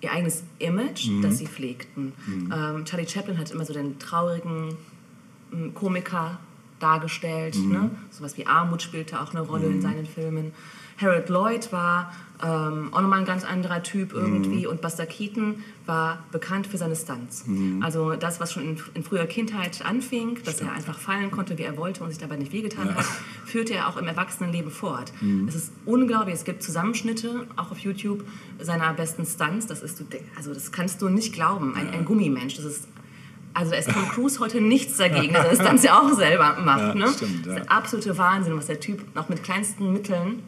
ihr 0.00 0.12
eigenes 0.12 0.42
Image, 0.58 1.08
das 1.22 1.38
sie 1.38 1.46
pflegten. 1.46 2.12
Ähm, 2.52 2.84
Charlie 2.84 3.06
Chaplin 3.08 3.38
hat 3.38 3.50
immer 3.50 3.64
so 3.64 3.72
den 3.72 3.98
traurigen 3.98 4.76
m, 5.52 5.72
Komiker 5.74 6.38
dargestellt. 6.80 7.54
Ne? 7.56 7.90
Sowas 8.10 8.36
wie 8.36 8.46
Armut 8.46 8.82
spielte 8.82 9.20
auch 9.20 9.30
eine 9.30 9.40
Rolle 9.42 9.66
in 9.66 9.80
seinen 9.82 10.06
Filmen. 10.06 10.52
Harold 11.02 11.28
Lloyd 11.28 11.72
war 11.72 12.12
ähm, 12.42 12.88
auch 12.92 13.00
nochmal 13.00 13.20
ein 13.20 13.24
ganz 13.24 13.44
anderer 13.44 13.82
Typ 13.82 14.12
irgendwie 14.12 14.66
und 14.66 14.80
Buster 14.80 15.06
Keaton 15.06 15.62
war 15.86 16.24
bekannt 16.32 16.66
für 16.66 16.76
seine 16.76 16.96
Stunts. 16.96 17.44
Also 17.82 18.14
das, 18.14 18.40
was 18.40 18.52
schon 18.52 18.64
in, 18.64 18.80
in 18.94 19.04
früher 19.04 19.26
Kindheit 19.26 19.84
anfing, 19.84 20.38
dass 20.44 20.60
er 20.60 20.72
einfach 20.72 20.98
fallen 20.98 21.30
konnte, 21.30 21.56
wie 21.58 21.62
er 21.62 21.76
wollte 21.76 22.02
und 22.02 22.10
sich 22.10 22.18
dabei 22.18 22.36
nicht 22.36 22.52
wehgetan 22.52 22.94
hat, 22.94 23.04
führte 23.44 23.74
er 23.74 23.88
auch 23.88 23.96
im 23.96 24.08
Erwachsenenleben 24.08 24.72
fort. 24.72 25.12
Es 25.46 25.54
ist 25.54 25.72
unglaublich, 25.86 26.34
es 26.34 26.44
gibt 26.44 26.62
Zusammenschnitte, 26.62 27.46
auch 27.56 27.70
auf 27.70 27.78
YouTube, 27.78 28.24
seiner 28.58 28.92
besten 28.94 29.24
Stunts. 29.24 29.66
Das 29.66 29.82
ist, 29.82 30.04
also 30.36 30.52
das 30.52 30.72
kannst 30.72 31.00
du 31.00 31.08
nicht 31.08 31.32
glauben, 31.32 31.76
ein, 31.76 31.90
ein 31.90 32.04
Gummimensch. 32.04 32.56
Das 32.56 32.64
ist 32.64 32.88
also 33.54 33.74
ist 33.74 33.90
Tom 33.90 34.08
Cruise 34.08 34.40
heute 34.40 34.62
nichts 34.62 34.96
dagegen, 34.96 35.34
dass 35.34 35.44
er 35.44 35.50
das 35.56 35.58
Ganze 35.58 35.94
auch 35.94 36.10
selber 36.14 36.56
macht. 36.58 36.80
Ja, 36.80 36.94
ne? 36.94 37.08
stimmt, 37.08 37.46
ja. 37.46 37.52
Das 37.52 37.60
ist 37.60 37.68
der 37.68 37.72
absolute 37.72 38.18
Wahnsinn, 38.18 38.56
was 38.56 38.66
der 38.66 38.80
Typ 38.80 39.14
noch 39.14 39.28
mit 39.28 39.42
kleinsten 39.42 39.92
Mitteln 39.92 40.42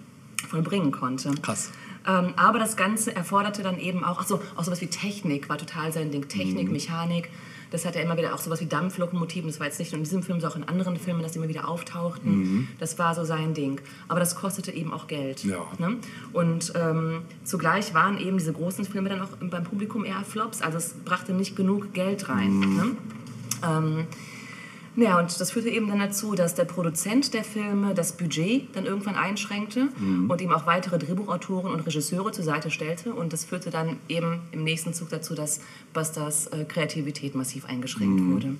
vollbringen 0.54 0.92
konnte. 0.92 1.30
Krass. 1.42 1.70
Ähm, 2.06 2.34
aber 2.36 2.58
das 2.58 2.76
Ganze 2.76 3.14
erforderte 3.16 3.62
dann 3.62 3.78
eben 3.78 4.04
auch, 4.04 4.20
ach 4.20 4.26
so, 4.26 4.40
auch 4.56 4.64
sowas 4.64 4.80
wie 4.80 4.86
Technik 4.86 5.48
war 5.48 5.58
total 5.58 5.92
sein 5.92 6.10
Ding. 6.10 6.28
Technik, 6.28 6.66
Mhm. 6.66 6.72
Mechanik. 6.72 7.30
Das 7.70 7.84
hat 7.84 7.96
er 7.96 8.02
immer 8.04 8.16
wieder 8.16 8.32
auch 8.34 8.38
sowas 8.38 8.60
wie 8.60 8.66
Dampflokomotiven. 8.66 9.50
Das 9.50 9.58
war 9.58 9.66
jetzt 9.66 9.80
nicht 9.80 9.90
nur 9.90 9.98
in 9.98 10.04
diesem 10.04 10.22
Film, 10.22 10.38
sondern 10.38 10.52
auch 10.62 10.62
in 10.62 10.68
anderen 10.68 10.96
Filmen, 10.96 11.22
dass 11.22 11.32
die 11.32 11.38
immer 11.38 11.48
wieder 11.48 11.66
auftauchten. 11.66 12.68
Das 12.78 12.98
war 13.00 13.16
so 13.16 13.24
sein 13.24 13.52
Ding. 13.52 13.80
Aber 14.06 14.20
das 14.20 14.36
kostete 14.36 14.70
eben 14.70 14.92
auch 14.92 15.08
Geld. 15.08 15.44
Mhm. 15.44 15.50
Ja. 15.50 15.66
Ne? 15.78 15.96
Und 16.32 16.72
ähm, 16.76 17.22
zugleich 17.42 17.92
waren 17.92 18.18
eben 18.20 18.38
diese 18.38 18.52
großen 18.52 18.84
Filme 18.84 19.08
dann 19.08 19.22
auch 19.22 19.30
beim 19.40 19.64
Publikum 19.64 20.04
eher 20.04 20.22
Flops. 20.22 20.62
Also 20.62 20.78
es 20.78 20.94
brachte 21.04 21.32
nicht 21.32 21.56
genug 21.56 21.92
Geld 21.94 22.28
rein. 22.28 22.52
Mhm. 22.52 22.76
Ne? 22.76 22.96
Ähm, 23.66 24.06
ja, 24.96 25.18
und 25.18 25.40
das 25.40 25.50
führte 25.50 25.68
eben 25.68 25.88
dann 25.88 25.98
dazu, 25.98 26.34
dass 26.34 26.54
der 26.54 26.64
Produzent 26.64 27.34
der 27.34 27.42
Filme 27.42 27.94
das 27.94 28.16
Budget 28.16 28.74
dann 28.76 28.86
irgendwann 28.86 29.16
einschränkte 29.16 29.88
und 30.28 30.40
ihm 30.40 30.52
auch 30.52 30.66
weitere 30.66 30.98
Drehbuchautoren 30.98 31.72
und 31.72 31.80
Regisseure 31.80 32.30
zur 32.30 32.44
Seite 32.44 32.70
stellte. 32.70 33.12
Und 33.12 33.32
das 33.32 33.44
führte 33.44 33.70
dann 33.70 33.96
eben 34.08 34.40
im 34.52 34.62
nächsten 34.62 34.94
Zug 34.94 35.08
dazu, 35.08 35.34
dass 35.34 35.60
Busters 35.92 36.46
äh, 36.48 36.64
Kreativität 36.64 37.34
massiv 37.34 37.66
eingeschränkt 37.66 38.22
wurde. 38.24 38.54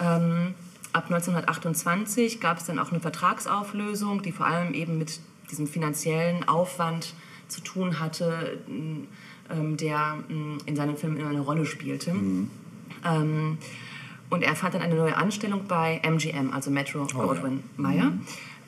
Ähm, 0.00 0.54
ab 0.92 1.04
1928 1.06 2.40
gab 2.40 2.58
es 2.58 2.64
dann 2.64 2.78
auch 2.78 2.90
eine 2.90 3.00
Vertragsauflösung, 3.00 4.22
die 4.22 4.32
vor 4.32 4.46
allem 4.46 4.72
eben 4.72 4.98
mit 4.98 5.20
diesem 5.50 5.66
finanziellen 5.66 6.48
Aufwand 6.48 7.14
zu 7.48 7.60
tun 7.60 8.00
hatte, 8.00 8.58
ähm, 8.68 9.76
der 9.76 10.18
ähm, 10.28 10.58
in 10.66 10.76
seinen 10.76 10.96
Filmen 10.96 11.16
immer 11.16 11.30
eine 11.30 11.40
Rolle 11.40 11.66
spielte. 11.66 12.10
Ähm, 13.04 13.58
und 14.30 14.42
er 14.42 14.56
fand 14.56 14.74
dann 14.74 14.82
eine 14.82 14.94
neue 14.94 15.16
Anstellung 15.16 15.62
bei 15.68 16.00
MGM, 16.02 16.52
also 16.52 16.70
Metro 16.70 17.06
Goldwyn 17.06 17.62
Mayer. 17.76 18.12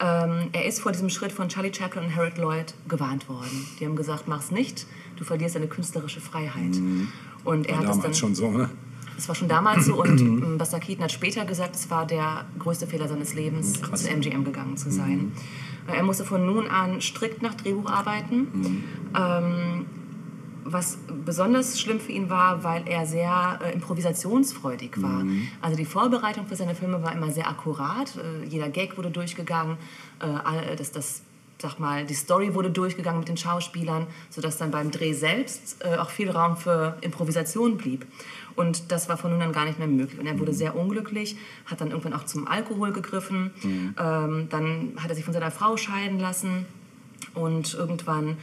Ähm, 0.01 0.49
er 0.53 0.65
ist 0.65 0.81
vor 0.81 0.93
diesem 0.93 1.11
Schritt 1.11 1.33
von 1.33 1.49
Charlie 1.49 1.73
Chaplin 1.75 2.05
und 2.05 2.15
Harold 2.15 2.39
Lloyd 2.39 2.75
gewarnt 2.89 3.29
worden. 3.29 3.67
Die 3.81 3.85
haben 3.87 3.97
gesagt, 3.97 4.29
mach's 4.29 4.51
nicht, 4.53 4.87
du 5.17 5.25
verlierst 5.25 5.57
deine 5.57 5.67
künstlerische 5.67 6.21
Freiheit. 6.21 6.77
Und 7.45 7.67
er 7.67 7.75
War 7.75 7.79
hat 7.81 7.89
das 7.89 7.97
dann 7.97 8.03
damals 8.03 8.19
schon 8.19 8.35
so, 8.35 8.51
ne? 8.51 8.71
das 9.17 9.27
war 9.29 9.35
schon 9.35 9.49
damals 9.49 9.87
so 9.87 10.01
und 10.01 10.21
ähm, 10.21 10.59
Buster 10.59 10.79
Keaton 10.79 11.03
hat 11.03 11.11
später 11.11 11.45
gesagt, 11.45 11.75
es 11.75 11.91
war 11.91 12.07
der 12.07 12.45
größte 12.61 12.87
Fehler 12.87 13.09
seines 13.09 13.35
Lebens, 13.35 13.73
zu 13.73 14.09
MGM 14.09 14.45
gegangen 14.45 14.77
zu 14.77 14.93
sein. 14.93 15.33
Äh, 15.89 15.97
Er 15.97 16.03
musste 16.05 16.25
von 16.25 16.47
nun 16.47 16.69
an 16.69 17.01
strikt 17.01 17.43
nach 17.43 17.55
Drehbuch 17.55 17.91
arbeiten. 17.91 18.85
Ähm, 19.19 19.87
was 20.73 20.99
besonders 21.25 21.81
schlimm 21.81 22.01
für 22.01 22.13
ihn 22.13 22.31
war, 22.31 22.63
weil 22.65 22.87
er 22.87 23.07
sehr 23.07 23.59
äh, 23.65 23.73
improvisationsfreudig 23.73 25.03
war. 25.03 25.25
Also 25.61 25.77
die 25.77 25.85
Vorbereitung 25.85 26.47
für 26.47 26.57
seine 26.57 26.75
Filme 26.75 27.03
war 27.03 27.13
immer 27.13 27.31
sehr 27.31 27.49
akkurat. 27.49 28.17
Äh, 28.17 28.47
jeder 28.47 28.69
Gag 28.69 28.97
wurde 28.97 29.11
durchgegangen, 29.11 29.77
äh, 30.21 30.77
das, 30.77 30.93
das, 30.93 31.23
sag 31.61 31.79
mal, 31.79 32.05
die 32.05 32.15
Story 32.15 32.55
wurde 32.55 32.71
durchgegangen 32.71 33.21
mit 33.21 33.29
den 33.29 33.37
Schauspielern, 33.37 34.07
sodass 34.31 34.59
dann 34.59 34.71
beim 34.71 34.91
Dreh 34.91 35.13
selbst 35.13 35.77
äh, 35.81 35.97
auch 35.97 36.11
viel 36.11 36.31
Raum 36.31 36.57
für 36.57 36.97
Improvisation 37.01 37.77
blieb. 37.77 38.07
Und 38.55 38.91
das 38.91 39.09
war 39.09 39.17
von 39.17 39.31
nun 39.31 39.43
an 39.43 39.53
gar 39.53 39.65
nicht 39.65 39.79
mehr 39.79 39.89
möglich. 39.89 40.19
Und 40.19 40.27
er 40.27 40.39
wurde 40.39 40.53
sehr 40.53 40.75
unglücklich, 40.75 41.37
hat 41.67 41.81
dann 41.81 41.91
irgendwann 41.91 42.13
auch 42.13 42.25
zum 42.25 42.49
Alkohol 42.49 42.93
gegriffen. 42.93 43.53
Ähm, 43.65 44.49
dann 44.51 44.95
hat 44.97 45.11
er 45.11 45.15
sich 45.15 45.25
von 45.25 45.33
seiner 45.33 45.53
Frau 45.53 45.77
scheiden 45.77 46.19
lassen. 46.19 46.67
Und 47.35 47.75
irgendwann 47.75 48.37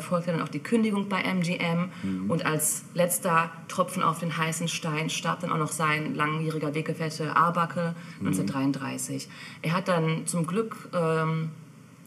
folgte 0.00 0.32
dann 0.32 0.42
auch 0.42 0.48
die 0.48 0.58
Kündigung 0.58 1.08
bei 1.08 1.22
MGM. 1.22 1.90
Und 2.28 2.44
als 2.44 2.84
letzter 2.94 3.50
Tropfen 3.68 4.02
auf 4.02 4.18
den 4.18 4.36
heißen 4.36 4.68
Stein 4.68 5.10
starb 5.10 5.40
dann 5.40 5.52
auch 5.52 5.58
noch 5.58 5.72
sein 5.72 6.14
langjähriger 6.14 6.74
Weggefährte 6.74 7.36
Arbacke 7.36 7.94
1933. 8.20 9.28
Er 9.62 9.72
hat 9.72 9.88
dann 9.88 10.26
zum 10.26 10.46
Glück 10.46 10.88
ähm, 10.92 11.50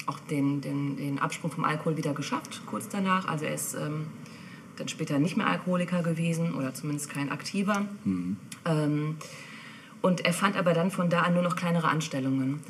auch 0.05 0.19
den, 0.19 0.61
den, 0.61 0.97
den 0.97 1.19
Absprung 1.19 1.51
vom 1.51 1.63
Alkohol 1.63 1.97
wieder 1.97 2.13
geschafft, 2.13 2.61
kurz 2.65 2.89
danach. 2.89 3.27
Also 3.27 3.45
er 3.45 3.53
ist 3.53 3.75
ähm, 3.75 4.07
dann 4.77 4.87
später 4.87 5.19
nicht 5.19 5.37
mehr 5.37 5.47
Alkoholiker 5.47 6.01
gewesen 6.01 6.55
oder 6.55 6.73
zumindest 6.73 7.09
kein 7.09 7.31
aktiver. 7.31 7.85
Ähm, 8.65 9.17
und 10.01 10.25
er 10.25 10.33
fand 10.33 10.55
aber 10.57 10.73
dann 10.73 10.91
von 10.91 11.09
da 11.09 11.21
an 11.21 11.33
nur 11.33 11.43
noch 11.43 11.55
kleinere 11.55 11.87
Anstellungen. 11.89 12.61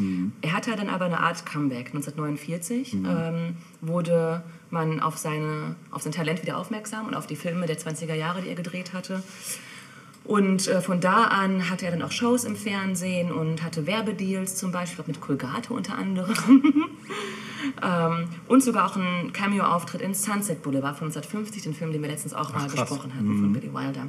Er 0.42 0.54
hatte 0.54 0.76
dann 0.76 0.90
aber 0.90 1.06
eine 1.06 1.20
Art 1.20 1.46
Comeback. 1.46 1.88
1949 1.88 2.94
ähm, 2.94 3.58
wurde 3.82 4.44
man 4.72 5.00
auf, 5.00 5.18
seine, 5.18 5.76
auf 5.92 6.02
sein 6.02 6.12
Talent 6.12 6.42
wieder 6.42 6.58
aufmerksam 6.58 7.08
und 7.08 7.16
auf 7.16 7.28
die 7.28 7.36
Filme 7.36 7.68
der 7.68 7.78
20er 7.78 8.16
Jahre, 8.16 8.42
die 8.42 8.50
er 8.50 8.56
gedreht 8.56 8.94
hatte. 8.94 9.22
Und 10.26 10.68
äh, 10.68 10.82
von 10.82 11.00
da 11.00 11.24
an 11.26 11.70
hatte 11.70 11.86
er 11.86 11.92
dann 11.92 12.02
auch 12.02 12.12
Shows 12.12 12.44
im 12.44 12.56
Fernsehen 12.56 13.32
und 13.32 13.64
hatte 13.64 13.88
Werbedeals 13.88 14.56
zum 14.56 14.72
Beispiel, 14.72 15.04
mit 15.08 15.22
Colgate 15.22 15.72
unter 15.72 15.98
anderem. 15.98 16.64
ähm, 17.82 18.30
und 18.48 18.64
sogar 18.64 18.86
auch 18.90 18.96
einen 18.96 19.34
Cameo-Auftritt 19.34 20.02
in 20.02 20.14
Sunset 20.14 20.62
Boulevard 20.62 20.98
von 20.98 21.08
1950, 21.08 21.64
den 21.64 21.74
Film, 21.74 21.92
den 21.92 22.02
wir 22.02 22.10
letztens 22.10 22.34
auch 22.34 22.54
mal 22.54 22.68
krass. 22.68 22.72
besprochen 22.72 23.14
hatten, 23.14 23.40
von 23.40 23.54
Billy 23.54 23.74
Wilder. 23.74 24.08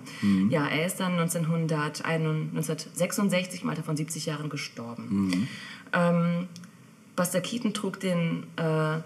Ja, 0.49 0.67
er 0.67 0.87
ist 0.87 1.01
dann 1.01 1.13
1961, 1.13 2.05
1966 2.07 3.63
im 3.63 3.71
Alter 3.71 3.83
von 3.83 3.97
70 3.97 4.27
Jahren 4.27 4.49
gestorben. 4.49 5.49
Ähm, 5.93 6.49
Buster 7.17 7.41
Keaton 7.41 7.75
trug 7.75 8.01
den 8.01 8.45
äh, 8.57 9.01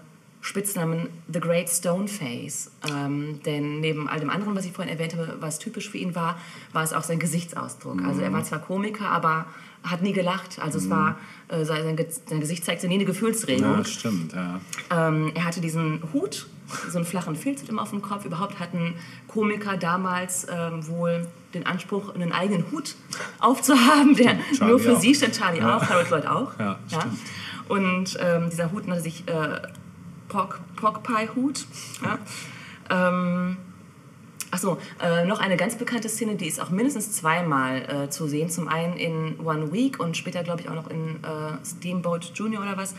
Spitznamen 0.45 1.09
The 1.33 1.39
Great 1.39 1.69
Stone 1.69 2.07
Face. 2.07 2.69
Ähm, 2.87 3.39
denn 3.45 3.79
neben 3.79 4.07
all 4.07 4.19
dem 4.19 4.29
anderen, 4.29 4.55
was 4.55 4.65
ich 4.65 4.73
vorhin 4.73 4.93
erwähnt 4.93 5.15
habe, 5.15 5.37
was 5.39 5.57
typisch 5.57 5.89
für 5.89 5.97
ihn 5.97 6.13
war, 6.13 6.37
war 6.71 6.83
es 6.83 6.93
auch 6.93 7.01
sein 7.01 7.17
Gesichtsausdruck. 7.17 8.03
Also 8.03 8.21
er 8.21 8.31
war 8.31 8.43
zwar 8.43 8.59
Komiker, 8.59 9.09
aber 9.09 9.47
hat 9.83 10.03
nie 10.03 10.13
gelacht. 10.13 10.59
Also 10.59 10.77
es 10.77 10.89
war, 10.89 11.17
äh, 11.47 11.63
sein, 11.63 11.97
sein 12.27 12.39
Gesicht 12.39 12.65
zeigte 12.65 12.87
nie 12.87 12.95
eine 12.95 13.05
Gefühlsregung. 13.05 13.77
Ja, 13.77 13.85
stimmt, 13.85 14.33
ja. 14.33 14.59
Ähm, 14.91 15.31
er 15.35 15.45
hatte 15.45 15.61
diesen 15.61 16.01
Hut, 16.13 16.47
so 16.89 16.97
einen 16.97 17.05
flachen 17.05 17.35
Filzhut 17.35 17.69
immer 17.69 17.83
auf 17.83 17.91
dem 17.91 18.01
Kopf. 18.01 18.25
Überhaupt 18.25 18.59
hatten 18.59 18.95
Komiker 19.27 19.77
damals 19.77 20.47
ähm, 20.49 20.87
wohl 20.87 21.27
den 21.53 21.65
Anspruch, 21.65 22.13
einen 22.13 22.31
eigenen 22.31 22.71
Hut 22.71 22.95
aufzuhaben, 23.39 24.15
der 24.15 24.37
Charlie 24.55 24.71
nur 24.71 24.79
für 24.79 24.95
auch. 24.95 24.99
sie 24.99 25.15
stand, 25.15 25.37
Charlie 25.37 25.61
auch, 25.61 25.83
Harold 25.83 26.09
Lloyd 26.09 26.25
auch. 26.25 26.59
Ja, 26.59 26.79
stimmt. 26.87 27.19
Und 27.67 28.17
ähm, 28.19 28.49
dieser 28.49 28.71
Hut 28.71 28.87
nannte 28.87 29.03
sich 29.03 29.27
äh, 29.27 29.61
Pork, 30.27 30.59
Pork 30.75 31.03
Pie 31.03 31.29
Hut. 31.35 31.65
Ja. 32.03 32.19
Ähm, 32.89 33.57
Achso, 34.55 34.77
äh, 35.03 35.25
noch 35.25 35.41
eine 35.41 35.57
ganz 35.57 35.75
bekannte 35.75 36.07
Szene, 36.07 36.35
die 36.35 36.47
ist 36.47 36.61
auch 36.61 36.69
mindestens 36.69 37.11
zweimal 37.11 38.05
äh, 38.05 38.09
zu 38.09 38.25
sehen. 38.25 38.49
Zum 38.49 38.69
einen 38.69 38.95
in 38.95 39.37
One 39.43 39.73
Week 39.73 39.99
und 39.99 40.15
später, 40.15 40.43
glaube 40.43 40.61
ich, 40.61 40.69
auch 40.69 40.75
noch 40.75 40.89
in 40.89 41.17
äh, 41.25 41.65
Steamboat 41.65 42.31
Junior 42.35 42.63
oder 42.63 42.77
was. 42.77 42.95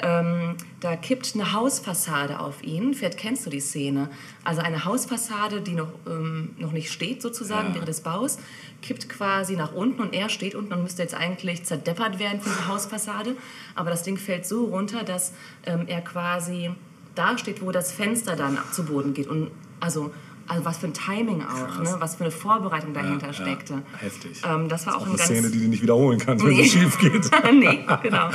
Ähm, 0.00 0.56
da 0.80 0.96
kippt 0.96 1.32
eine 1.34 1.54
Hausfassade 1.54 2.38
auf 2.40 2.62
ihn. 2.62 2.92
Vielleicht 2.92 3.16
kennst 3.16 3.46
du 3.46 3.50
die 3.50 3.60
Szene. 3.60 4.10
Also 4.44 4.60
eine 4.60 4.84
Hausfassade, 4.84 5.62
die 5.62 5.72
noch, 5.72 5.88
ähm, 6.06 6.50
noch 6.58 6.72
nicht 6.72 6.92
steht, 6.92 7.22
sozusagen, 7.22 7.68
Ja. 7.68 7.74
während 7.76 7.88
des 7.88 8.02
Baus, 8.02 8.38
kippt 8.82 9.08
quasi 9.08 9.56
nach 9.56 9.72
unten 9.72 10.02
und 10.02 10.12
er 10.12 10.28
steht 10.28 10.54
unten 10.54 10.74
und 10.74 10.82
müsste 10.82 11.00
jetzt 11.00 11.14
eigentlich 11.14 11.64
zerdeppert 11.64 12.18
werden 12.18 12.42
von 12.42 12.52
dieser 12.52 12.68
Hausfassade. 12.68 13.34
Aber 13.74 13.88
das 13.88 14.02
Ding 14.02 14.18
fällt 14.18 14.44
so 14.46 14.66
runter, 14.66 15.04
dass 15.04 15.32
ähm, 15.64 15.86
er 15.86 16.02
quasi 16.02 16.70
da 17.14 17.38
steht, 17.38 17.62
wo 17.62 17.72
das 17.72 17.92
Fenster 17.92 18.36
dann 18.36 18.58
zu 18.72 18.84
Boden 18.84 19.14
geht. 19.14 19.26
Und 19.26 19.50
also, 19.80 20.12
also 20.48 20.64
was 20.64 20.78
für 20.78 20.86
ein 20.86 20.94
Timing 20.94 21.42
auch, 21.42 21.78
ne? 21.82 21.96
was 21.98 22.16
für 22.16 22.24
eine 22.24 22.30
Vorbereitung 22.30 22.94
dahinter 22.94 23.28
ja, 23.28 23.32
steckte. 23.32 23.82
heftig. 23.98 24.42
Ähm, 24.48 24.68
das 24.68 24.86
war 24.86 24.96
auch, 24.96 25.00
Auch 25.02 25.02
ein 25.02 25.08
eine 25.10 25.16
ganz 25.18 25.28
Szene, 25.30 25.50
die 25.50 25.60
du 25.60 25.68
nicht 25.68 25.82
wiederholen 25.82 26.18
kannst, 26.18 26.44
wenn 26.44 26.52
Nee. 26.54 26.62
es 26.62 26.72
schief 26.72 26.98
geht. 26.98 27.30
nee, 27.52 27.84
genau. 28.02 28.30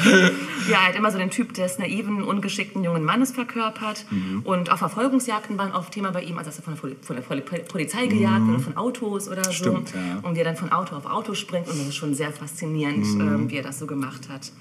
Ja, 0.69 0.77
er 0.81 0.87
hat 0.89 0.95
immer 0.95 1.11
so 1.11 1.17
den 1.17 1.29
Typ 1.31 1.53
des 1.53 1.79
naiven, 1.79 2.23
ungeschickten 2.23 2.83
jungen 2.83 3.03
Mannes 3.03 3.31
verkörpert. 3.31 4.05
Mhm. 4.11 4.41
Und 4.43 4.71
auch 4.71 4.77
Verfolgungsjagden 4.77 5.57
waren 5.57 5.71
oft 5.73 5.91
Thema 5.91 6.11
bei 6.11 6.21
ihm, 6.23 6.37
also 6.37 6.49
dass 6.49 6.59
er 6.59 6.63
von 6.63 6.75
der, 6.89 6.95
von 7.01 7.15
der 7.15 7.23
Poli- 7.23 7.63
Polizei 7.67 8.07
gejagt 8.07 8.45
wurde, 8.47 8.59
von 8.59 8.77
Autos 8.77 9.27
oder 9.27 9.41
Mhm. 9.47 9.51
Stimmt, 9.51 9.89
so. 9.89 9.97
ja. 9.97 10.19
Und 10.21 10.35
wie 10.35 10.39
er 10.39 10.45
dann 10.45 10.55
von 10.55 10.71
Auto 10.71 10.95
auf 10.95 11.05
Auto 11.05 11.33
springt. 11.33 11.67
Und 11.67 11.77
das 11.79 11.87
ist 11.87 11.95
schon 11.95 12.13
sehr 12.13 12.31
faszinierend, 12.31 13.05
Mhm. 13.05 13.21
ähm, 13.21 13.49
wie 13.49 13.57
er 13.57 13.63
das 13.63 13.79
so 13.79 13.87
gemacht 13.87 14.29
hat. 14.29 14.51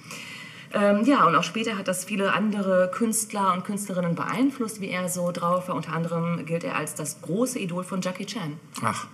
Ähm, 0.75 1.05
ja, 1.05 1.27
und 1.27 1.35
auch 1.37 1.43
später 1.43 1.77
hat 1.77 1.87
das 1.89 2.05
viele 2.05 2.33
andere 2.33 2.91
Künstler 2.93 3.53
und 3.53 3.65
Künstlerinnen 3.65 4.15
beeinflusst, 4.15 4.81
wie 4.81 4.89
er 4.89 5.09
so 5.09 5.31
drauf 5.31 5.69
war. 5.69 5.75
Unter 5.77 5.93
anderem 5.93 6.45
gilt 6.47 6.65
er 6.65 6.77
als 6.77 6.95
das 6.95 7.21
große 7.21 7.59
Idol 7.59 7.85
von 7.85 8.01
Jackie 8.01 8.25
Chan. 8.27 8.55
Ach, 8.83 9.07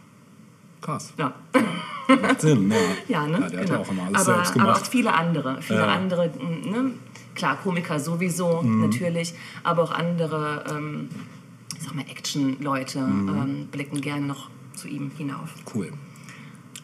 krass. 0.80 1.12
Ja. 1.18 1.32
Macht 2.22 2.40
Sinn, 2.40 2.70
ja. 2.70 2.76
Ja, 3.08 3.26
ne? 3.26 3.40
Ja, 3.40 3.48
der 3.48 3.60
hat 3.60 3.68
ja 3.70 3.78
auch 3.78 3.90
immer 3.90 4.04
alles 4.06 4.26
aber, 4.26 4.34
selbst 4.36 4.52
aber 4.52 4.70
auch 4.70 4.74
gemacht. 4.76 4.86
viele 4.88 5.12
andere. 5.14 5.60
Viele 5.62 5.80
Ja. 5.80 5.86
andere, 5.88 6.30
ne? 6.64 6.92
Klar, 7.34 7.56
Komiker 7.62 7.98
sowieso, 8.00 8.62
Mhm. 8.62 8.80
natürlich, 8.82 9.34
aber 9.64 9.82
auch 9.82 9.92
andere, 9.92 10.64
ähm, 10.70 11.08
sag 11.78 11.94
mal, 11.94 12.02
Action-Leute 12.08 13.00
Mhm. 13.00 13.28
ähm, 13.28 13.66
blicken 13.70 14.00
gerne 14.00 14.26
noch 14.26 14.48
zu 14.74 14.88
ihm 14.88 15.10
hinauf. 15.16 15.50
Cool. 15.74 15.92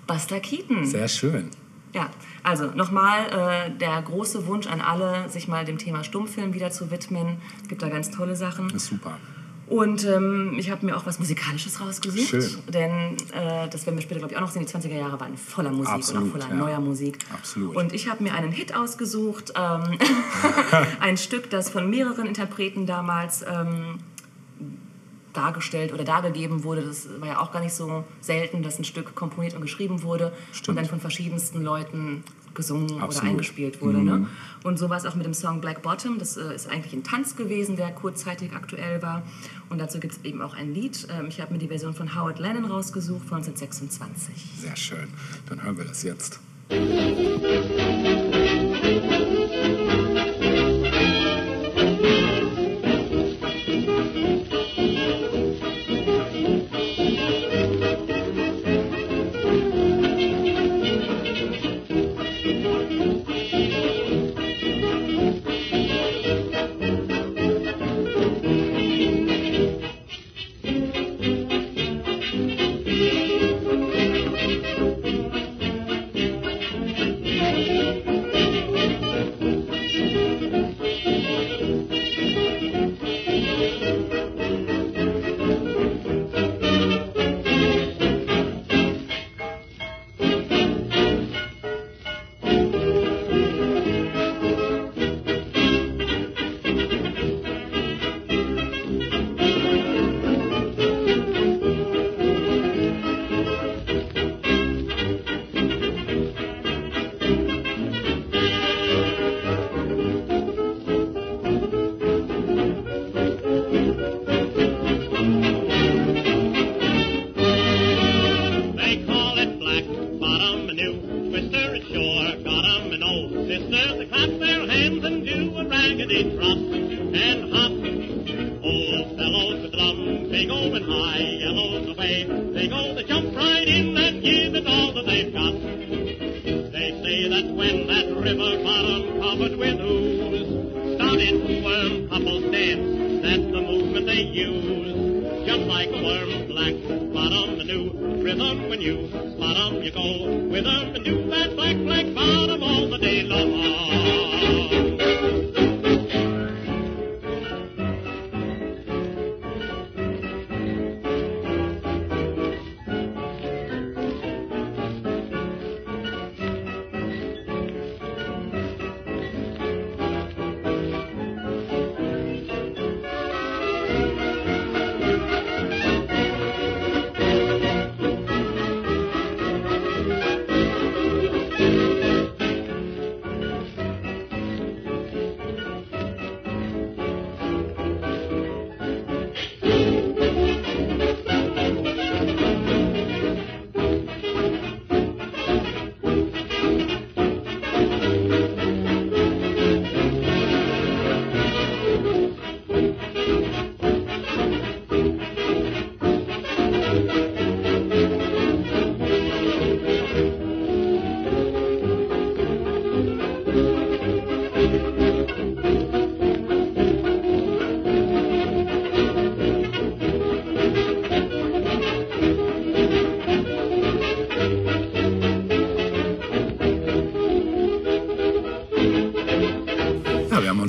Buster 0.07 0.41
Keaton. 0.41 0.85
Sehr 0.85 1.09
schön. 1.09 1.51
Ja, 1.95 2.11
also 2.43 2.67
nochmal 2.67 3.69
äh, 3.69 3.71
der 3.79 4.03
große 4.03 4.49
Wunsch 4.49 4.67
an 4.67 4.81
alle, 4.81 5.29
sich 5.29 5.47
mal 5.47 5.65
dem 5.65 5.79
Thema 5.79 6.03
Stummfilm 6.03 6.53
wieder 6.53 6.73
zu 6.73 6.91
widmen. 6.91 7.39
Es 7.63 7.69
gibt 7.69 7.83
da 7.83 7.89
ganz 7.89 8.11
tolle 8.11 8.35
Sachen. 8.35 8.69
Ist 8.71 8.87
super. 8.87 9.17
Und 9.67 10.05
ähm, 10.05 10.57
ich 10.59 10.71
habe 10.71 10.85
mir 10.85 10.97
auch 10.97 11.07
was 11.07 11.21
Musikalisches 11.21 11.81
rausgesucht. 11.81 12.29
Schön. 12.29 12.59
Denn 12.69 13.17
äh, 13.33 13.69
das 13.71 13.87
werden 13.87 13.97
wir 13.97 14.03
später, 14.03 14.19
glaube 14.19 14.33
ich, 14.33 14.37
auch 14.37 14.43
noch 14.43 14.51
sehen. 14.51 14.67
Die 14.67 14.71
20er 14.71 14.99
Jahre 14.99 15.19
waren 15.21 15.37
voller 15.37 15.71
Musik 15.71 15.89
und 15.89 15.95
Absolut, 15.95 16.29
auch 16.29 16.33
voller 16.33 16.49
ja. 16.49 16.55
neuer 16.55 16.81
Musik. 16.81 17.19
Absolut. 17.33 17.77
Und 17.77 17.93
ich 17.95 18.11
habe 18.11 18.23
mir 18.25 18.35
einen 18.35 18.53
Hit 18.53 18.75
ausgesucht. 18.75 19.55
Ähm, 19.57 19.99
ein 21.01 21.17
Stück, 21.17 21.49
das 21.49 21.71
von 21.71 21.89
mehreren 21.89 22.27
Interpreten 22.27 22.87
damals 22.87 23.43
ähm, 23.43 24.01
dargestellt 25.35 25.93
oder 25.93 26.05
dargegeben 26.05 26.65
wurde. 26.65 26.83
Das 26.83 27.09
war 27.21 27.29
ja 27.29 27.41
auch 27.41 27.53
gar 27.53 27.61
nicht 27.61 27.75
so 27.75 28.05
selten, 28.21 28.63
dass 28.63 28.79
ein 28.79 28.85
Stück 28.85 29.15
komponiert 29.15 29.55
und 29.55 29.61
geschrieben 29.61 30.03
wurde 30.03 30.29
und 30.29 30.57
Stimmt. 30.57 30.79
dann 30.79 30.87
von 30.87 31.01
verschiedensten 31.01 31.63
Leuten 31.63 32.25
gesungen 32.55 32.93
oder 32.93 33.05
Absolut. 33.05 33.31
eingespielt 33.31 33.83
wurde. 33.83 33.99
Ne? 33.99 34.29
Und 34.63 34.79
so 34.79 34.89
war 34.89 34.97
es 34.97 35.05
auch 35.07 35.17
mit 35.17 35.27
dem 35.27 35.35
Song 35.35 35.61
Black 35.61 35.83
Bottom. 35.83 36.19
Das 36.19 36.37
äh, 36.37 36.55
ist 36.55 36.69
eigentlich 36.71 36.93
ein 36.93 37.03
Tanz 37.03 37.37
gewesen, 37.37 37.77
der 37.77 37.91
kurzzeitig 37.91 38.53
aktuell 38.53 39.03
war. 39.03 39.23
Und 39.69 39.79
dazu 39.79 39.99
gibt 39.99 40.15
es 40.15 40.25
eben 40.25 40.41
auch 40.41 40.55
ein 40.55 40.73
Lied. 40.73 41.09
Ähm, 41.11 41.27
ich 41.29 41.41
habe 41.41 41.53
mir 41.53 41.59
die 41.59 41.69
Version 41.69 41.95
von 41.95 42.15
Howard 42.15 42.39
Lennon 42.39 42.65
rausgesucht 42.67 43.27
von 43.27 43.39
1926. 43.39 44.61
Sehr 44.61 44.77
schön. 44.77 45.09
Dann 45.49 45.63
hören 45.63 45.77
wir 45.77 45.85
das 45.85 46.03
jetzt. 46.03 46.41
Thank 49.55 49.94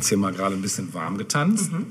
Uns 0.05 0.09
hier 0.09 0.19
mal 0.19 0.33
gerade 0.33 0.53
ein 0.53 0.61
bisschen 0.61 0.93
warm 0.93 1.17
getanzt. 1.17 1.71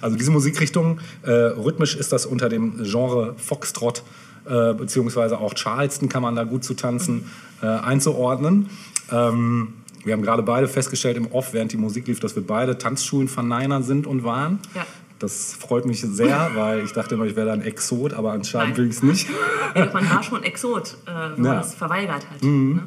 Also 0.00 0.16
diese 0.16 0.30
Musikrichtung, 0.30 0.98
äh, 1.24 1.30
rhythmisch 1.30 1.94
ist 1.94 2.10
das 2.10 2.24
unter 2.24 2.48
dem 2.48 2.82
Genre 2.82 3.34
Foxtrot 3.36 4.02
äh, 4.48 4.72
beziehungsweise 4.72 5.38
auch 5.38 5.52
Charleston 5.52 6.08
kann 6.08 6.22
man 6.22 6.34
da 6.34 6.44
gut 6.44 6.64
zu 6.64 6.72
tanzen 6.72 7.28
äh, 7.60 7.66
einzuordnen. 7.66 8.70
Ähm, 9.12 9.74
wir 10.04 10.14
haben 10.14 10.22
gerade 10.22 10.42
beide 10.42 10.68
festgestellt 10.68 11.18
im 11.18 11.30
Off, 11.32 11.52
während 11.52 11.72
die 11.72 11.76
Musik 11.76 12.06
lief, 12.06 12.20
dass 12.20 12.34
wir 12.34 12.46
beide 12.46 12.78
Tanzschulenverneiner 12.78 13.82
sind 13.82 14.06
und 14.06 14.24
waren. 14.24 14.58
Ja. 14.74 14.86
Das 15.18 15.54
freut 15.54 15.84
mich 15.84 16.00
sehr, 16.00 16.50
weil 16.54 16.84
ich 16.84 16.92
dachte 16.92 17.14
immer, 17.16 17.24
ich 17.24 17.34
wäre 17.34 17.50
ein 17.52 17.62
Exot, 17.62 18.12
aber 18.14 18.32
anscheinend 18.32 18.76
Nein. 18.76 18.82
bin 18.82 18.90
ich 18.90 18.96
es 18.96 19.02
nicht. 19.02 19.28
Ja, 19.74 19.90
man 19.92 20.08
war 20.10 20.22
schon 20.22 20.42
Exot, 20.44 20.96
äh, 21.06 21.36
wenn 21.36 21.44
Ja. 21.44 21.54
man 21.54 21.60
es 21.62 21.74
verweigert 21.74 22.24
hat. 22.30 22.42
Ne? 22.42 22.82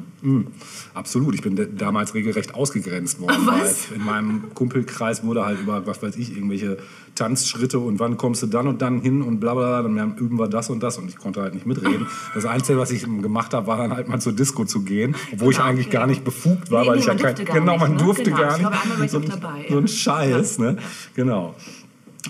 Absolut, 0.94 1.34
ich 1.34 1.42
bin 1.42 1.76
damals 1.76 2.14
regelrecht 2.14 2.54
ausgegrenzt 2.54 3.20
worden. 3.20 3.46
Was? 3.46 3.90
Weil 3.90 3.98
in 3.98 4.04
meinem 4.04 4.54
Kumpelkreis 4.54 5.24
wurde 5.24 5.44
halt 5.44 5.60
über, 5.60 5.86
was 5.86 6.02
weiß 6.02 6.16
ich, 6.16 6.34
irgendwelche 6.36 6.78
Tanzschritte 7.16 7.78
und 7.78 7.98
wann 7.98 8.16
kommst 8.16 8.42
du 8.42 8.46
dann 8.46 8.66
und 8.68 8.80
dann 8.80 9.00
hin 9.00 9.20
und 9.20 9.40
bla 9.40 9.52
bla, 9.54 9.82
bla, 9.82 9.90
dann 9.94 10.16
üben 10.16 10.38
wir 10.38 10.48
das 10.48 10.70
und 10.70 10.82
das 10.82 10.96
und 10.98 11.08
ich 11.08 11.16
konnte 11.18 11.42
halt 11.42 11.54
nicht 11.54 11.66
mitreden. 11.66 12.06
Das 12.34 12.46
Einzige, 12.46 12.78
was 12.78 12.90
ich 12.92 13.02
gemacht 13.02 13.52
habe, 13.52 13.66
war 13.66 13.76
dann 13.76 13.92
halt 13.94 14.08
mal 14.08 14.20
zur 14.20 14.32
Disco 14.32 14.64
zu 14.64 14.82
gehen, 14.82 15.14
obwohl 15.32 15.50
ich 15.52 15.58
Genau, 15.58 15.68
eigentlich 15.68 15.86
ja. 15.86 15.92
gar 16.00 16.06
nicht 16.06 16.24
befugt 16.24 16.70
war, 16.70 16.82
Nee, 16.82 16.88
weil 16.88 16.94
nee, 16.96 17.00
ich 17.00 17.06
ja 17.06 17.14
man 17.14 17.22
kein, 17.22 17.34
durfte 17.34 17.44
gar 17.44 17.60
genau, 17.60 17.72
nicht, 17.72 17.80
man 17.82 17.92
ne? 17.92 17.98
durfte 17.98 18.22
Genau, 18.24 18.36
gar 18.38 18.56
ich 18.56 18.62
nicht. 18.62 18.70
glaube, 18.70 19.04
ich 19.04 19.10
so, 19.10 19.18
ein- 19.18 19.28
dabei, 19.28 19.66
so 19.68 19.76
ein 19.78 19.86
ja. 19.86 19.88
Scheiß, 19.88 20.58
ne? 20.60 20.76
Genau. 21.14 21.54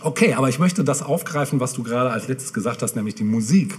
Okay, 0.01 0.35
aber 0.35 0.49
ich 0.49 0.59
möchte 0.59 0.85
das 0.85 1.03
aufgreifen, 1.03 1.61
was 1.61 1.75
du 1.75 1.83
gerade 1.83 2.11
als 2.11 2.29
letztes 2.29 2.53
gesagt 2.53 2.83
hast, 2.83 2.97
nämlich 2.97 3.15
die 3.15 3.25
Musik. 3.25 3.79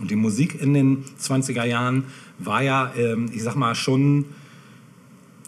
Und 0.00 0.10
die 0.10 0.16
Musik 0.16 0.60
in 0.60 0.74
den 0.74 1.04
20er 1.20 1.64
Jahren 1.64 2.04
war 2.38 2.62
ja, 2.62 2.92
ähm, 2.96 3.30
ich 3.32 3.42
sag 3.42 3.54
mal, 3.54 3.74
schon, 3.74 4.26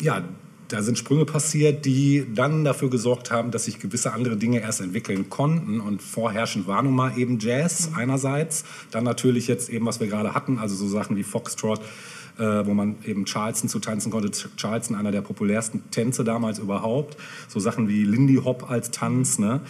ja, 0.01 0.23
da 0.69 0.83
sind 0.83 0.99
Sprünge 0.99 1.25
passiert, 1.25 1.87
die 1.87 2.27
dann 2.35 2.65
dafür 2.65 2.91
gesorgt 2.91 3.31
haben, 3.31 3.51
dass 3.51 3.65
sich 3.65 3.79
gewisse 3.79 4.13
andere 4.13 4.37
Dinge 4.37 4.61
erst 4.61 4.81
entwickeln 4.81 5.31
konnten. 5.31 5.81
Und 5.81 6.03
vorherrschend 6.03 6.67
war 6.67 6.83
nun 6.83 6.95
mal 6.95 7.17
eben 7.19 7.39
Jazz 7.39 7.91
einerseits, 7.97 8.65
dann 8.91 9.05
natürlich 9.05 9.49
jetzt 9.49 9.71
eben, 9.71 9.87
was 9.87 10.01
wir 10.01 10.07
gerade 10.07 10.35
hatten, 10.35 10.59
also 10.59 10.75
so 10.75 10.87
Sachen 10.87 11.17
wie 11.17 11.23
Foxtrot, 11.23 11.81
äh, 12.39 12.67
wo 12.67 12.75
man 12.75 12.97
eben 13.05 13.25
Charleston 13.25 13.69
zu 13.69 13.79
tanzen 13.79 14.11
konnte. 14.11 14.29
Ch- 14.29 14.49
Charleston, 14.57 14.97
einer 14.97 15.11
der 15.11 15.23
populärsten 15.23 15.91
Tänze 15.91 16.25
damals 16.25 16.59
überhaupt. 16.59 17.17
So 17.49 17.61
Sachen 17.61 17.89
wie 17.89 18.05
Lindy 18.05 18.37
Hop 18.37 18.71
als 18.71 18.91
Tanz. 18.91 19.39
Ne? 19.39 19.61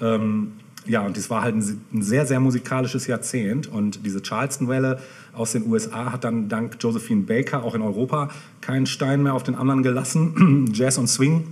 Ähm, 0.00 0.52
ja, 0.86 1.02
und 1.04 1.16
das 1.16 1.28
war 1.28 1.42
halt 1.42 1.56
ein, 1.56 1.80
ein 1.92 2.02
sehr, 2.02 2.26
sehr 2.26 2.40
musikalisches 2.40 3.06
Jahrzehnt. 3.06 3.66
Und 3.66 4.04
diese 4.06 4.22
Charleston-Welle 4.22 5.00
aus 5.34 5.52
den 5.52 5.66
USA 5.66 6.12
hat 6.12 6.24
dann 6.24 6.48
dank 6.48 6.76
Josephine 6.80 7.22
Baker 7.22 7.62
auch 7.62 7.74
in 7.74 7.82
Europa 7.82 8.30
keinen 8.60 8.86
Stein 8.86 9.22
mehr 9.22 9.34
auf 9.34 9.42
den 9.42 9.54
anderen 9.54 9.82
gelassen. 9.82 10.70
Jazz 10.72 10.98
und 10.98 11.08
Swing 11.08 11.44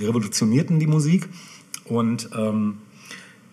revolutionierten 0.00 0.78
die 0.78 0.86
Musik. 0.86 1.28
Und 1.84 2.30
ähm, 2.36 2.78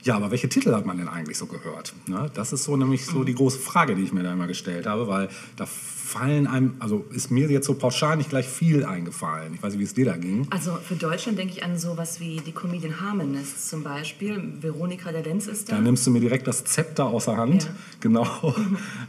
ja, 0.04 0.16
aber 0.16 0.32
welche 0.32 0.50
Titel 0.50 0.74
hat 0.74 0.86
man 0.86 0.98
denn 0.98 1.08
eigentlich 1.08 1.38
so 1.38 1.46
gehört? 1.46 1.94
Ne? 2.08 2.30
Das 2.34 2.52
ist 2.52 2.66
so 2.66 2.76
nämlich 2.76 3.06
so 3.06 3.24
die 3.24 3.34
große 3.34 3.60
Frage, 3.60 3.96
die 3.96 4.04
ich 4.04 4.12
mir 4.12 4.24
da 4.24 4.34
immer 4.34 4.48
gestellt 4.48 4.86
habe, 4.86 5.08
weil 5.08 5.30
da 5.56 5.66
fallen 5.66 6.46
einem, 6.46 6.76
also 6.80 7.06
ist 7.10 7.32
mir 7.32 7.50
jetzt 7.50 7.66
so 7.66 7.74
pauschal 7.74 8.18
nicht 8.18 8.30
gleich 8.30 8.48
viel 8.48 8.86
eingefallen. 8.86 9.54
Ich 9.56 9.64
weiß 9.64 9.74
nicht, 9.74 9.80
wie 9.80 9.86
es 9.86 9.94
dir 9.94 10.06
da 10.06 10.18
ging. 10.18 10.46
Also 10.52 10.78
für 10.88 10.96
Deutschland 10.96 11.40
denke 11.40 11.54
ich 11.54 11.64
an 11.64 11.78
sowas 11.78 12.20
wie 12.20 12.38
die 12.38 12.52
Comedian 12.52 13.00
Harmonists 13.00 13.70
zum 13.70 13.84
Beispiel. 13.84 14.54
Veronika 14.62 15.12
der 15.12 15.24
Lenz 15.24 15.48
ist 15.48 15.72
da. 15.72 15.76
Da 15.76 15.82
nimmst 15.82 16.06
du 16.06 16.12
mir 16.12 16.20
direkt 16.20 16.46
das 16.46 16.66
Zepter 16.66 17.06
außer 17.06 17.38
Hand. 17.38 17.64
Ja. 17.64 17.70
Genau. 18.04 18.28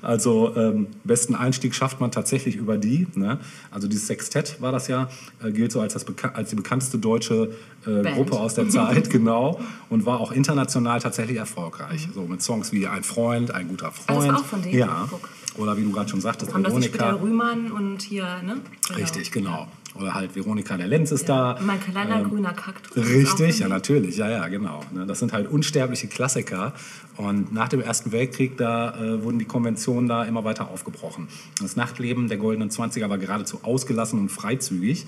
Also 0.02 0.54
ähm, 0.54 0.86
besten 1.02 1.34
Einstieg 1.34 1.74
schafft 1.74 2.00
man 2.00 2.12
tatsächlich 2.12 2.54
über 2.54 2.78
die. 2.78 3.08
Ne? 3.14 3.40
Also 3.72 3.88
dieses 3.88 4.06
Sextett 4.06 4.60
war 4.60 4.70
das 4.70 4.86
ja, 4.86 5.08
äh, 5.42 5.50
gilt 5.50 5.72
so 5.72 5.80
als, 5.80 5.94
das 5.94 6.06
als 6.32 6.50
die 6.50 6.56
bekannteste 6.56 6.98
deutsche 6.98 7.50
äh. 7.86 8.12
Gruppe 8.12 8.38
aus 8.38 8.54
der 8.54 8.68
Zeit, 8.68 9.10
genau. 9.16 9.60
Und 9.90 10.06
war 10.06 10.20
auch 10.20 10.32
international 10.32 11.00
tatsächlich 11.00 11.36
erfolgreich. 11.38 12.08
So 12.14 12.22
mit 12.22 12.42
Songs 12.42 12.72
wie 12.72 12.86
Ein 12.86 13.02
Freund, 13.02 13.50
ein 13.52 13.68
guter 13.68 13.92
Freund. 13.92 14.30
Das 14.30 14.40
auch 14.40 14.44
von 14.44 14.62
denen? 14.62 14.78
Ja. 14.78 15.06
Guck. 15.10 15.28
Oder 15.56 15.76
wie 15.76 15.84
du 15.84 15.92
gerade 15.92 16.08
schon 16.10 16.20
sagtest, 16.20 16.52
Haben 16.52 16.64
das 16.64 16.72
Veronika. 16.72 16.94
später 17.10 17.22
Rühmann 17.22 17.70
und 17.70 18.02
hier, 18.02 18.24
ne? 18.42 18.56
Genau. 18.88 18.98
Richtig, 18.98 19.30
genau. 19.30 19.68
Oder 19.94 20.12
halt 20.12 20.34
Veronika 20.34 20.76
der 20.76 20.88
Lenz 20.88 21.12
ist 21.12 21.28
Ja. 21.28 21.54
da. 21.54 21.60
Mein 21.62 21.78
kleiner 21.80 22.16
Ähm, 22.16 22.28
grüner 22.28 22.52
Kaktus. 22.52 22.96
Richtig, 22.96 23.60
ja 23.60 23.68
natürlich, 23.68 24.16
ja, 24.16 24.28
ja, 24.28 24.48
genau. 24.48 24.80
Ne, 24.92 25.06
Das 25.06 25.20
sind 25.20 25.32
halt 25.32 25.48
unsterbliche 25.48 26.08
Klassiker. 26.08 26.72
Und 27.16 27.52
nach 27.52 27.68
dem 27.68 27.80
Ersten 27.80 28.10
Weltkrieg, 28.10 28.56
da 28.56 28.96
äh, 29.00 29.22
wurden 29.22 29.38
die 29.38 29.44
Konventionen 29.44 30.08
da 30.08 30.24
immer 30.24 30.42
weiter 30.42 30.68
aufgebrochen. 30.72 31.28
Das 31.62 31.76
Nachtleben 31.76 32.26
der 32.26 32.38
goldenen 32.38 32.70
20er 32.70 33.08
war 33.08 33.18
geradezu 33.18 33.60
ausgelassen 33.62 34.18
und 34.18 34.30
freizügig. 34.30 35.06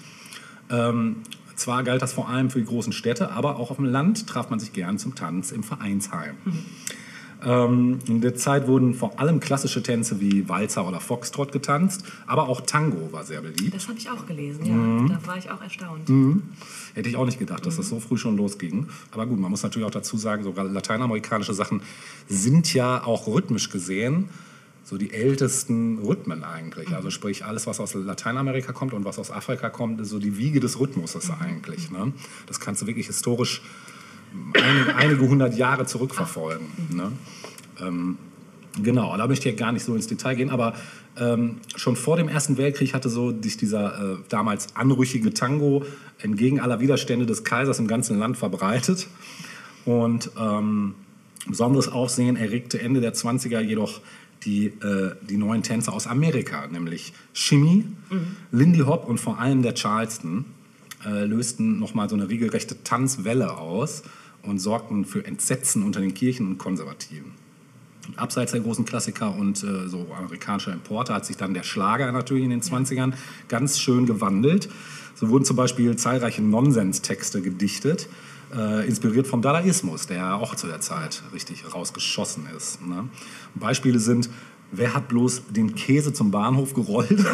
Ähm, 0.70 1.16
zwar 1.57 1.82
galt 1.82 2.02
das 2.02 2.12
vor 2.12 2.28
allem 2.28 2.50
für 2.50 2.61
die 2.61 2.66
großen 2.66 2.92
Städte, 2.92 3.32
aber 3.32 3.57
auch 3.57 3.70
auf 3.70 3.76
dem 3.76 3.86
Land 3.86 4.26
traf 4.26 4.50
man 4.50 4.61
sich 4.61 4.72
gern 4.72 4.98
zum 4.98 5.14
Tanz 5.14 5.50
im 5.50 5.62
Vereinsheim. 5.62 6.36
Ähm, 7.44 7.98
in 8.09 8.20
der 8.22 8.34
Zeit 8.34 8.66
wurden 8.66 8.94
vor 8.94 9.20
allem 9.20 9.40
klassische 9.40 9.82
Tänze 9.82 10.20
wie 10.20 10.48
Walzer 10.48 10.88
oder 10.88 11.00
Foxtrot 11.00 11.52
getanzt, 11.52 12.04
aber 12.26 12.48
auch 12.48 12.62
Tango 12.62 13.12
war 13.12 13.24
sehr 13.24 13.42
beliebt. 13.42 13.74
Das 13.74 13.88
habe 13.88 13.98
ich 13.98 14.09
auch 14.11 14.26
gelesen, 14.26 14.64
ja. 14.64 14.72
Mhm. 14.72 15.09
Da 15.09 15.26
war 15.26 15.36
ich 15.36 15.50
auch 15.50 15.62
erstaunt. 15.62 16.09
Hätte 16.94 17.09
ich 17.09 17.16
auch 17.16 17.26
nicht 17.26 17.38
gedacht, 17.38 17.66
dass 17.66 17.76
das 17.76 17.88
so 17.88 18.00
früh 18.00 18.16
schon 18.16 18.36
losging. 18.36 18.88
Aber 19.11 19.26
gut, 19.26 19.38
man 19.38 19.50
muss 19.50 19.62
natürlich 19.62 19.86
auch 19.86 19.92
dazu 19.92 20.16
sagen, 20.16 20.44
sogar 20.44 20.64
lateinamerikanische 20.64 21.52
Sachen 21.52 21.82
sind 22.26 22.72
ja 22.72 23.04
auch 23.04 23.26
rhythmisch 23.26 23.68
gesehen 23.68 24.28
so 24.87 24.97
die 24.97 25.12
ältesten 25.12 25.99
Rhythmen 25.99 26.45
eigentlich. 26.45 26.95
Also 26.95 27.11
sprich, 27.11 27.45
alles, 27.45 27.66
was 27.66 27.80
aus 27.80 27.95
Lateinamerika 27.95 28.72
kommt 28.72 28.95
und 28.95 29.05
was 29.05 29.18
aus 29.18 29.32
Afrika 29.32 29.68
kommt, 29.68 30.01
ist 30.01 30.11
so 30.11 30.20
die 30.20 30.39
Wiege 30.39 30.61
des 30.61 30.78
Rhythmus 30.78 31.18
eigentlich. 31.41 31.91
Ne? 31.91 32.12
Das 32.47 32.61
kannst 32.61 32.82
du 32.82 32.87
wirklich 32.87 33.09
historisch 33.09 33.62
einige, 34.55 34.95
einige 34.95 35.28
hundert 35.28 35.57
Jahre 35.57 35.87
zurückverfolgen. 35.87 36.68
Ne? 36.91 37.12
Ähm, 37.80 38.16
Genau, 38.82 39.16
da 39.16 39.26
möchte 39.26 39.49
ich 39.49 39.57
gar 39.57 39.72
nicht 39.72 39.84
so 39.84 39.95
ins 39.95 40.07
Detail 40.07 40.34
gehen, 40.34 40.51
aber 40.51 40.74
ähm, 41.18 41.57
schon 41.76 41.97
vor 41.97 42.16
dem 42.16 42.28
Ersten 42.28 42.59
Weltkrieg 42.59 42.93
hatte 42.93 43.09
so 43.09 43.32
sich 43.41 43.57
dieser 43.57 44.12
äh, 44.12 44.16
damals 44.28 44.76
anrüchige 44.76 45.32
Tango 45.32 45.84
entgegen 46.18 46.61
aller 46.61 46.80
Widerstände 46.80 47.24
des 47.24 47.43
Kaisers 47.43 47.78
im 47.78 47.89
ganzen 47.89 48.18
Land 48.18 48.37
verbreitet. 48.37 49.09
Und 49.87 50.30
ähm, 50.39 50.95
besonderes 51.47 51.89
Aufsehen 51.89 52.37
erregte 52.37 52.80
Ende 52.80 53.01
der 53.01 53.14
20er 53.14 53.61
jedoch 53.61 54.01
die, 54.45 54.66
äh, 54.66 55.14
die 55.28 55.37
neuen 55.37 55.62
Tänzer 55.62 55.93
aus 55.93 56.07
Amerika, 56.07 56.66
nämlich 56.66 57.12
Shimmy, 57.32 57.84
mhm. 58.11 58.37
Lindy 58.53 58.80
Hop 58.80 59.09
und 59.09 59.18
vor 59.18 59.39
allem 59.39 59.62
der 59.62 59.74
Charleston, 59.74 60.45
äh, 61.05 61.24
lösten 61.24 61.78
nochmal 61.78 62.09
so 62.09 62.16
eine 62.16 62.28
regelrechte 62.28 62.82
Tanzwelle 62.82 63.57
aus 63.59 64.03
und 64.43 64.59
sorgten 64.59 65.05
für 65.05 65.24
Entsetzen 65.24 65.82
unter 65.82 66.01
den 66.01 66.14
Kirchen 66.14 66.47
und 66.47 66.59
Konservativen. 66.59 67.32
Abseits 68.14 68.53
der 68.53 68.61
großen 68.61 68.84
Klassiker 68.84 69.34
und 69.34 69.62
äh, 69.64 69.89
so 69.89 70.07
amerikanischer 70.16 70.72
Importe 70.72 71.12
hat 71.12 71.26
sich 71.26 71.37
dann 71.37 71.55
der 71.55 71.64
Schlager 71.64 72.12
natürlich 72.12 72.45
in 72.45 72.51
den 72.51 72.62
20ern 72.62 73.14
ganz 73.49 73.80
schön 73.80 74.07
gewandelt. 74.07 74.68
So 75.14 75.28
wurden 75.28 75.45
zum 75.45 75.57
Beispiel 75.57 75.97
zahlreiche 75.97 76.43
Nonsens-Texte 76.43 77.43
gedichtet, 77.43 78.09
äh, 78.55 78.86
inspiriert 78.86 79.26
vom 79.26 79.42
Dadaismus, 79.42 80.07
der 80.07 80.16
ja 80.16 80.34
auch 80.34 80.55
zu 80.55 80.66
der 80.66 80.80
Zeit 80.80 81.22
richtig 81.32 81.74
rausgeschossen 81.74 82.47
ist. 82.57 82.86
Ne? 82.86 83.09
Beispiele 83.55 83.99
sind 83.99 84.28
Wer 84.72 84.94
hat 84.94 85.09
bloß 85.09 85.44
den 85.51 85.74
Käse 85.74 86.12
zum 86.12 86.30
Bahnhof 86.30 86.74
gerollt? 86.74 87.24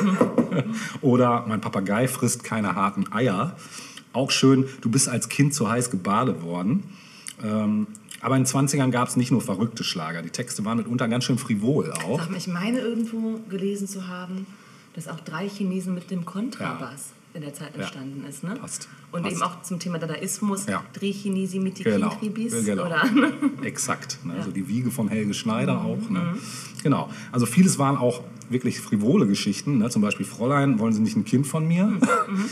Oder 1.01 1.47
mein 1.49 1.61
Papagei 1.61 2.07
frisst 2.07 2.45
keine 2.45 2.75
harten 2.75 3.11
Eier. 3.11 3.57
Auch 4.13 4.31
schön, 4.31 4.67
du 4.83 4.91
bist 4.91 5.09
als 5.09 5.29
Kind 5.29 5.55
zu 5.55 5.69
heiß 5.69 5.91
gebadet 5.91 6.43
worden. 6.43 6.83
Ähm, 7.43 7.87
aber 8.21 8.37
in 8.37 8.45
den 8.45 8.53
20ern 8.53 8.91
gab 8.91 9.09
es 9.09 9.17
nicht 9.17 9.31
nur 9.31 9.41
verrückte 9.41 9.83
Schlager. 9.83 10.23
Die 10.23 10.31
Texte 10.31 10.65
waren 10.65 10.77
mitunter 10.77 11.09
ganz 11.09 11.25
schön 11.25 11.39
frivol 11.39 11.91
auch. 11.93 12.21
Sag 12.21 12.31
mal, 12.31 12.37
ich 12.37 12.47
meine 12.49 12.79
irgendwo 12.79 13.41
gelesen 13.49 13.89
zu 13.89 14.07
haben, 14.09 14.47
dass 14.95 15.09
auch 15.09 15.19
drei 15.21 15.49
Chinesen 15.49 15.95
mit 15.95 16.11
dem 16.11 16.25
Kontrabass 16.25 17.09
ja. 17.09 17.22
In 17.35 17.41
der 17.41 17.55
Zeit 17.55 17.75
entstanden 17.75 18.21
ja. 18.23 18.29
ist. 18.29 18.45
Ne? 18.45 18.57
Passt. 18.57 18.89
Und 19.11 19.23
Passt. 19.23 19.35
eben 19.35 19.43
auch 19.43 19.63
zum 19.63 19.79
Thema 19.79 19.99
Dadaismus, 19.99 20.67
ja. 20.67 20.85
Drehchinesi 20.93 21.59
mit 21.59 21.79
die 21.79 21.85
genau. 21.85 22.17
genau. 22.21 22.87
Oder? 22.87 23.03
Exakt. 23.63 24.19
Ne? 24.25 24.35
Also 24.35 24.51
die 24.51 24.69
Wiege 24.69 24.91
von 24.91 25.09
Helge 25.09 25.35
Schneider 25.35 25.81
mhm. 25.81 25.87
auch. 25.87 26.11
Ne? 26.11 26.19
Mhm. 26.21 26.39
Genau. 26.83 27.11
Also 27.31 27.47
vieles 27.47 27.79
waren 27.79 27.97
auch 27.97 28.23
wirklich 28.51 28.81
frivole 28.81 29.27
Geschichten. 29.27 29.79
Ne? 29.79 29.89
Zum 29.91 30.03
Beispiel 30.03 30.27
Fräulein, 30.27 30.79
wollen 30.79 30.93
Sie 30.93 31.01
nicht 31.01 31.17
ein 31.17 31.25
Kind 31.25 31.47
von 31.47 31.67
mir? 31.67 31.87
Mhm. 31.87 32.01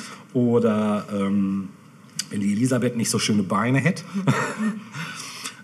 Oder 0.32 1.06
ähm, 1.12 1.68
wenn 2.30 2.40
die 2.40 2.52
Elisabeth 2.52 2.96
nicht 2.96 3.10
so 3.10 3.18
schöne 3.18 3.42
Beine 3.42 3.78
hätte. 3.78 4.04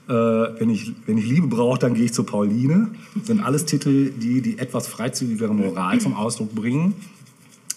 Äh, 0.09 0.13
wenn, 0.13 0.71
ich, 0.71 0.93
wenn 1.07 1.19
ich 1.19 1.27
Liebe 1.27 1.49
brauche, 1.49 1.81
dann 1.81 1.95
gehe 1.95 2.05
ich 2.05 2.13
zu 2.13 2.23
Pauline. 2.23 2.93
Das 3.17 3.27
sind 3.27 3.41
alles 3.41 3.65
Titel, 3.65 4.11
die 4.11 4.41
die 4.41 4.57
etwas 4.57 4.87
freizügigere 4.87 5.53
Moral 5.53 6.01
zum 6.01 6.15
Ausdruck 6.15 6.55
bringen, 6.55 6.95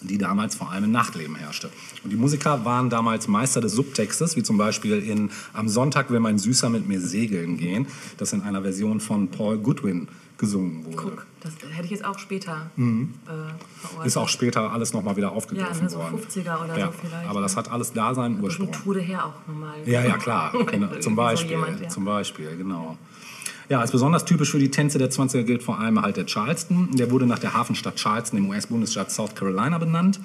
die 0.02 0.18
damals 0.18 0.54
vor 0.54 0.70
allem 0.70 0.84
im 0.84 0.92
Nachtleben 0.92 1.36
herrschte. 1.36 1.70
Und 2.02 2.10
die 2.10 2.16
Musiker 2.16 2.64
waren 2.64 2.90
damals 2.90 3.28
Meister 3.28 3.60
des 3.60 3.72
Subtextes, 3.72 4.36
wie 4.36 4.42
zum 4.42 4.56
Beispiel 4.56 4.98
in 4.98 5.30
Am 5.52 5.68
Sonntag 5.68 6.10
will 6.10 6.20
mein 6.20 6.38
Süßer 6.38 6.68
mit 6.70 6.88
mir 6.88 7.00
segeln 7.00 7.56
gehen, 7.56 7.86
das 8.16 8.32
in 8.32 8.42
einer 8.42 8.62
Version 8.62 9.00
von 9.00 9.28
Paul 9.28 9.58
Goodwin 9.58 10.08
gesungen 10.40 10.86
wurde. 10.86 10.96
Guck, 10.96 11.26
das 11.40 11.52
hätte 11.70 11.84
ich 11.84 11.90
jetzt 11.90 12.04
auch 12.04 12.18
später 12.18 12.70
mhm. 12.76 13.14
äh, 13.28 14.06
Ist 14.06 14.16
auch 14.16 14.28
später 14.28 14.72
alles 14.72 14.92
nochmal 14.94 15.16
wieder 15.16 15.32
aufgegriffen 15.32 15.76
ja, 15.76 15.82
ne, 15.82 15.90
so 15.90 15.98
worden. 15.98 16.18
50er 16.18 16.64
oder 16.64 16.78
ja, 16.78 16.86
so 16.86 16.92
vielleicht. 16.92 17.28
Aber 17.28 17.40
das 17.42 17.52
ne? 17.52 17.58
hat 17.58 17.70
alles 17.70 17.92
da 17.92 18.14
seinen 18.14 18.42
Ursprung. 18.42 18.68
Ein 18.68 18.72
Tode 18.72 19.00
her 19.00 19.26
auch 19.26 19.46
nochmal. 19.46 19.74
Ja, 19.84 20.02
ja, 20.02 20.16
klar. 20.16 20.52
genau, 20.70 20.98
zum 20.98 21.14
Beispiel, 21.14 21.58
so 21.58 21.64
jemand, 21.64 21.80
ja. 21.82 21.88
zum 21.88 22.04
Beispiel, 22.06 22.56
genau. 22.56 22.96
Ja, 23.70 23.78
als 23.78 23.92
besonders 23.92 24.24
typisch 24.24 24.50
für 24.50 24.58
die 24.58 24.72
Tänze 24.72 24.98
der 24.98 25.12
20er 25.12 25.44
gilt 25.44 25.62
vor 25.62 25.78
allem 25.78 26.02
halt 26.02 26.16
der 26.16 26.26
Charleston. 26.26 26.88
Der 26.94 27.12
wurde 27.12 27.24
nach 27.24 27.38
der 27.38 27.54
Hafenstadt 27.54 27.94
Charleston 27.94 28.40
im 28.40 28.48
US-Bundesstaat 28.48 29.12
South 29.12 29.36
Carolina 29.36 29.78
benannt. 29.78 30.18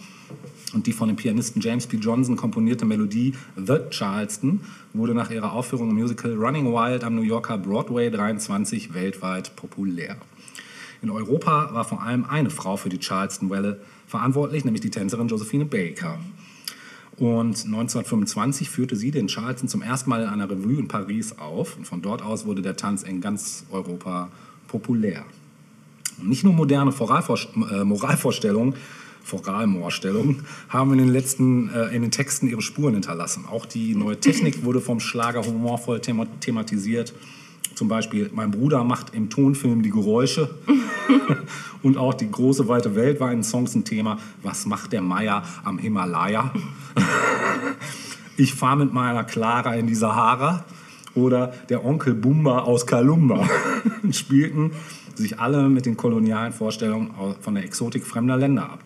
Und 0.74 0.88
die 0.88 0.94
von 0.94 1.10
dem 1.10 1.16
Pianisten 1.16 1.62
James 1.62 1.86
P. 1.86 1.98
Johnson 1.98 2.38
komponierte 2.38 2.86
Melodie 2.86 3.36
The 3.56 3.82
Charleston 3.92 4.62
wurde 4.94 5.14
nach 5.14 5.30
ihrer 5.30 5.54
Aufführung 5.54 5.92
im 5.92 5.96
Musical 5.96 6.34
Running 6.34 6.74
Wild 6.74 7.04
am 7.04 7.14
New 7.14 7.22
Yorker 7.22 7.60
Broadway 7.60 8.10
23 8.10 8.96
weltweit 8.96 9.56
populär. 9.56 10.18
In 11.04 11.12
Europa 11.12 11.72
war 11.72 11.86
vor 11.86 12.02
allem 12.02 12.26
eine 12.26 12.50
Frau 12.50 12.78
für 12.78 12.90
die 12.90 12.98
Charleston-Welle 12.98 13.80
verantwortlich, 14.08 14.66
nämlich 14.66 14.82
die 14.82 14.90
Tänzerin 14.90 15.28
Josephine 15.28 15.66
Baker. 15.66 16.18
Und 17.18 17.66
1925 17.66 18.70
führte 18.70 18.96
sie 18.96 19.12
den 19.12 19.28
Charleston 19.28 19.70
zum 19.70 19.82
ersten 19.82 20.10
Mal 20.10 20.24
in 20.24 20.30
einer 20.30 20.50
Revue 20.50 20.80
in 20.80 20.88
Paris 20.88 21.38
auf. 21.38 21.78
Und 21.78 21.86
von 21.86 22.02
dort 22.02 22.22
aus 22.22 22.46
wurde 22.46 22.62
der 22.62 22.76
Tanz 22.76 23.04
in 23.04 23.22
ganz 23.22 23.66
Europa 23.72 24.30
populär. 24.68 25.24
Und 26.20 26.30
nicht 26.30 26.44
nur 26.44 26.54
moderne 26.54 26.92
äh, 26.92 27.84
Moralvorstellungen 27.84 28.76
Voralmoorstellung, 29.26 30.42
haben 30.70 30.92
in 30.94 31.00
den 31.00 31.08
letzten 31.08 31.70
äh, 31.70 31.88
in 31.96 32.04
den 32.04 32.12
Texten 32.12 32.48
ihre 32.48 32.62
Spuren 32.62 32.94
hinterlassen. 32.94 33.46
Auch 33.50 33.66
die 33.66 33.96
neue 33.96 34.20
Technik 34.20 34.64
wurde 34.64 34.82
vom 34.82 35.00
Schlager 35.00 35.44
humorvoll 35.44 36.00
thema 36.00 36.28
thematisiert. 36.40 37.14
Zum 37.76 37.90
Beispiel, 37.90 38.32
mein 38.34 38.52
Bruder 38.52 38.86
macht 38.86 39.14
im 39.14 39.30
Tonfilm 39.30 39.84
die 39.84 39.90
Geräusche. 39.90 40.50
und 41.84 41.98
auch 41.98 42.14
die 42.14 42.32
große 42.32 42.70
weite 42.70 42.96
Welt 42.96 43.20
war 43.20 43.32
in 43.34 43.44
Songs 43.44 43.76
ein 43.76 43.84
Thema. 43.84 44.18
Was 44.42 44.66
macht 44.66 44.94
der 44.94 45.02
Meier 45.02 45.44
am 45.66 45.78
Himalaya? 45.78 46.54
ich 48.38 48.54
fahre 48.54 48.78
mit 48.78 48.94
meiner 48.94 49.26
Clara 49.26 49.76
in 49.76 49.88
die 49.88 49.96
Sahara. 49.96 50.64
Oder 51.16 51.54
der 51.70 51.86
Onkel 51.86 52.14
Bumba 52.14 52.60
aus 52.60 52.88
Kalumba 52.88 53.48
spielten 54.12 54.72
sich 55.14 55.40
alle 55.40 55.70
mit 55.70 55.86
den 55.86 55.96
kolonialen 55.96 56.52
Vorstellungen 56.52 57.12
von 57.40 57.56
der 57.56 57.64
Exotik 57.64 58.06
fremder 58.06 58.36
Länder 58.36 58.64
ab. 58.64 58.80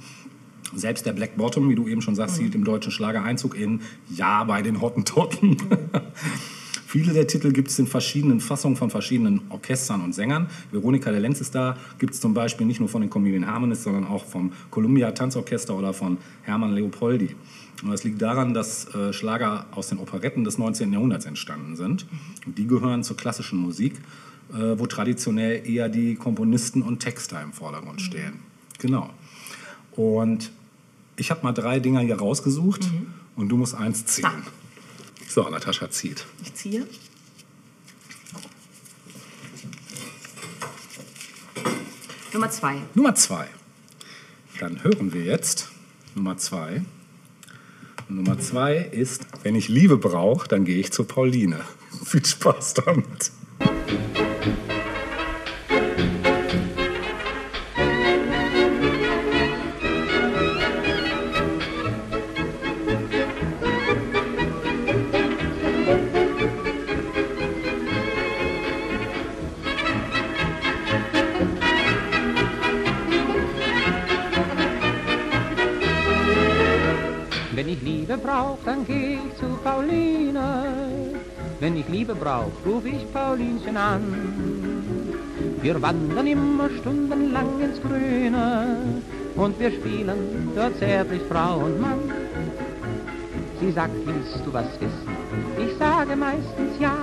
Selbst 0.76 1.08
der 1.08 1.14
Black 1.14 1.38
Bottom, 1.38 1.70
wie 1.70 1.76
du 1.76 1.88
eben 1.88 2.02
schon 2.02 2.14
sagst, 2.14 2.38
hielt 2.38 2.54
im 2.54 2.64
deutschen 2.64 2.92
Schlager 2.92 3.24
Einzug 3.24 3.58
in 3.58 3.82
Ja 4.10 4.44
bei 4.44 4.62
den 4.62 4.82
Hottentotten. 4.82 5.58
Viele 6.92 7.14
der 7.14 7.28
Titel 7.28 7.52
gibt 7.52 7.68
es 7.68 7.78
in 7.78 7.86
verschiedenen 7.86 8.40
Fassungen 8.40 8.76
von 8.76 8.90
verschiedenen 8.90 9.42
Orchestern 9.50 10.02
und 10.02 10.16
Sängern. 10.16 10.48
Veronika 10.72 11.12
der 11.12 11.20
Lenz 11.20 11.40
ist 11.40 11.54
da, 11.54 11.78
gibt 12.00 12.16
es 12.16 12.20
zum 12.20 12.34
Beispiel 12.34 12.66
nicht 12.66 12.80
nur 12.80 12.90
von 12.90 13.02
den 13.02 13.12
Comedian 13.12 13.46
Harmonists, 13.46 13.84
sondern 13.84 14.08
auch 14.08 14.26
vom 14.26 14.54
Columbia 14.72 15.12
Tanzorchester 15.12 15.76
oder 15.76 15.94
von 15.94 16.18
Hermann 16.42 16.74
Leopoldi. 16.74 17.36
Und 17.84 17.92
das 17.92 18.04
liegt 18.06 18.20
daran, 18.20 18.56
dass 18.56 18.92
äh, 18.96 19.14
Schlager 19.14 19.68
aus 19.70 19.90
den 19.90 20.00
Operetten 20.00 20.44
des 20.44 20.58
19. 20.58 20.92
Jahrhunderts 20.92 21.28
entstanden 21.28 21.76
sind. 21.76 22.08
Und 22.48 22.58
die 22.58 22.66
gehören 22.66 23.04
zur 23.04 23.16
klassischen 23.16 23.60
Musik, 23.60 23.94
äh, 24.52 24.80
wo 24.80 24.88
traditionell 24.88 25.70
eher 25.70 25.90
die 25.90 26.16
Komponisten 26.16 26.82
und 26.82 27.02
Texter 27.02 27.40
im 27.44 27.54
Vordergrund 27.54 28.02
stehen. 28.02 28.40
Genau. 28.80 29.12
Und 29.92 30.50
ich 31.18 31.30
habe 31.30 31.44
mal 31.44 31.54
drei 31.54 31.80
Dinger 31.80 32.00
hier 32.00 32.18
rausgesucht 32.18 32.92
mhm. 32.92 33.14
und 33.36 33.50
du 33.50 33.58
musst 33.58 33.76
eins 33.76 34.08
ziehen. 34.08 34.26
Ah. 34.26 34.42
So, 35.30 35.48
Natascha 35.48 35.92
zieht. 35.92 36.26
Ich 36.42 36.56
ziehe. 36.56 36.88
Nummer 42.34 42.50
zwei. 42.50 42.82
Nummer 42.96 43.14
zwei. 43.14 43.48
Dann 44.60 44.84
hören 44.84 45.14
wir 45.14 45.24
jetzt 45.24 45.70
Nummer 46.16 46.38
zwei. 46.38 46.82
Nummer 48.08 48.40
zwei 48.40 48.78
ist, 48.78 49.28
wenn 49.44 49.54
ich 49.54 49.68
Liebe 49.68 49.98
brauche, 49.98 50.48
dann 50.48 50.66
gehe 50.66 50.80
ich 50.80 50.92
zu 50.92 51.04
Pauline. 51.04 51.62
Viel 52.06 52.26
Spaß 52.26 52.74
damit. 52.74 53.32
Liebe 82.10 82.16
braucht, 82.16 82.66
ruf 82.66 82.86
ich 82.86 83.12
Paulinchen 83.14 83.78
an. 83.78 84.02
Wir 85.62 85.82
wandern 85.82 86.28
immer 86.28 86.70
stundenlang 86.80 87.60
ins 87.62 87.82
Grüne 87.82 88.78
und 89.36 89.60
wir 89.60 89.72
spielen 89.72 90.52
dort 90.56 90.78
zärtlich 90.78 91.22
Frau 91.30 91.58
und 91.66 91.82
Mann. 91.82 92.00
Sie 93.60 93.72
sagt, 93.72 93.94
willst 94.06 94.46
du 94.46 94.54
was 94.54 94.72
wissen? 94.80 95.10
Ich 95.58 95.78
sage 95.78 96.16
meistens 96.16 96.80
ja. 96.80 96.96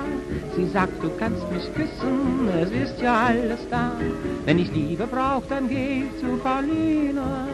Sie 0.56 0.66
sagt, 0.66 1.02
du 1.02 1.10
kannst 1.18 1.44
mich 1.52 1.72
küssen, 1.74 2.48
es 2.60 2.70
ist 2.70 3.00
ja 3.00 3.26
alles 3.26 3.60
da. 3.70 3.92
Wenn 4.44 4.58
ich 4.58 4.72
Liebe 4.72 5.06
brauch, 5.06 5.42
dann 5.48 5.68
geh 5.68 6.04
ich 6.04 6.20
zu 6.20 6.38
Pauline. 6.38 7.48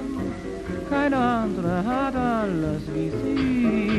Keine 0.88 1.16
andere 1.16 1.84
hat 1.84 2.14
alles 2.14 2.82
wie 2.94 3.10
sie. 3.10 3.91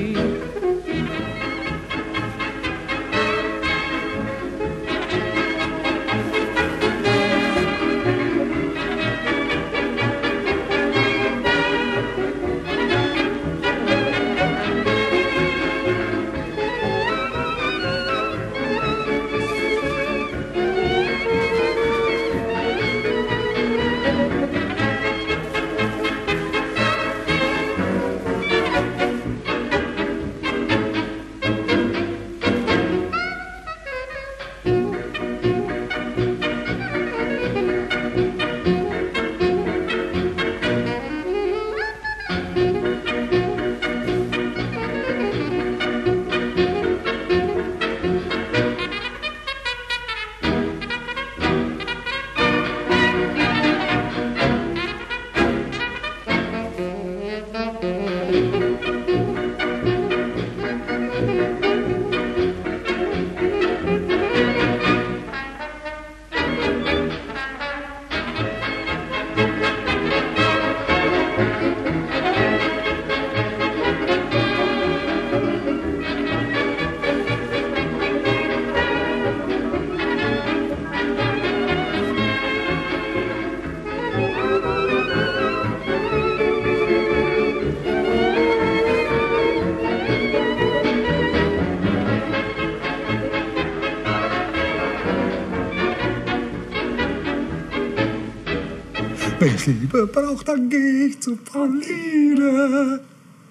Liebe 99.65 100.07
brauche, 100.07 100.43
dann 100.45 100.69
gehe 100.69 101.07
ich 101.07 101.19
zu 101.19 101.35
Pauline. 101.37 102.99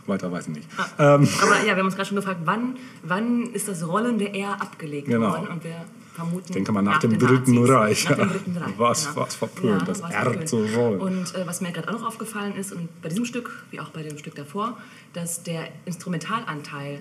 Weiter 0.06 0.32
weiß 0.32 0.48
ich 0.48 0.54
nicht. 0.56 0.68
Ähm, 0.98 1.28
Aber 1.40 1.58
ja, 1.60 1.66
wir 1.66 1.76
haben 1.76 1.84
uns 1.86 1.94
gerade 1.94 2.08
schon 2.08 2.16
gefragt, 2.16 2.40
wann, 2.44 2.76
wann 3.04 3.42
ist 3.52 3.68
das 3.68 3.86
rollende 3.86 4.32
R 4.34 4.60
abgelegt 4.60 5.06
Genau. 5.08 5.30
worden? 5.30 5.46
Und 5.48 5.64
wir 5.64 5.76
vermuten. 6.14 6.44
Ich 6.48 6.52
denke 6.52 6.72
mal 6.72 6.82
nach 6.82 6.98
dem 6.98 7.12
den 7.12 7.20
Dritten. 7.20 7.58
Reich, 7.64 8.08
Nach 8.08 8.16
dem 8.16 8.26
ja. 8.28 8.32
Dritten 8.34 8.56
Reich. 8.56 8.72
Was- 8.78 9.08
genau. 9.08 9.20
was 9.26 9.34
verpönt, 9.36 9.86
das 9.88 10.02
was 10.02 10.10
R 10.10 10.44
zu 10.46 10.64
rollen. 10.64 11.00
Und 11.00 11.34
äh, 11.36 11.46
was 11.46 11.60
mir 11.60 11.70
gerade 11.72 11.88
auch 11.88 12.00
noch 12.00 12.06
aufgefallen 12.08 12.54
ist, 12.56 12.72
und 12.72 12.88
bei 13.00 13.08
diesem 13.08 13.24
Stück, 13.24 13.64
wie 13.70 13.78
auch 13.80 13.90
bei 13.90 14.02
dem 14.02 14.18
Stück 14.18 14.34
davor, 14.34 14.76
dass 15.12 15.42
der 15.44 15.68
Instrumentalanteil 15.84 16.98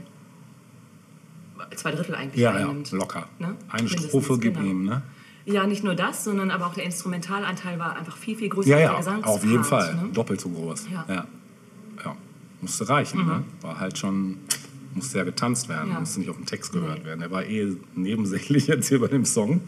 zwei 1.75 1.91
Drittel 1.91 2.15
eigentlich 2.15 2.41
ja, 2.41 2.51
ja, 2.57 2.67
einnimmt. 2.67 2.91
locker. 2.91 3.27
Ne? 3.39 3.55
Eine 3.69 3.83
Mindestens, 3.83 4.07
Strophe 4.09 4.37
gib 4.39 4.55
genau. 4.55 4.67
ihm, 4.69 4.85
ne? 4.85 5.01
Ja, 5.45 5.65
nicht 5.65 5.83
nur 5.83 5.95
das, 5.95 6.23
sondern 6.23 6.51
aber 6.51 6.67
auch 6.67 6.73
der 6.73 6.83
Instrumentalanteil 6.83 7.79
war 7.79 7.95
einfach 7.95 8.15
viel, 8.17 8.35
viel 8.35 8.49
größer 8.49 8.69
Ja, 8.69 8.75
als 8.75 8.83
ja, 8.83 8.89
der 8.89 8.97
Gesangspart. 8.99 9.35
auf 9.35 9.43
jeden 9.43 9.63
Fall. 9.63 9.95
Ne? 9.95 10.09
Doppelt 10.13 10.39
so 10.41 10.49
groß. 10.49 10.87
Ja. 10.91 11.05
ja. 11.07 11.25
Ja. 12.05 12.15
Musste 12.61 12.87
reichen, 12.87 13.25
ne? 13.25 13.43
War 13.61 13.79
halt 13.79 13.97
schon, 13.97 14.37
musste 14.93 15.17
ja 15.17 15.23
getanzt 15.23 15.67
werden, 15.67 15.93
musste 15.99 16.19
nicht 16.19 16.29
auf 16.29 16.37
den 16.37 16.45
Text 16.45 16.71
gehört 16.73 17.03
werden. 17.05 17.21
Der 17.21 17.31
war 17.31 17.43
eh 17.43 17.75
nebensächlich 17.95 18.67
jetzt 18.67 18.87
hier 18.89 18.99
bei 18.99 19.07
dem 19.07 19.25
Song. 19.25 19.61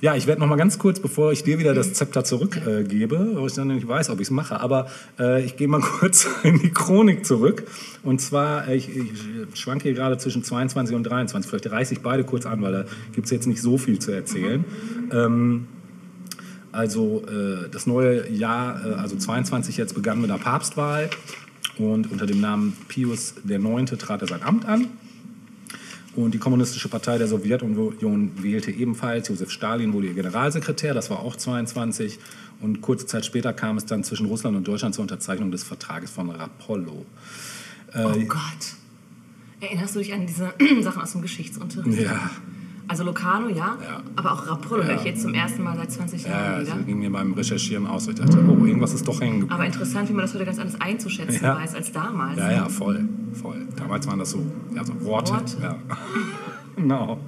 Ja, 0.00 0.14
ich 0.14 0.26
werde 0.26 0.40
noch 0.40 0.48
mal 0.48 0.56
ganz 0.56 0.78
kurz, 0.78 1.00
bevor 1.00 1.32
ich 1.32 1.42
dir 1.42 1.58
wieder 1.58 1.74
das 1.74 1.94
Zepter 1.94 2.24
zurückgebe, 2.24 3.16
äh, 3.16 3.36
weil 3.36 3.46
ich 3.46 3.54
dann 3.54 3.68
nicht 3.68 3.88
weiß, 3.88 4.10
ob 4.10 4.20
ich 4.20 4.26
es 4.26 4.30
mache, 4.30 4.60
aber 4.60 4.88
äh, 5.18 5.44
ich 5.44 5.56
gehe 5.56 5.68
mal 5.68 5.80
kurz 6.00 6.28
in 6.42 6.58
die 6.58 6.70
Chronik 6.70 7.24
zurück. 7.24 7.64
Und 8.02 8.20
zwar, 8.20 8.68
äh, 8.68 8.76
ich, 8.76 8.90
ich 8.94 9.10
schwanke 9.54 9.84
hier 9.84 9.94
gerade 9.94 10.18
zwischen 10.18 10.44
22 10.44 10.94
und 10.94 11.04
23. 11.04 11.48
Vielleicht 11.48 11.70
reiße 11.70 11.94
ich 11.94 12.00
beide 12.00 12.24
kurz 12.24 12.46
an, 12.46 12.60
weil 12.62 12.72
da 12.72 12.84
gibt 13.12 13.26
es 13.26 13.30
jetzt 13.30 13.46
nicht 13.46 13.62
so 13.62 13.78
viel 13.78 13.98
zu 13.98 14.12
erzählen. 14.12 14.64
Ähm, 15.12 15.66
also 16.72 17.24
äh, 17.26 17.70
das 17.70 17.86
neue 17.86 18.30
Jahr, 18.30 18.84
äh, 18.84 18.94
also 18.94 19.16
22 19.16 19.78
jetzt 19.78 19.94
begann 19.94 20.20
mit 20.20 20.28
der 20.28 20.34
Papstwahl 20.34 21.08
und 21.78 22.12
unter 22.12 22.26
dem 22.26 22.40
Namen 22.40 22.76
Pius 22.88 23.34
IX. 23.48 23.90
trat 23.98 24.20
er 24.20 24.28
sein 24.28 24.42
Amt 24.42 24.66
an. 24.66 24.88
Und 26.16 26.32
die 26.32 26.38
Kommunistische 26.38 26.88
Partei 26.88 27.18
der 27.18 27.28
Sowjetunion 27.28 28.42
wählte 28.42 28.70
ebenfalls. 28.70 29.28
Josef 29.28 29.50
Stalin 29.50 29.92
wurde 29.92 30.08
ihr 30.08 30.14
Generalsekretär, 30.14 30.94
das 30.94 31.10
war 31.10 31.20
auch 31.20 31.36
22. 31.36 32.18
Und 32.62 32.80
kurze 32.80 33.06
Zeit 33.06 33.26
später 33.26 33.52
kam 33.52 33.76
es 33.76 33.84
dann 33.84 34.02
zwischen 34.02 34.26
Russland 34.26 34.56
und 34.56 34.66
Deutschland 34.66 34.94
zur 34.94 35.02
Unterzeichnung 35.02 35.50
des 35.50 35.62
Vertrages 35.62 36.10
von 36.10 36.30
Rapallo. 36.30 37.04
Oh 37.94 38.12
Gott. 38.26 38.40
Erinnerst 39.60 39.94
du 39.94 39.98
dich 40.00 40.12
an 40.12 40.26
diese 40.26 40.54
Sachen 40.82 41.02
aus 41.02 41.12
dem 41.12 41.22
Geschichtsunterricht? 41.22 42.00
Ja, 42.00 42.30
Also 42.88 43.02
Locarno, 43.04 43.48
ja, 43.48 43.76
Ja. 43.82 44.02
aber 44.14 44.32
auch 44.32 44.46
Rapallo 44.46 44.84
höre 44.84 44.94
ich 44.96 45.02
jetzt 45.04 45.22
zum 45.22 45.34
ersten 45.34 45.62
Mal 45.64 45.76
seit 45.76 45.90
20 45.90 46.22
ja, 46.22 46.30
Jahren 46.30 46.60
das 46.64 46.74
wieder. 46.74 46.84
ging 46.84 46.98
mir 47.00 47.10
beim 47.10 47.32
Recherchieren 47.32 47.86
aus. 47.86 48.06
Ich 48.06 48.14
dachte, 48.14 48.38
oh, 48.46 48.64
irgendwas 48.64 48.94
ist 48.94 49.06
doch 49.08 49.20
hängen 49.20 49.40
geblieben. 49.40 49.52
Aber 49.54 49.66
interessant, 49.66 50.08
wie 50.08 50.12
man 50.12 50.22
das 50.22 50.34
heute 50.34 50.44
ganz 50.44 50.58
anders 50.58 50.80
einzuschätzen 50.80 51.40
Ja. 51.42 51.56
weiß 51.56 51.74
als 51.74 51.90
damals. 51.90 52.38
Ja, 52.38 52.52
ja, 52.52 52.68
voll, 52.68 53.08
voll. 53.32 53.66
Damals 53.76 54.06
waren 54.06 54.18
das 54.20 54.30
so, 54.30 54.44
ja, 54.74 54.84
so 54.84 54.92
Worte. 55.04 55.32
Worte. 55.32 55.56
Ja. 55.62 55.76
genau. 56.76 57.18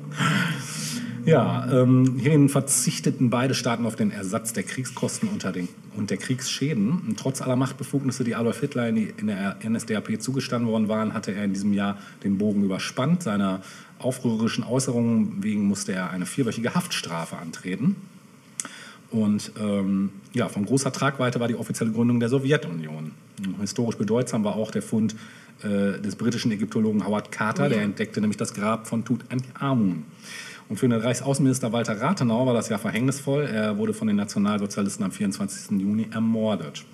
Ja, 1.28 1.68
ähm, 1.70 2.16
hierhin 2.18 2.48
verzichteten 2.48 3.28
beide 3.28 3.54
Staaten 3.54 3.84
auf 3.84 3.96
den 3.96 4.10
Ersatz 4.10 4.54
der 4.54 4.62
Kriegskosten 4.62 5.28
unter 5.28 5.52
den, 5.52 5.68
und 5.94 6.10
der 6.10 6.16
Kriegsschäden. 6.16 7.02
Und 7.06 7.18
trotz 7.18 7.42
aller 7.42 7.56
Machtbefugnisse, 7.56 8.24
die 8.24 8.34
Adolf 8.34 8.60
Hitler 8.60 8.88
in, 8.88 8.94
die, 8.94 9.12
in 9.18 9.26
der 9.26 9.58
NSDAP 9.62 10.20
zugestanden 10.22 10.70
worden 10.70 10.88
waren, 10.88 11.12
hatte 11.12 11.32
er 11.34 11.44
in 11.44 11.52
diesem 11.52 11.74
Jahr 11.74 11.98
den 12.24 12.38
Bogen 12.38 12.64
überspannt. 12.64 13.22
Seiner 13.22 13.60
aufrührerischen 13.98 14.64
Äußerungen 14.64 15.42
wegen 15.42 15.64
musste 15.64 15.92
er 15.92 16.10
eine 16.10 16.24
vierwöchige 16.24 16.74
Haftstrafe 16.74 17.36
antreten. 17.36 17.96
Und 19.10 19.52
ähm, 19.60 20.10
ja, 20.32 20.48
von 20.48 20.64
großer 20.64 20.92
Tragweite 20.92 21.40
war 21.40 21.48
die 21.48 21.56
offizielle 21.56 21.92
Gründung 21.92 22.20
der 22.20 22.28
Sowjetunion. 22.28 23.12
Historisch 23.60 23.96
bedeutsam 23.96 24.44
war 24.44 24.56
auch 24.56 24.70
der 24.70 24.82
Fund 24.82 25.14
äh, 25.62 26.00
des 26.00 26.16
britischen 26.16 26.52
Ägyptologen 26.52 27.06
Howard 27.06 27.32
Carter, 27.32 27.68
der 27.68 27.82
entdeckte 27.82 28.20
nämlich 28.20 28.36
das 28.36 28.54
Grab 28.54 28.86
von 28.86 29.04
Tutanchamun. 29.04 30.04
Und 30.68 30.76
für 30.76 30.88
den 30.88 31.00
Reichsaußenminister 31.00 31.72
Walter 31.72 32.00
Rathenau 32.00 32.46
war 32.46 32.54
das 32.54 32.68
ja 32.68 32.76
verhängnisvoll. 32.76 33.44
Er 33.44 33.78
wurde 33.78 33.94
von 33.94 34.06
den 34.06 34.16
Nationalsozialisten 34.16 35.04
am 35.04 35.12
24. 35.12 35.80
Juni 35.80 36.08
ermordet. 36.12 36.84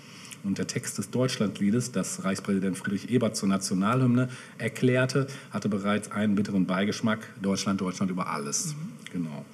Und 0.45 0.59
der 0.59 0.66
Text 0.66 0.99
des 0.99 1.11
Deutschlandliedes, 1.11 1.91
das 1.91 2.25
Reichspräsident 2.25 2.77
Friedrich 2.77 3.11
Ebert 3.11 3.35
zur 3.35 3.49
Nationalhymne 3.49 4.29
erklärte, 4.59 5.27
hatte 5.51 5.68
bereits 5.68 6.12
einen 6.12 6.35
bitteren 6.35 6.66
Beigeschmack. 6.66 7.20
Deutschland, 7.41 7.81
Deutschland 7.81 8.11
über 8.11 8.29
alles. 8.29 8.77
Genau. 9.12 9.45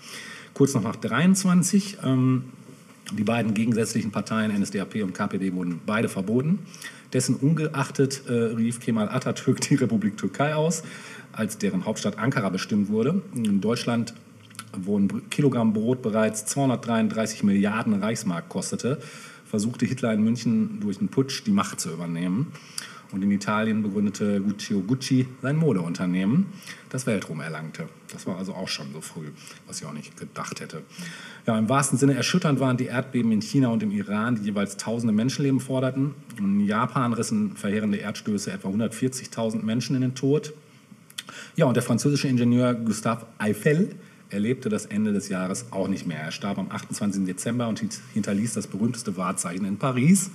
Kurz 0.52 0.74
noch 0.74 0.82
nach 0.82 0.96
23. 0.96 1.98
Ähm, 2.04 2.44
die 3.12 3.24
beiden 3.24 3.54
gegensätzlichen 3.54 4.10
Parteien 4.10 4.52
NSDAP 4.52 4.96
und 4.96 5.14
KPD 5.14 5.54
wurden 5.54 5.80
beide 5.86 6.08
verboten. 6.08 6.60
Dessen 7.12 7.36
ungeachtet 7.36 8.22
äh, 8.28 8.32
rief 8.32 8.80
Kemal 8.80 9.08
Atatürk 9.08 9.60
die 9.62 9.74
Republik 9.74 10.16
Türkei 10.16 10.54
aus, 10.54 10.82
als 11.32 11.58
deren 11.58 11.84
Hauptstadt 11.84 12.18
Ankara 12.18 12.48
bestimmt 12.48 12.88
wurde. 12.88 13.22
In 13.34 13.60
Deutschland, 13.60 14.14
wo 14.76 14.98
ein 14.98 15.28
Kilogramm 15.30 15.72
Brot 15.72 16.02
bereits 16.02 16.46
233 16.46 17.42
Milliarden 17.42 17.94
Reichsmark 18.02 18.48
kostete, 18.48 19.00
versuchte 19.44 19.86
Hitler 19.86 20.12
in 20.12 20.22
München 20.22 20.80
durch 20.80 20.98
einen 20.98 21.08
Putsch 21.08 21.42
die 21.44 21.50
Macht 21.50 21.80
zu 21.80 21.90
übernehmen. 21.90 22.52
Und 23.12 23.22
in 23.22 23.30
Italien 23.32 23.82
begründete 23.82 24.40
Guccio 24.40 24.80
Gucci 24.80 25.26
sein 25.42 25.56
Modeunternehmen, 25.56 26.46
das 26.90 27.06
Weltruhm 27.06 27.40
erlangte. 27.40 27.88
Das 28.12 28.26
war 28.26 28.36
also 28.38 28.54
auch 28.54 28.68
schon 28.68 28.92
so 28.92 29.00
früh, 29.00 29.30
was 29.66 29.80
ich 29.80 29.86
auch 29.86 29.92
nicht 29.92 30.16
gedacht 30.16 30.60
hätte. 30.60 30.82
Ja, 31.46 31.58
Im 31.58 31.68
wahrsten 31.68 31.98
Sinne 31.98 32.14
erschütternd 32.14 32.60
waren 32.60 32.76
die 32.76 32.86
Erdbeben 32.86 33.32
in 33.32 33.42
China 33.42 33.68
und 33.68 33.82
im 33.82 33.90
Iran, 33.90 34.36
die 34.36 34.42
jeweils 34.42 34.76
tausende 34.76 35.12
Menschenleben 35.12 35.58
forderten. 35.58 36.14
In 36.38 36.60
Japan 36.60 37.12
rissen 37.12 37.56
verheerende 37.56 37.98
Erdstöße 37.98 38.52
etwa 38.52 38.68
140.000 38.68 39.62
Menschen 39.62 39.96
in 39.96 40.02
den 40.02 40.14
Tod. 40.14 40.52
Ja, 41.56 41.66
und 41.66 41.74
der 41.74 41.82
französische 41.82 42.28
Ingenieur 42.28 42.74
Gustave 42.74 43.26
Eiffel 43.38 43.90
erlebte 44.30 44.68
das 44.68 44.86
Ende 44.86 45.12
des 45.12 45.28
Jahres 45.28 45.66
auch 45.72 45.88
nicht 45.88 46.06
mehr. 46.06 46.18
Er 46.20 46.30
starb 46.30 46.58
am 46.58 46.70
28. 46.70 47.24
Dezember 47.24 47.66
und 47.68 47.80
hint- 47.80 48.00
hinterließ 48.14 48.54
das 48.54 48.66
berühmteste 48.68 49.16
Wahrzeichen 49.16 49.64
in 49.64 49.76
Paris, 49.76 50.30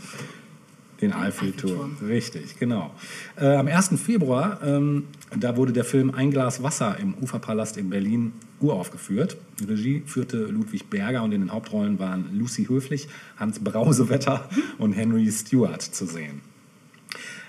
den 1.01 1.13
Eiffelturm. 1.13 1.97
Richtig, 2.05 2.57
genau. 2.59 2.91
Äh, 3.37 3.55
am 3.55 3.67
1. 3.67 3.97
Februar, 3.97 4.59
ähm, 4.65 5.05
da 5.37 5.55
wurde 5.57 5.71
der 5.73 5.83
Film 5.85 6.11
Ein 6.11 6.31
Glas 6.31 6.61
Wasser 6.63 6.97
im 6.99 7.13
Uferpalast 7.21 7.77
in 7.77 7.89
Berlin 7.89 8.33
uraufgeführt. 8.61 9.37
Regie 9.65 10.03
führte 10.05 10.37
Ludwig 10.45 10.89
Berger 10.89 11.23
und 11.23 11.33
in 11.33 11.41
den 11.41 11.51
Hauptrollen 11.51 11.99
waren 11.99 12.37
Lucy 12.37 12.65
Höflich, 12.65 13.07
Hans 13.37 13.59
Brausewetter 13.59 14.47
und 14.77 14.93
Henry 14.93 15.29
Stewart 15.31 15.81
zu 15.81 16.05
sehen. 16.05 16.41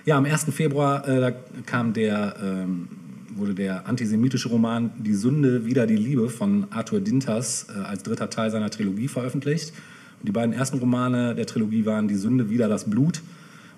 Ja, 0.05 0.17
am 0.19 0.25
1. 0.25 0.47
Februar 0.53 1.07
äh, 1.09 1.33
kam 1.67 1.93
der, 1.93 2.37
ähm, 2.43 2.89
wurde 3.37 3.55
der 3.55 3.87
antisemitische 3.87 4.49
Roman 4.49 4.91
Die 4.99 5.15
Sünde 5.15 5.65
wider 5.67 5.87
die 5.87 5.97
Liebe 5.97 6.29
von 6.29 6.67
Arthur 6.71 7.01
Dinters 7.01 7.67
äh, 7.69 7.81
als 7.81 8.03
dritter 8.03 8.31
Teil 8.31 8.51
seiner 8.51 8.71
Trilogie 8.71 9.09
veröffentlicht. 9.09 9.73
Und 10.21 10.29
die 10.29 10.33
beiden 10.33 10.53
ersten 10.53 10.79
Romane 10.79 11.35
der 11.35 11.47
Trilogie 11.47 11.85
waren 11.85 12.09
Die 12.09 12.15
Sünde 12.15 12.49
wider 12.51 12.69
das 12.69 12.89
Blut 12.89 13.23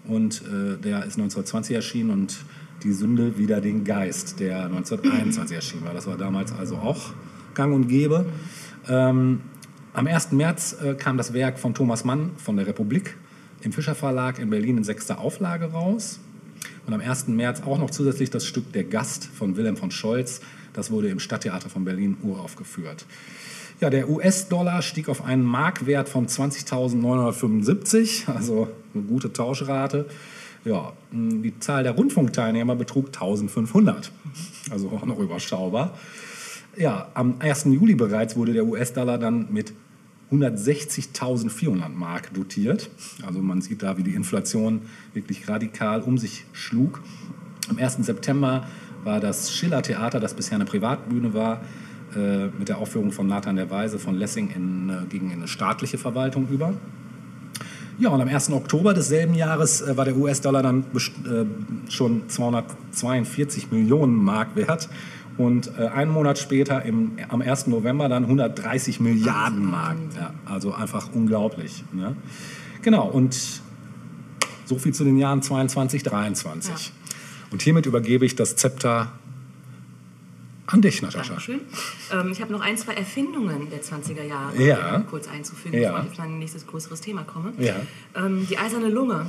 und 0.06 0.42
äh, 0.42 0.78
der 0.78 0.98
ist 1.04 1.18
1920 1.18 1.76
erschienen 1.76 2.10
und 2.10 2.38
Die 2.82 2.92
Sünde 2.92 3.38
wider 3.38 3.60
den 3.60 3.84
Geist, 3.84 4.38
der 4.38 4.66
1921 4.66 5.56
erschienen 5.56 5.84
war. 5.84 5.94
Das 5.94 6.06
war 6.06 6.16
damals 6.16 6.52
also 6.52 6.76
auch 6.76 7.12
gang 7.54 7.74
und 7.74 7.88
gäbe. 7.88 8.26
Ähm, 8.88 9.40
am 9.92 10.06
1. 10.06 10.32
März 10.32 10.76
äh, 10.80 10.94
kam 10.94 11.16
das 11.16 11.32
Werk 11.32 11.58
von 11.58 11.74
Thomas 11.74 12.04
Mann 12.04 12.30
von 12.36 12.56
der 12.56 12.66
Republik 12.66 13.16
im 13.62 13.72
Fischer 13.72 13.96
Verlag 13.96 14.38
in 14.38 14.50
Berlin 14.50 14.78
in 14.78 14.84
sechster 14.84 15.18
Auflage 15.18 15.72
raus. 15.72 16.20
Und 16.88 16.94
am 16.94 17.00
1. 17.02 17.28
März 17.28 17.60
auch 17.66 17.78
noch 17.78 17.90
zusätzlich 17.90 18.30
das 18.30 18.46
Stück 18.46 18.72
Der 18.72 18.82
Gast 18.82 19.26
von 19.26 19.58
Wilhelm 19.58 19.76
von 19.76 19.90
Scholz. 19.90 20.40
Das 20.72 20.90
wurde 20.90 21.10
im 21.10 21.20
Stadttheater 21.20 21.68
von 21.68 21.84
Berlin 21.84 22.16
uraufgeführt. 22.22 23.04
Ja, 23.78 23.90
der 23.90 24.08
US-Dollar 24.08 24.80
stieg 24.80 25.10
auf 25.10 25.22
einen 25.22 25.42
Markwert 25.42 26.08
von 26.08 26.26
20.975, 26.26 28.32
also 28.34 28.68
eine 28.94 29.02
gute 29.02 29.34
Tauschrate. 29.34 30.06
Ja, 30.64 30.94
die 31.12 31.52
Zahl 31.60 31.82
der 31.82 31.92
Rundfunkteilnehmer 31.92 32.74
betrug 32.74 33.08
1500, 33.08 34.10
also 34.70 34.88
auch 34.88 35.04
noch 35.04 35.18
überschaubar. 35.18 35.92
Ja, 36.74 37.08
am 37.12 37.34
1. 37.40 37.64
Juli 37.64 37.96
bereits 37.96 38.34
wurde 38.34 38.54
der 38.54 38.64
US-Dollar 38.64 39.18
dann 39.18 39.52
mit 39.52 39.74
160.400 40.32 41.88
Mark 41.88 42.34
dotiert. 42.34 42.90
Also 43.26 43.40
man 43.40 43.62
sieht 43.62 43.82
da, 43.82 43.96
wie 43.96 44.02
die 44.02 44.14
Inflation 44.14 44.82
wirklich 45.14 45.48
radikal 45.48 46.02
um 46.02 46.18
sich 46.18 46.44
schlug. 46.52 47.00
Am 47.70 47.78
1. 47.78 47.98
September 48.00 48.66
war 49.04 49.20
das 49.20 49.52
Schiller-Theater, 49.54 50.20
das 50.20 50.34
bisher 50.34 50.56
eine 50.56 50.64
Privatbühne 50.64 51.32
war, 51.32 51.62
äh, 52.14 52.46
mit 52.58 52.68
der 52.68 52.78
Aufführung 52.78 53.12
von 53.12 53.26
Nathan 53.26 53.56
der 53.56 53.70
Weise 53.70 53.98
von 53.98 54.16
Lessing 54.16 54.50
in, 54.54 54.90
äh, 54.90 55.06
gegen 55.08 55.32
eine 55.32 55.48
staatliche 55.48 55.98
Verwaltung 55.98 56.48
über. 56.48 56.74
Ja, 57.98 58.10
und 58.10 58.20
am 58.20 58.28
1. 58.28 58.50
Oktober 58.52 58.94
desselben 58.94 59.34
Jahres 59.34 59.80
äh, 59.80 59.96
war 59.96 60.04
der 60.04 60.16
US-Dollar 60.16 60.62
dann 60.62 60.84
schon 61.88 62.28
242 62.28 63.70
Millionen 63.70 64.14
Mark 64.16 64.56
wert. 64.56 64.88
Und 65.38 65.70
äh, 65.78 65.86
einen 65.86 66.10
Monat 66.10 66.38
später, 66.38 66.84
im, 66.84 67.12
am 67.28 67.40
1. 67.40 67.68
November, 67.68 68.08
dann 68.08 68.24
130 68.24 68.98
Milliarden 69.00 69.64
Mark. 69.70 69.96
Ja, 70.16 70.34
also 70.44 70.74
einfach 70.74 71.10
unglaublich. 71.14 71.84
Ne? 71.92 72.16
Genau, 72.82 73.06
und 73.08 73.38
so 74.64 74.78
viel 74.78 74.92
zu 74.92 75.04
den 75.04 75.16
Jahren 75.16 75.40
22, 75.40 76.02
23. 76.02 76.70
Ja. 76.70 76.92
Und 77.50 77.62
hiermit 77.62 77.86
übergebe 77.86 78.26
ich 78.26 78.34
das 78.36 78.56
Zepter 78.56 79.12
an 80.66 80.82
dich, 80.82 81.00
Natascha. 81.00 81.28
Dankeschön. 81.30 81.60
Ähm, 82.12 82.30
ich 82.30 82.42
habe 82.42 82.52
noch 82.52 82.60
ein, 82.60 82.76
zwei 82.76 82.92
Erfindungen 82.94 83.70
der 83.70 83.80
20er 83.80 84.22
Jahre 84.24 84.62
Ja. 84.62 84.98
kurz 85.08 85.26
einzufügen, 85.28 85.78
Ja. 85.80 85.92
bevor 85.92 86.04
ich 86.04 86.10
auf 86.12 86.18
mein 86.18 86.38
nächstes 86.40 86.66
größeres 86.66 87.00
Thema 87.00 87.22
komme. 87.22 87.52
Ja. 87.58 87.76
Ähm, 88.14 88.46
die 88.50 88.58
eiserne 88.58 88.88
Lunge. 88.90 89.26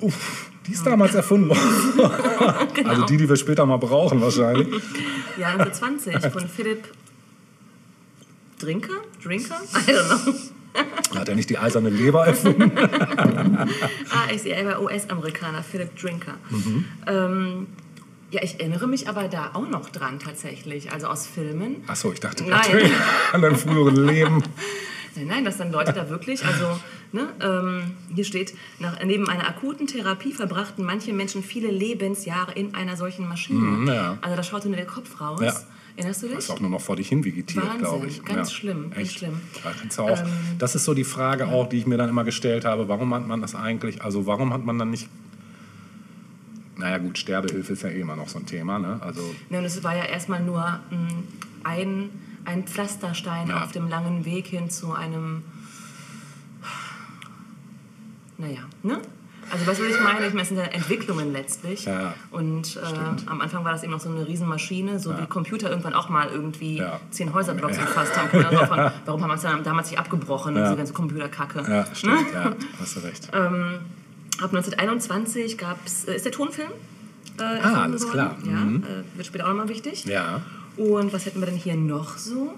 Uff, 0.00 0.49
die 0.70 0.74
ist 0.74 0.86
damals 0.86 1.14
erfunden 1.14 1.48
worden. 1.48 1.60
Genau. 2.74 2.90
Also 2.90 3.04
die, 3.06 3.16
die 3.16 3.28
wir 3.28 3.36
später 3.36 3.66
mal 3.66 3.76
brauchen 3.76 4.20
wahrscheinlich. 4.20 4.68
Ja, 5.36 5.48
1920 5.48 6.32
von 6.32 6.48
Philipp 6.48 6.84
Drinker? 8.58 8.94
Drinker? 9.22 9.56
I 9.74 9.90
don't 9.90 10.24
know. 10.24 10.34
Hat 11.18 11.28
er 11.28 11.34
nicht 11.34 11.50
die 11.50 11.58
eiserne 11.58 11.90
Leber 11.90 12.26
erfunden? 12.26 12.70
Ah, 14.10 14.32
ich 14.32 14.42
sehe, 14.42 14.54
er 14.54 14.66
war 14.66 14.82
US-Amerikaner, 14.82 15.62
Philip 15.62 15.94
Drinker. 15.96 16.34
Mhm. 16.50 16.84
Ähm, 17.06 17.66
ja, 18.30 18.42
ich 18.42 18.60
erinnere 18.60 18.86
mich 18.86 19.08
aber 19.08 19.28
da 19.28 19.50
auch 19.54 19.68
noch 19.68 19.90
dran 19.90 20.18
tatsächlich, 20.18 20.92
also 20.92 21.08
aus 21.08 21.26
Filmen. 21.26 21.82
Achso, 21.88 22.12
ich 22.12 22.20
dachte 22.20 22.44
Nein. 22.44 22.90
an 23.32 23.42
deinem 23.42 23.56
früheren 23.56 23.96
Leben. 24.06 24.42
Nein, 25.16 25.26
nein, 25.26 25.44
dass 25.44 25.58
dann 25.58 25.72
Leute 25.72 25.92
da 25.92 26.08
wirklich, 26.08 26.44
also 26.44 26.78
ne, 27.12 27.28
ähm, 27.40 27.92
hier 28.14 28.24
steht, 28.24 28.54
nach, 28.78 29.02
neben 29.04 29.28
einer 29.28 29.48
akuten 29.48 29.86
Therapie 29.86 30.32
verbrachten 30.32 30.84
manche 30.84 31.12
Menschen 31.12 31.42
viele 31.42 31.70
Lebensjahre 31.70 32.52
in 32.52 32.74
einer 32.74 32.96
solchen 32.96 33.28
Maschine. 33.28 33.58
Mhm, 33.58 33.88
ja. 33.88 34.18
Also 34.20 34.36
da 34.36 34.42
schaute 34.42 34.68
nur 34.68 34.76
der 34.76 34.86
Kopf 34.86 35.20
raus. 35.20 35.40
Ja. 35.42 35.54
Erinnerst 35.96 36.22
du 36.22 36.28
dich? 36.28 36.38
Ist 36.38 36.50
auch 36.50 36.60
nur 36.60 36.70
noch 36.70 36.80
vor 36.80 36.96
dich 36.96 37.08
hin 37.08 37.24
vegetiert, 37.24 37.78
glaube 37.78 38.06
ich. 38.06 38.24
ganz 38.24 38.52
schlimm, 38.52 38.90
ganz 38.90 38.96
echt. 39.02 39.18
schlimm. 39.18 39.40
Ähm, 39.64 39.88
Da 39.96 40.02
auch, 40.02 40.22
das 40.58 40.74
ist 40.74 40.84
so 40.84 40.94
die 40.94 41.04
Frage 41.04 41.48
auch, 41.48 41.68
die 41.68 41.78
ich 41.78 41.86
mir 41.86 41.98
dann 41.98 42.08
immer 42.08 42.24
gestellt 42.24 42.64
habe. 42.64 42.88
Warum 42.88 43.12
hat 43.12 43.26
man 43.26 43.40
das 43.40 43.54
eigentlich, 43.54 44.02
also 44.02 44.26
warum 44.26 44.52
hat 44.52 44.64
man 44.64 44.78
dann 44.78 44.90
nicht, 44.90 45.08
naja 46.76 46.98
gut, 46.98 47.18
Sterbehilfe 47.18 47.72
ist 47.72 47.82
ja 47.82 47.90
eh 47.90 48.00
immer 48.00 48.16
noch 48.16 48.28
so 48.28 48.38
ein 48.38 48.46
Thema, 48.46 48.78
ne? 48.78 48.98
Also 49.02 49.20
Ja, 49.50 49.58
und 49.58 49.64
es 49.64 49.82
war 49.82 49.94
ja 49.94 50.04
erstmal 50.04 50.42
nur 50.42 50.62
mm, 50.90 51.64
ein, 51.64 52.08
ein 52.44 52.64
Pflasterstein 52.66 53.48
Ja. 53.48 53.64
auf 53.64 53.72
dem 53.72 53.88
langen 53.88 54.24
Weg 54.24 54.46
hin 54.46 54.70
zu 54.70 54.92
einem. 54.92 55.42
Naja, 58.38 58.60
ne? 58.82 59.00
Also, 59.52 59.66
was 59.66 59.78
will 59.80 59.90
ich 59.90 60.00
meine? 60.00 60.26
Ich 60.26 60.32
meine, 60.32 60.42
es 60.42 60.48
sind 60.48 60.58
ja 60.58 60.64
Entwicklungen 60.64 61.32
letztlich. 61.32 61.84
Ja, 61.84 62.14
und 62.30 62.76
äh, 62.76 62.80
am 63.26 63.40
Anfang 63.40 63.64
war 63.64 63.72
das 63.72 63.82
eben 63.82 63.90
noch 63.90 63.98
so 64.00 64.08
eine 64.08 64.26
Riesenmaschine, 64.26 65.00
so 65.00 65.18
wie 65.18 65.26
Computer 65.26 65.68
irgendwann 65.70 65.94
auch 65.94 66.08
mal 66.08 66.28
irgendwie 66.28 66.76
Ja. 66.78 67.00
zehn 67.10 67.34
Häuserblocks 67.34 67.76
umfasst 67.78 68.16
haben 68.16 68.28
können. 68.28 68.44
Also 68.44 68.64
von, 68.66 68.90
warum 69.06 69.22
haben 69.22 69.30
wir 69.30 69.34
es 69.34 69.42
dann 69.42 69.64
damals 69.64 69.90
nicht 69.90 69.98
abgebrochen, 69.98 70.54
Ja. 70.56 70.64
diese 70.64 70.76
ganze 70.76 70.92
Computerkacke? 70.92 71.64
ja, 71.68 71.84
stimmt, 71.94 72.32
ja, 72.32 72.52
hast 72.80 72.96
du 72.96 73.00
recht. 73.00 73.28
Ab 73.34 74.54
1921 74.54 75.58
gab's, 75.58 76.04
äh, 76.04 76.14
ist 76.16 76.24
der 76.24 76.32
Tonfilm. 76.32 76.70
Äh, 77.38 77.42
Ah, 77.62 77.82
alles 77.82 78.02
worden. 78.04 78.12
klar. 78.12 78.36
Ja, 78.44 78.52
Mhm. 78.52 78.84
äh, 78.84 79.16
wird 79.16 79.26
später 79.26 79.44
auch 79.44 79.48
nochmal 79.48 79.68
wichtig. 79.68 80.04
Ja. 80.06 80.40
Und 80.80 81.12
was 81.12 81.26
hätten 81.26 81.40
wir 81.40 81.46
denn 81.46 81.56
hier 81.56 81.76
noch 81.76 82.16
so? 82.16 82.54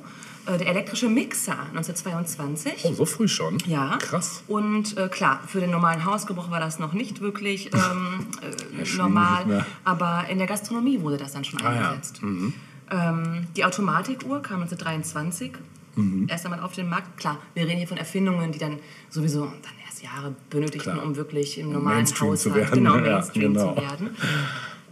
Äh, 0.46 0.56
Der 0.58 0.68
elektrische 0.68 1.08
Mixer 1.08 1.58
1922. 1.74 2.84
Oh, 2.84 2.94
so 2.94 3.04
früh 3.04 3.26
schon? 3.26 3.58
Ja. 3.66 3.98
Krass. 4.00 4.44
Und 4.46 4.96
äh, 4.96 5.08
klar, 5.08 5.40
für 5.46 5.58
den 5.60 5.70
normalen 5.70 6.04
Hausgebrauch 6.04 6.48
war 6.50 6.60
das 6.60 6.78
noch 6.78 6.92
nicht 6.92 7.20
wirklich 7.20 7.66
ähm, 7.74 8.26
äh, 8.40 8.96
normal, 8.96 9.46
mehr. 9.46 9.66
aber 9.84 10.26
in 10.30 10.38
der 10.38 10.46
Gastronomie 10.46 11.00
wurde 11.00 11.16
das 11.16 11.32
dann 11.32 11.42
schon 11.44 11.60
Ah, 11.62 11.74
ja. 11.74 11.88
eingesetzt. 11.90 12.20
Ähm, 12.22 13.46
die 13.56 13.64
Automatikuhr 13.64 14.40
kam 14.42 14.62
1923 14.62 15.52
Mhm. 15.94 16.26
erst 16.30 16.46
einmal 16.46 16.60
auf 16.60 16.72
den 16.72 16.88
Markt. 16.88 17.18
Klar, 17.18 17.36
wir 17.52 17.64
reden 17.66 17.76
hier 17.76 17.86
von 17.86 17.98
Erfindungen, 17.98 18.50
die 18.50 18.58
dann 18.58 18.78
sowieso 19.10 19.40
dann 19.44 19.74
erst 19.84 20.02
Jahre 20.02 20.34
benötigten, 20.48 20.94
Klar. 20.94 21.04
um 21.04 21.16
wirklich 21.16 21.58
im 21.58 21.70
normalen 21.70 21.96
Mainstream 21.96 22.34
zu 22.34 22.48
Haushalt 22.50 22.70
werden. 22.70 22.84
genau, 22.84 22.96
Ja, 23.04 23.12
Mainstream 23.12 23.52
genau. 23.52 23.74
zu 23.74 23.80
werden. 23.82 24.16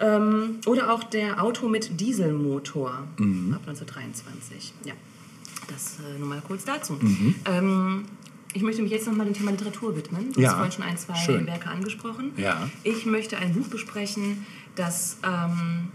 Ähm, 0.01 0.61
oder 0.66 0.92
auch 0.92 1.05
der 1.05 1.42
Auto 1.42 1.68
mit 1.68 2.01
Dieselmotor 2.01 3.07
Mhm. 3.18 3.55
ab 3.55 3.61
1923. 3.66 4.72
Ja, 4.84 4.94
das 5.68 5.98
äh, 6.01 6.18
nur 6.18 6.28
mal 6.28 6.40
kurz 6.46 6.64
dazu. 6.64 6.94
Mhm. 6.94 7.34
Ähm, 7.44 8.05
ich 8.55 8.62
möchte 8.62 8.82
mich 8.82 8.90
jetzt 8.90 9.07
nochmal 9.07 9.26
dem 9.26 9.34
Thema 9.34 9.51
Literatur 9.53 9.94
widmen. 9.96 10.32
Du 10.32 10.40
Ja, 10.40 10.48
hast 10.48 10.55
vorhin 10.57 10.72
schon 10.72 10.84
ein, 10.84 10.96
zwei 10.98 11.14
schön. 11.14 11.46
Werke 11.46 11.68
angesprochen. 11.68 12.32
Ja. 12.36 12.68
Ich 12.82 13.05
möchte 13.07 13.36
ein 13.36 13.53
Buch 13.53 13.68
besprechen, 13.68 14.44
das 14.74 15.18
ähm, 15.22 15.88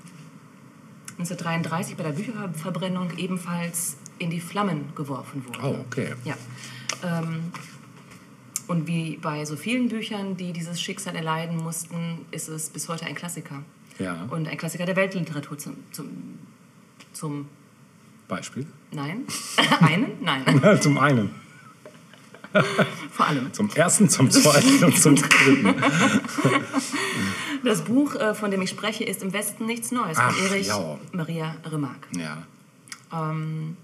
1933 1.18 1.96
bei 1.98 2.04
der 2.04 2.12
Bücherverbrennung 2.12 3.18
ebenfalls 3.18 3.98
in 4.20 4.30
die 4.30 4.40
Flammen 4.40 4.90
geworfen 4.96 5.44
wurde. 5.48 5.60
Oh, 5.64 5.86
okay. 5.88 6.14
Ja. 6.24 6.36
Ähm, 7.04 7.52
und 8.68 8.88
wie 8.88 9.18
bei 9.18 9.46
so 9.46 9.56
vielen 9.56 9.90
Büchern, 9.90 10.38
die 10.38 10.52
dieses 10.54 10.82
Schicksal 10.82 11.16
erleiden 11.16 11.58
mussten, 11.58 12.20
ist 12.32 12.48
es 12.48 12.70
bis 12.70 12.88
heute 12.90 13.06
ein 13.06 13.16
Klassiker. 13.16 13.64
Ja. 14.00 14.28
Und 14.30 14.48
ein 14.48 14.58
Klassiker 14.58 14.86
der 14.86 14.96
Weltliteratur 14.96 15.58
zum, 15.58 15.76
zum, 15.92 16.40
zum 17.14 17.48
Beispiel? 18.28 18.66
Nein? 18.92 19.26
Einen? 19.80 20.12
Nein. 20.22 20.82
Zum 20.82 20.98
einen. 20.98 21.32
Vor 23.12 23.28
allem. 23.28 23.52
Zum 23.54 23.70
ersten, 23.72 24.10
zum 24.10 24.32
zweiten 24.32 24.84
und 24.84 24.98
zum 24.98 25.16
dritten. 25.16 25.76
Das 27.64 27.82
Buch, 27.82 28.14
äh, 28.14 28.36
von 28.36 28.52
dem 28.52 28.62
ich 28.62 28.70
spreche, 28.70 29.04
ist 29.04 29.24
Im 29.24 29.34
Westen 29.34 29.66
nichts 29.66 29.92
Neues 29.92 30.20
Ach, 30.20 30.32
von 30.32 30.46
Erich 30.46 30.68
ja. 30.68 31.00
Maria 31.14 31.56
Remarque. 31.66 32.08
Ja. 32.12 32.44
Ähm, 33.12 33.76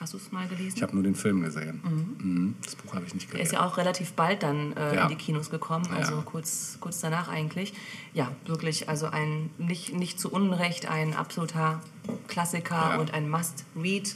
hast 0.00 0.12
du 0.14 0.16
es 0.18 0.30
mal 0.32 0.46
gelesen? 0.48 0.74
Ich 0.76 0.82
habe 0.82 0.94
nur 0.94 1.02
den 1.02 1.14
Film 1.14 1.42
gesehen. 1.42 1.80
Mhm. 1.84 2.54
Das 2.62 2.76
Buch 2.76 2.94
habe 2.94 3.04
ich 3.06 3.14
nicht 3.14 3.24
Er 3.24 3.28
ist 3.28 3.50
gelesen. 3.50 3.54
ja 3.54 3.66
auch 3.66 3.76
relativ 3.76 4.12
bald 4.12 4.42
dann 4.42 4.72
äh, 4.76 4.94
Ja. 4.96 5.02
in 5.04 5.08
die 5.08 5.16
Kinos 5.16 5.50
gekommen, 5.50 5.86
also 5.94 6.16
Ja. 6.16 6.22
kurz, 6.22 6.78
kurz 6.80 7.00
danach 7.00 7.28
eigentlich. 7.28 7.72
Ja, 8.14 8.30
wirklich, 8.46 8.88
also 8.88 9.06
ein 9.06 9.50
nicht, 9.58 9.92
nicht 9.94 10.18
zu 10.20 10.30
Unrecht 10.30 10.86
ein 10.88 11.14
absoluter 11.14 11.80
Klassiker 12.28 12.92
Ja. 12.94 12.96
und 12.98 13.12
ein 13.14 13.28
Must-Read. 13.28 14.14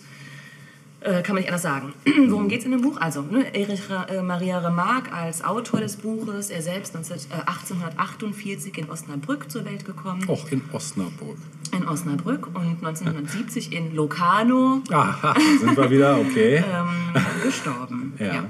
Äh, 1.05 1.23
kann 1.23 1.35
man 1.35 1.43
nicht 1.43 1.49
anders 1.49 1.63
sagen. 1.63 1.93
Worum 2.29 2.49
geht 2.49 2.61
es 2.61 2.65
in 2.65 2.71
dem 2.71 2.81
Buch? 2.83 3.01
Also, 3.01 3.23
ne, 3.23 3.53
Erich 3.55 3.83
äh, 4.09 4.23
Maria 4.23 4.59
Remarque 4.59 5.13
als 5.13 5.43
Autor 5.45 5.81
des 5.81 5.97
Buches, 5.97 6.51
er 6.51 6.63
selbst 6.63 6.95
19, 6.95 7.17
äh, 7.17 7.35
1848 7.47 8.79
in 8.79 8.89
Osnabrück 8.89 9.51
zur 9.51 9.65
Welt 9.65 9.85
gekommen, 9.85 10.29
Auch 10.29 10.49
in 10.51 10.63
Osnabrück. 10.73 11.39
in 11.73 11.89
Osnabrück 11.89 12.47
und 12.55 12.85
1970 12.85 13.73
in 13.73 13.95
Locarno 13.95 14.83
Aha, 14.91 15.35
sind 15.59 15.77
wir 15.77 15.91
wieder, 15.91 16.19
okay. 16.21 16.57
ähm, 16.67 17.23
gestorben. 17.43 18.15
Ja. 18.19 18.45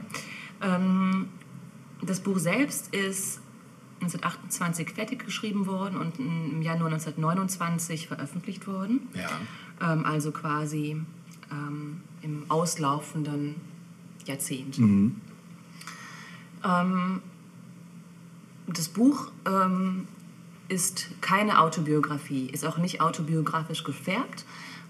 Ähm, 0.60 1.28
das 2.02 2.20
Buch 2.20 2.38
selbst 2.38 2.94
ist 2.94 3.40
1928 4.02 4.90
fertig 4.90 5.24
geschrieben 5.24 5.66
worden 5.66 5.96
und 5.96 6.18
im 6.18 6.60
Januar 6.60 6.88
1929 6.92 8.08
veröffentlicht 8.08 8.66
worden. 8.66 9.08
Ja. 9.14 9.92
Ähm, 9.92 10.04
also 10.04 10.32
quasi 10.32 11.00
ähm, 11.52 12.00
im 12.22 12.44
auslaufenden 12.48 13.56
Jahrzehnt. 14.26 14.78
Ähm, 16.64 17.22
das 18.66 18.88
Buch 18.88 19.30
ähm, 19.46 20.06
ist 20.68 21.10
keine 21.20 21.60
Autobiografie, 21.60 22.46
ist 22.46 22.64
auch 22.64 22.78
nicht 22.78 23.00
autobiografisch 23.00 23.84
gefärbt, 23.84 24.44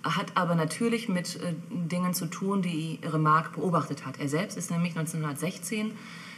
hat 0.04 0.36
aber 0.36 0.54
natürlich 0.54 1.08
mit 1.08 1.36
äh, 1.36 1.54
Dingen 1.70 2.14
zu 2.14 2.26
tun, 2.26 2.62
die 2.62 2.98
Remarque 3.02 3.56
beobachtet 3.56 4.06
hat. 4.06 4.20
Er 4.20 4.28
selbst 4.28 4.56
ist 4.56 4.70
nämlich 4.70 4.96
1916 4.96 5.92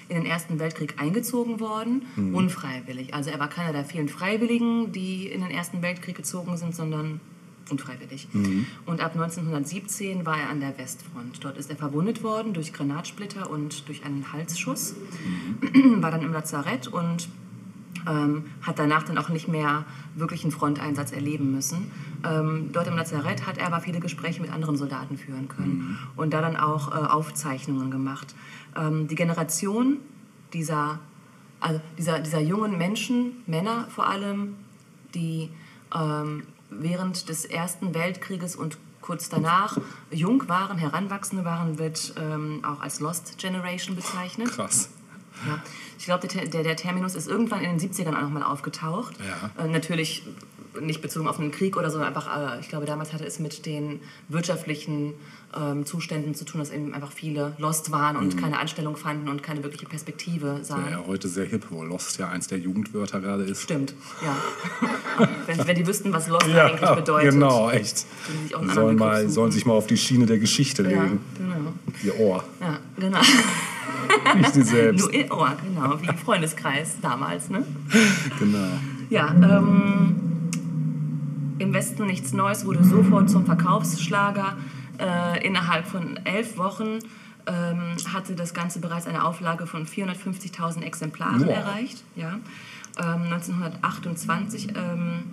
in 0.08 0.16
den 0.16 0.26
Ersten 0.26 0.58
Weltkrieg 0.58 1.00
eingezogen 1.00 1.60
worden, 1.60 2.02
unfreiwillig. 2.34 3.14
Also 3.14 3.30
er 3.30 3.38
war 3.40 3.48
keiner 3.48 3.72
der 3.72 3.86
vielen 3.86 4.10
Freiwilligen, 4.10 4.92
die 4.92 5.28
in 5.28 5.40
den 5.40 5.50
Ersten 5.50 5.80
Weltkrieg 5.80 6.14
gezogen 6.14 6.58
sind, 6.58 6.74
sondern 6.74 7.20
unfreiwillig. 7.70 8.28
Und 8.86 9.00
ab 9.00 9.12
1917 9.14 10.26
war 10.26 10.38
er 10.38 10.50
an 10.50 10.60
der 10.60 10.76
Westfront. 10.78 11.42
Dort 11.42 11.56
ist 11.56 11.70
er 11.70 11.76
verwundet 11.76 12.22
worden 12.22 12.52
durch 12.52 12.72
Granatsplitter 12.72 13.50
und 13.50 13.88
durch 13.88 14.04
einen 14.04 14.32
Halsschuss, 14.32 14.94
war 15.96 16.10
dann 16.10 16.22
im 16.22 16.32
Lazarett 16.32 16.88
und 16.88 17.28
ähm, 18.06 18.44
hat 18.62 18.78
danach 18.78 19.04
dann 19.04 19.18
auch 19.18 19.28
nicht 19.28 19.48
mehr 19.48 19.84
wirklich 20.14 20.42
einen 20.42 20.52
Fronteinsatz 20.52 21.12
erleben 21.12 21.52
müssen. 21.52 21.90
Ähm, 22.24 22.70
dort 22.72 22.86
im 22.86 22.96
Lazarett 22.96 23.46
hat 23.46 23.58
er 23.58 23.66
aber 23.66 23.80
viele 23.80 24.00
Gespräche 24.00 24.40
mit 24.40 24.52
anderen 24.52 24.76
Soldaten 24.76 25.16
führen 25.16 25.48
können 25.48 25.98
und 26.16 26.34
da 26.34 26.40
dann 26.40 26.56
auch 26.56 26.92
äh, 26.92 27.06
Aufzeichnungen 27.06 27.90
gemacht. 27.90 28.34
Ähm, 28.76 29.08
die 29.08 29.14
Generation 29.14 29.98
dieser, 30.52 30.98
also 31.60 31.80
dieser, 31.98 32.20
dieser 32.20 32.40
jungen 32.40 32.78
Menschen, 32.78 33.42
Männer 33.46 33.86
vor 33.88 34.08
allem, 34.08 34.54
die 35.14 35.50
ähm, 35.94 36.42
während 36.78 37.28
des 37.28 37.44
Ersten 37.44 37.94
Weltkrieges 37.94 38.56
und 38.56 38.78
kurz 39.00 39.28
danach 39.28 39.78
jung 40.10 40.48
waren, 40.48 40.78
Heranwachsende 40.78 41.44
waren, 41.44 41.78
wird 41.78 42.14
ähm, 42.18 42.62
auch 42.64 42.80
als 42.80 43.00
Lost 43.00 43.36
Generation 43.38 43.96
bezeichnet. 43.96 44.48
Krass. 44.48 44.88
Ja. 45.46 45.62
Ich 45.98 46.06
glaube, 46.06 46.26
der, 46.26 46.46
der, 46.46 46.62
der 46.62 46.76
Terminus 46.76 47.14
ist 47.14 47.28
irgendwann 47.28 47.60
in 47.62 47.76
den 47.76 47.90
70ern 47.90 48.16
auch 48.16 48.22
nochmal 48.22 48.42
aufgetaucht. 48.42 49.14
Ja. 49.18 49.64
Äh, 49.64 49.68
natürlich 49.68 50.24
nicht 50.80 51.02
bezogen 51.02 51.28
auf 51.28 51.38
einen 51.38 51.50
Krieg 51.50 51.76
oder 51.76 51.90
so, 51.90 51.98
einfach, 52.00 52.56
äh, 52.56 52.60
ich 52.60 52.68
glaube, 52.68 52.86
damals 52.86 53.12
hatte 53.12 53.24
es 53.24 53.38
mit 53.38 53.66
den 53.66 54.00
wirtschaftlichen 54.28 55.14
ähm, 55.56 55.84
Zuständen 55.86 56.34
zu 56.34 56.44
tun, 56.44 56.58
dass 56.60 56.70
eben 56.70 56.94
einfach 56.94 57.12
viele 57.12 57.54
lost 57.58 57.90
waren 57.92 58.16
und 58.16 58.36
keine 58.36 58.58
Anstellung 58.58 58.96
fanden 58.96 59.28
und 59.28 59.42
keine 59.42 59.62
wirkliche 59.62 59.86
Perspektive 59.86 60.60
sahen. 60.62 60.84
Mhm. 60.86 60.90
Ja, 60.90 61.04
heute 61.06 61.28
sehr 61.28 61.44
hip, 61.46 61.66
wo 61.70 61.82
Lost 61.82 62.18
ja 62.18 62.28
eins 62.28 62.46
der 62.48 62.58
Jugendwörter 62.58 63.20
gerade 63.20 63.44
ist. 63.44 63.62
Stimmt, 63.62 63.94
ja. 64.22 65.28
wenn, 65.46 65.66
wenn 65.66 65.76
die 65.76 65.86
wüssten, 65.86 66.12
was 66.12 66.28
Lost 66.28 66.46
eigentlich 66.48 66.90
bedeutet. 66.90 67.30
genau, 67.32 67.70
echt. 67.70 67.98
sie 67.98 68.06
Sollen, 68.74 68.96
mal, 68.96 69.28
sollen 69.28 69.52
sich 69.52 69.66
mal 69.66 69.74
auf 69.74 69.86
die 69.86 69.96
Schiene 69.96 70.26
der 70.26 70.38
Geschichte 70.38 70.82
Ja, 70.82 70.88
legen. 70.88 71.20
genau. 71.38 71.72
Ihr 72.02 72.18
Ohr, 72.20 72.44
Ja, 72.60 72.78
genau. 72.98 73.20
nicht 74.36 74.54
die 74.56 74.62
selbst. 74.62 75.00
Nur 75.00 75.14
ihr 75.14 75.30
Ohr, 75.30 75.52
genau, 75.62 76.00
wie 76.00 76.06
im 76.08 76.16
Freundeskreis 76.16 76.96
damals, 77.00 77.50
ne? 77.50 77.64
genau. 78.38 78.68
Ja, 79.10 79.32
ähm, 79.34 80.16
im 81.58 81.72
Westen 81.72 82.06
nichts 82.06 82.32
Neues 82.32 82.64
wurde 82.66 82.82
sofort 82.84 83.30
zum 83.30 83.46
Verkaufsschlager. 83.46 84.56
Äh, 84.98 85.46
innerhalb 85.46 85.86
von 85.86 86.18
elf 86.24 86.56
Wochen 86.56 86.98
ähm, 87.46 87.96
hatte 88.12 88.34
das 88.34 88.54
Ganze 88.54 88.80
bereits 88.80 89.06
eine 89.06 89.24
Auflage 89.24 89.66
von 89.66 89.86
450.000 89.86 90.82
Exemplaren 90.82 91.40
Wow. 91.46 91.48
erreicht. 91.54 92.02
Ja. 92.16 92.38
Ähm, 92.98 93.22
1928 93.32 94.68
ähm, 94.76 95.24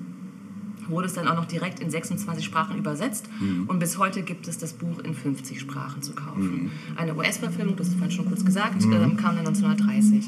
wurde 0.88 1.08
es 1.08 1.14
dann 1.14 1.28
auch 1.28 1.36
noch 1.36 1.46
direkt 1.46 1.80
in 1.80 1.90
26 1.90 2.44
Sprachen 2.44 2.78
übersetzt 2.78 3.30
und 3.68 3.80
bis 3.80 3.98
heute 3.98 4.24
gibt 4.24 4.48
es 4.48 4.58
das 4.58 4.74
Buch 4.74 5.00
in 5.00 5.14
50 5.14 5.60
Sprachen 5.62 6.02
zu 6.02 6.14
kaufen. 6.14 6.72
Eine 6.98 7.16
US-Verfilmung, 7.16 7.76
das 7.78 7.88
ist 7.90 7.94
vorhin 7.94 8.12
schon 8.12 8.26
kurz 8.26 8.44
gesagt, 8.44 8.84
ähm, 8.84 9.16
kam 9.16 9.36
dann 9.38 9.46
1930. 9.48 10.28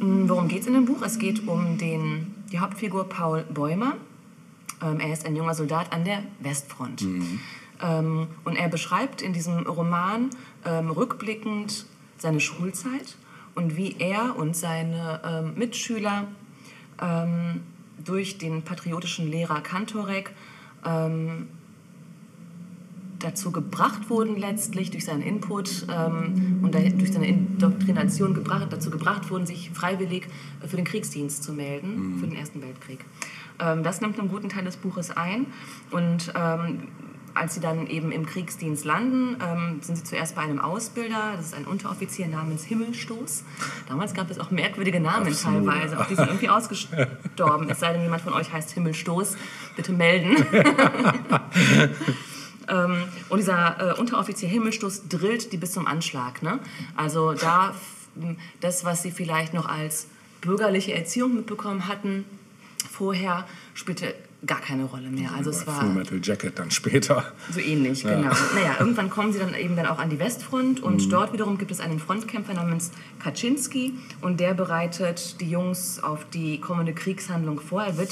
Mm, 0.00 0.28
Worum 0.28 0.48
geht 0.48 0.62
es 0.62 0.66
in 0.66 0.72
dem 0.74 0.86
Buch? 0.86 1.02
Es 1.02 1.18
geht 1.18 1.46
um 1.46 1.76
den, 1.78 2.34
die 2.50 2.58
Hauptfigur 2.58 3.08
Paul 3.08 3.44
Bäumer. 3.52 3.94
Ähm, 4.82 4.98
er 4.98 5.12
ist 5.12 5.24
ein 5.26 5.36
junger 5.36 5.54
Soldat 5.54 5.92
an 5.92 6.04
der 6.04 6.22
Westfront. 6.40 7.04
Ähm, 7.82 8.28
und 8.44 8.56
er 8.56 8.68
beschreibt 8.68 9.22
in 9.22 9.32
diesem 9.32 9.66
Roman 9.66 10.30
ähm, 10.64 10.90
rückblickend 10.90 11.86
seine 12.18 12.40
Schulzeit 12.40 13.16
und 13.54 13.76
wie 13.76 13.96
er 13.98 14.36
und 14.36 14.56
seine 14.56 15.20
ähm, 15.24 15.54
Mitschüler 15.56 16.28
durch 18.04 18.36
den 18.36 18.60
patriotischen 18.60 19.30
Lehrer 19.30 19.62
Kantorek 19.62 20.34
dazu 23.20 23.52
gebracht 23.52 24.10
wurden, 24.10 24.36
letztlich 24.36 24.90
durch 24.90 25.04
seinen 25.04 25.22
Input 25.22 25.86
ähm, 25.90 26.60
und 26.62 26.74
durch 26.74 27.12
seine 27.12 27.26
Indoktrination 27.26 28.34
gebracht, 28.34 28.66
dazu 28.70 28.90
gebracht 28.90 29.30
wurden, 29.30 29.46
sich 29.46 29.70
freiwillig 29.70 30.26
für 30.66 30.76
den 30.76 30.84
Kriegsdienst 30.84 31.42
zu 31.42 31.52
melden, 31.52 32.18
für 32.20 32.26
den 32.26 32.36
Ersten 32.36 32.60
Weltkrieg. 32.62 33.04
Ähm, 33.60 33.82
das 33.82 34.00
nimmt 34.00 34.18
einen 34.18 34.28
guten 34.28 34.48
Teil 34.48 34.64
des 34.64 34.76
Buches 34.76 35.10
ein 35.10 35.46
und 35.90 36.32
ähm, 36.34 36.88
als 37.34 37.54
sie 37.54 37.60
dann 37.60 37.86
eben 37.86 38.12
im 38.12 38.26
Kriegsdienst 38.26 38.84
landen, 38.84 39.36
ähm, 39.42 39.80
sind 39.82 39.96
sie 39.96 40.04
zuerst 40.04 40.34
bei 40.34 40.42
einem 40.42 40.58
Ausbilder, 40.58 41.34
das 41.36 41.46
ist 41.46 41.54
ein 41.54 41.64
Unteroffizier 41.64 42.28
namens 42.28 42.64
Himmelstoß. 42.64 43.44
Damals 43.88 44.14
gab 44.14 44.30
es 44.30 44.38
auch 44.38 44.50
merkwürdige 44.50 45.00
Namen 45.00 45.26
Absolut, 45.26 45.66
teilweise, 45.66 45.98
auch 45.98 46.06
die 46.06 46.14
sind 46.14 46.28
irgendwie 46.28 46.48
ausgestorben. 46.48 47.70
Es 47.70 47.80
sei 47.80 47.92
denn, 47.92 48.02
jemand 48.02 48.22
von 48.22 48.32
euch 48.32 48.52
heißt 48.52 48.72
Himmelstoß, 48.72 49.36
bitte 49.76 49.92
melden. 49.92 50.36
Ähm, 52.68 53.02
und 53.28 53.38
dieser 53.38 53.96
äh, 53.96 53.98
Unteroffizier 53.98 54.48
Himmelstoß 54.48 55.08
drillt 55.08 55.52
die 55.52 55.56
bis 55.56 55.72
zum 55.72 55.88
Anschlag. 55.88 56.40
Ne? 56.40 56.60
Also 56.94 57.32
da 57.32 57.74
das, 58.60 58.84
was 58.84 59.02
sie 59.02 59.10
vielleicht 59.10 59.54
noch 59.54 59.68
als 59.68 60.06
bürgerliche 60.40 60.94
Erziehung 60.94 61.34
mitbekommen 61.36 61.88
hatten, 61.88 62.24
vorher 62.90 63.46
spielte 63.74 64.14
gar 64.46 64.60
keine 64.60 64.84
Rolle 64.84 65.10
mehr. 65.10 65.30
Also 65.36 65.50
es 65.50 65.66
war 65.66 65.80
Full 65.80 65.90
Metal 65.90 66.18
Jacket 66.22 66.58
dann 66.58 66.70
später. 66.70 67.32
so 67.52 67.60
ähnlich, 67.60 68.02
Ja. 68.02 68.14
genau. 68.14 68.30
Naja, 68.54 68.76
irgendwann 68.78 69.10
kommen 69.10 69.32
sie 69.32 69.38
dann 69.38 69.54
eben 69.54 69.76
dann 69.76 69.86
auch 69.86 69.98
an 69.98 70.08
die 70.08 70.18
Westfront 70.18 70.80
und 70.82 71.04
Mhm. 71.06 71.10
dort 71.10 71.32
wiederum 71.34 71.58
gibt 71.58 71.70
es 71.70 71.80
einen 71.80 71.98
Frontkämpfer 71.98 72.54
namens 72.54 72.90
Kaczynski 73.22 73.94
und 74.22 74.40
der 74.40 74.54
bereitet 74.54 75.40
die 75.40 75.50
Jungs 75.50 76.02
auf 76.02 76.24
die 76.32 76.58
kommende 76.58 76.94
Kriegshandlung 76.94 77.60
vor. 77.60 77.82
Er 77.84 77.98
wird 77.98 78.10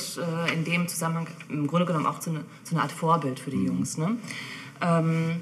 äh, 0.49 0.53
in 0.53 0.65
dem 0.65 0.87
Zusammenhang 0.87 1.29
im 1.49 1.67
Grunde 1.67 1.87
genommen 1.87 2.07
auch 2.07 2.21
zu, 2.21 2.31
ne, 2.31 2.41
zu 2.65 2.75
einer 2.75 2.83
Art 2.83 2.93
Vorbild 2.93 3.41
für 3.41 3.51
die 3.51 3.57
Mhm. 3.57 3.67
Jungs. 3.67 3.97
Ne? 3.97 4.17
Ähm, 4.83 5.41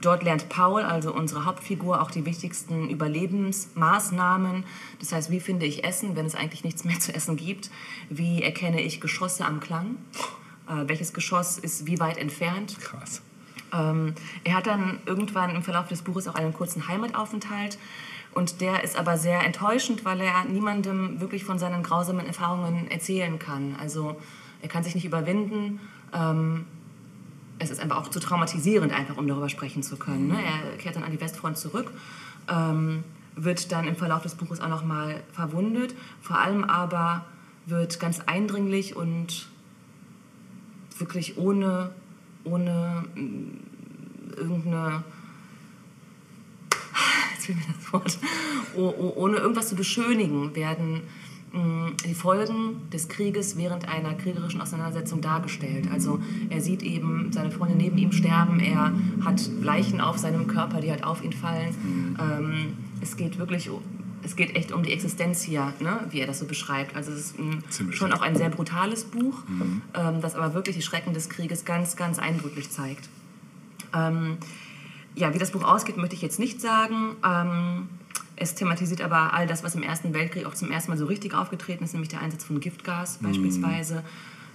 Dort 0.00 0.22
lernt 0.22 0.48
Paul, 0.48 0.82
also 0.82 1.12
unsere 1.12 1.44
Hauptfigur, 1.44 2.00
auch 2.00 2.10
die 2.10 2.24
wichtigsten 2.24 2.88
Überlebensmaßnahmen. 2.88 4.64
Das 4.98 5.12
heißt, 5.12 5.30
wie 5.30 5.40
finde 5.40 5.66
ich 5.66 5.84
Essen, 5.84 6.16
wenn 6.16 6.26
es 6.26 6.34
eigentlich 6.34 6.64
nichts 6.64 6.84
mehr 6.84 6.98
zu 7.00 7.14
essen 7.14 7.36
gibt? 7.36 7.70
Wie 8.08 8.42
erkenne 8.42 8.80
ich 8.80 9.00
Geschosse 9.00 9.44
am 9.44 9.60
Klang? 9.60 9.96
Äh, 10.68 10.88
welches 10.88 11.12
Geschoss 11.12 11.58
ist 11.58 11.86
wie 11.86 12.00
weit 12.00 12.16
entfernt? 12.16 12.78
Krass. 12.80 13.22
Ähm, 13.72 14.14
er 14.44 14.54
hat 14.54 14.66
dann 14.66 15.00
irgendwann 15.06 15.54
im 15.54 15.62
Verlauf 15.62 15.88
des 15.88 16.02
Buches 16.02 16.28
auch 16.28 16.34
einen 16.34 16.52
kurzen 16.52 16.88
Heimataufenthalt. 16.88 17.78
Und 18.32 18.60
der 18.60 18.84
ist 18.84 18.96
aber 18.96 19.18
sehr 19.18 19.44
enttäuschend, 19.44 20.04
weil 20.04 20.20
er 20.20 20.44
niemandem 20.44 21.20
wirklich 21.20 21.44
von 21.44 21.58
seinen 21.58 21.82
grausamen 21.82 22.26
Erfahrungen 22.26 22.90
erzählen 22.90 23.38
kann. 23.38 23.76
Also 23.80 24.16
er 24.62 24.68
kann 24.68 24.84
sich 24.84 24.94
nicht 24.94 25.04
überwinden. 25.04 25.80
Ähm, 26.14 26.66
es 27.60 27.70
ist 27.70 27.80
einfach 27.80 27.98
auch 27.98 28.08
zu 28.08 28.18
traumatisierend, 28.18 28.92
einfach 28.92 29.16
um 29.16 29.28
darüber 29.28 29.48
sprechen 29.48 29.82
zu 29.82 29.96
können. 29.96 30.28
Ne? 30.28 30.38
Er 30.42 30.76
kehrt 30.78 30.96
dann 30.96 31.04
an 31.04 31.12
die 31.12 31.20
Westfront 31.20 31.56
zurück, 31.56 31.92
ähm, 32.48 33.04
wird 33.36 33.70
dann 33.70 33.86
im 33.86 33.96
Verlauf 33.96 34.22
des 34.22 34.34
Buches 34.34 34.60
auch 34.60 34.68
nochmal 34.68 35.22
verwundet. 35.32 35.94
Vor 36.22 36.38
allem 36.38 36.64
aber 36.64 37.24
wird 37.66 38.00
ganz 38.00 38.20
eindringlich 38.20 38.96
und 38.96 39.46
wirklich 40.98 41.36
ohne, 41.38 41.90
ohne 42.44 43.04
mm, 43.14 44.36
irgendeine 44.36 45.04
jetzt 47.34 47.46
fehlt 47.46 47.58
mir 47.58 47.74
das 47.74 47.92
Wort, 47.92 48.18
oh, 48.76 48.94
oh, 48.98 49.12
ohne 49.16 49.36
irgendwas 49.36 49.68
zu 49.68 49.76
beschönigen, 49.76 50.54
werden 50.54 51.02
die 51.52 52.14
Folgen 52.14 52.88
des 52.92 53.08
Krieges 53.08 53.56
während 53.56 53.88
einer 53.88 54.14
kriegerischen 54.14 54.60
Auseinandersetzung 54.60 55.20
dargestellt. 55.20 55.88
Also 55.92 56.20
er 56.48 56.60
sieht 56.60 56.82
eben 56.82 57.32
seine 57.32 57.50
Freunde 57.50 57.76
neben 57.76 57.98
ihm 57.98 58.12
sterben, 58.12 58.60
er 58.60 58.92
hat 59.24 59.50
Leichen 59.60 60.00
auf 60.00 60.18
seinem 60.18 60.46
Körper, 60.46 60.80
die 60.80 60.90
halt 60.90 61.02
auf 61.02 61.24
ihn 61.24 61.32
fallen. 61.32 61.74
Ähm, 62.20 62.76
es 63.00 63.16
geht 63.16 63.38
wirklich, 63.38 63.68
es 64.22 64.36
geht 64.36 64.54
echt 64.54 64.70
um 64.70 64.84
die 64.84 64.92
Existenz 64.92 65.42
hier, 65.42 65.72
ne, 65.80 66.06
wie 66.10 66.20
er 66.20 66.28
das 66.28 66.38
so 66.38 66.46
beschreibt. 66.46 66.94
Also 66.94 67.10
es 67.10 67.18
ist 67.18 67.36
Ziemlich 67.70 67.96
schon 67.96 68.12
auch 68.12 68.22
ein 68.22 68.36
sehr 68.36 68.50
brutales 68.50 69.04
Buch, 69.04 69.42
ähm, 69.48 70.20
das 70.20 70.36
aber 70.36 70.54
wirklich 70.54 70.76
die 70.76 70.82
Schrecken 70.82 71.14
des 71.14 71.28
Krieges 71.28 71.64
ganz, 71.64 71.96
ganz 71.96 72.20
eindrücklich 72.20 72.70
zeigt. 72.70 73.08
Ähm, 73.92 74.38
ja, 75.14 75.34
wie 75.34 75.38
das 75.38 75.50
Buch 75.50 75.64
ausgeht, 75.64 75.96
möchte 75.96 76.14
ich 76.14 76.22
jetzt 76.22 76.38
nicht 76.38 76.60
sagen. 76.60 77.16
Ähm, 77.24 77.88
es 78.36 78.54
thematisiert 78.54 79.02
aber 79.02 79.34
all 79.34 79.46
das, 79.46 79.62
was 79.62 79.74
im 79.74 79.82
Ersten 79.82 80.14
Weltkrieg 80.14 80.46
auch 80.46 80.54
zum 80.54 80.70
ersten 80.70 80.90
Mal 80.90 80.96
so 80.96 81.06
richtig 81.06 81.34
aufgetreten 81.34 81.84
ist, 81.84 81.92
nämlich 81.92 82.08
der 82.08 82.22
Einsatz 82.22 82.44
von 82.44 82.58
Giftgas 82.58 83.18
beispielsweise, 83.18 84.02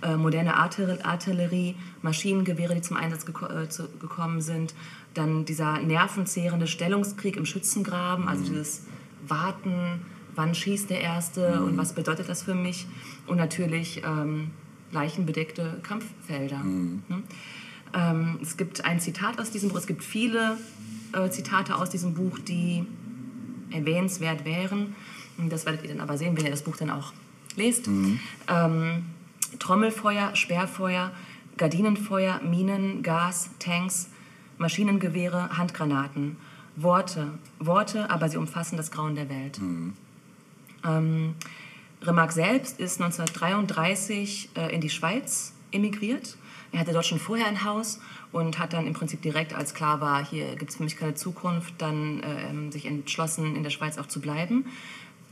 äh, 0.02 0.16
moderne 0.16 0.56
Artil 0.56 1.00
Artillerie, 1.04 1.76
Maschinengewehre, 2.02 2.74
die 2.74 2.82
zum 2.82 2.98
Einsatz 2.98 3.26
geko 3.26 3.46
äh, 3.46 3.70
zu, 3.70 3.88
gekommen 4.00 4.42
sind, 4.42 4.74
dann 5.14 5.46
dieser 5.46 5.80
nervenzehrende 5.80 6.68
Stellungskrieg 6.68 7.38
im 7.38 7.46
Schützengraben, 7.46 8.28
also 8.28 8.44
dieses 8.44 8.88
Warten, 9.28 10.02
wann 10.34 10.56
schießt 10.56 10.90
der 10.90 11.02
Erste 11.02 11.62
und 11.64 11.78
was 11.78 11.94
bedeutet 11.94 12.28
das 12.28 12.44
für 12.44 12.56
mich? 12.56 12.88
Und 13.28 13.38
natürlich 13.38 14.04
ähm, 14.04 14.52
leichenbedeckte 14.92 15.80
Kampffelder. 15.84 16.62
Ne? 16.64 17.24
Ähm, 17.96 18.40
es 18.42 18.58
gibt 18.58 18.86
ein 18.86 19.00
Zitat 19.00 19.40
aus 19.40 19.52
diesem 19.52 19.70
Buch, 19.70 19.78
es 19.78 19.88
gibt 19.88 20.04
viele 20.04 20.58
äh, 21.14 21.30
Zitate 21.30 21.76
aus 21.76 21.90
diesem 21.90 22.14
Buch, 22.14 22.38
die 22.40 22.86
erwähnenswert 23.72 24.46
wären. 24.46 24.96
Das 25.38 25.66
werdet 25.66 25.84
ihr 25.84 25.90
dann 25.90 26.02
aber 26.02 26.18
sehen, 26.18 26.38
wenn 26.38 26.46
ihr 26.46 26.52
das 26.52 26.64
Buch 26.64 26.78
dann 26.78 26.90
auch 26.90 27.14
lest. 27.56 27.88
Ähm, 27.88 29.06
Trommelfeuer, 29.60 30.36
Sperrfeuer, 30.36 31.12
Gardinenfeuer, 31.58 32.42
Minen, 32.42 33.02
Gas, 33.02 33.50
Tanks, 33.60 34.10
Maschinengewehre, 34.58 35.58
Handgranaten. 35.58 36.38
Worte, 36.78 37.30
Worte, 37.60 38.10
aber 38.10 38.28
sie 38.28 38.38
umfassen 38.38 38.76
das 38.76 38.92
Grauen 38.92 39.16
der 39.16 39.30
Welt. 39.30 39.60
Ähm, 40.84 41.36
Remarque 42.02 42.34
selbst 42.34 42.80
ist 42.80 43.02
1933 43.02 44.50
äh, 44.56 44.76
in 44.76 44.82
die 44.82 44.90
Schweiz 44.90 45.54
emigriert. 45.72 46.38
Er 46.72 46.80
hatte 46.80 46.94
dort 46.94 47.06
schon 47.06 47.20
vorher 47.20 47.48
ein 47.48 47.64
Haus 47.64 48.00
und 48.32 48.60
hat 48.60 48.74
dann 48.74 48.88
im 48.88 48.94
Prinzip 48.94 49.22
direkt, 49.22 49.54
als 49.54 49.74
klar 49.74 50.02
war, 50.02 50.26
hier 50.26 50.56
gibt 50.56 50.72
es 50.72 50.78
für 50.78 50.84
mich 50.84 50.98
keine 50.98 51.16
Zukunft, 51.16 51.74
dann 51.78 52.22
ähm, 52.24 52.72
sich 52.72 52.86
entschlossen, 52.86 53.56
in 53.56 53.64
der 53.64 53.70
Schweiz 53.70 53.98
auch 53.98 54.08
zu 54.08 54.20
bleiben. 54.20 54.66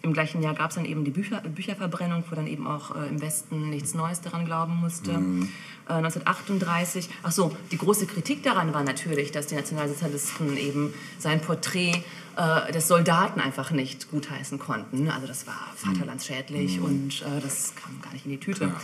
Im 0.04 0.12
gleichen 0.12 0.44
Jahr 0.44 0.54
gab 0.54 0.70
es 0.70 0.76
dann 0.76 0.84
eben 0.84 1.06
die 1.06 1.12
Bücher, 1.12 1.40
Bücherverbrennung, 1.40 2.26
wo 2.30 2.36
dann 2.36 2.46
eben 2.46 2.68
auch 2.68 2.94
äh, 2.94 3.08
im 3.08 3.22
Westen 3.22 3.70
nichts 3.70 3.94
Neues 3.94 4.20
daran 4.20 4.44
glauben 4.44 4.76
musste. 4.76 5.12
Äh, 5.12 5.94
1938, 5.94 7.10
ach 7.24 7.32
so, 7.32 7.56
die 7.72 7.78
große 7.78 8.06
Kritik 8.06 8.44
daran 8.44 8.74
war 8.74 8.84
natürlich, 8.84 9.32
dass 9.32 9.48
die 9.48 9.56
Nationalsozialisten 9.56 10.58
eben 10.58 10.94
sein 11.20 11.40
Porträt 11.40 12.04
äh, 12.36 12.72
des 12.74 12.90
Soldaten 12.90 13.40
einfach 13.40 13.72
nicht 13.72 14.12
gutheißen 14.12 14.60
konnten. 14.60 15.10
Also 15.10 15.26
das 15.26 15.48
war 15.48 15.72
vaterlandsschädlich 15.76 16.82
und 16.82 17.22
äh, 17.22 17.40
das 17.42 17.74
kam 17.76 18.02
gar 18.02 18.12
nicht 18.12 18.26
in 18.26 18.32
die 18.32 18.40
Tüte. 18.40 18.68
Klar. 18.68 18.82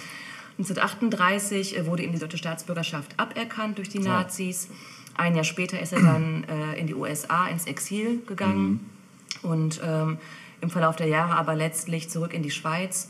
1938 0.60 1.78
äh, 1.78 1.86
wurde 1.86 2.04
ihm 2.04 2.12
die 2.12 2.20
deutsche 2.20 2.38
Staatsbürgerschaft 2.38 3.18
aberkannt 3.18 3.78
durch 3.78 3.88
die 3.90 4.00
Nazis. 4.00 4.68
Ein 5.16 5.36
Jahr 5.36 5.46
später 5.46 5.80
ist 5.80 5.94
er 5.94 6.02
dann 6.02 6.44
äh, 6.44 6.78
in 6.80 6.88
die 6.88 6.96
USA 6.96 7.48
ins 7.48 7.66
Exil 7.66 8.22
gegangen 8.26 8.90
und 9.42 9.80
ähm, 9.84 10.18
im 10.62 10.70
Verlauf 10.70 10.98
der 10.98 11.08
Jahre 11.08 11.36
aber 11.36 11.56
letztlich 11.56 12.10
zurück 12.10 12.34
in 12.34 12.44
die 12.44 12.52
Schweiz 12.52 13.10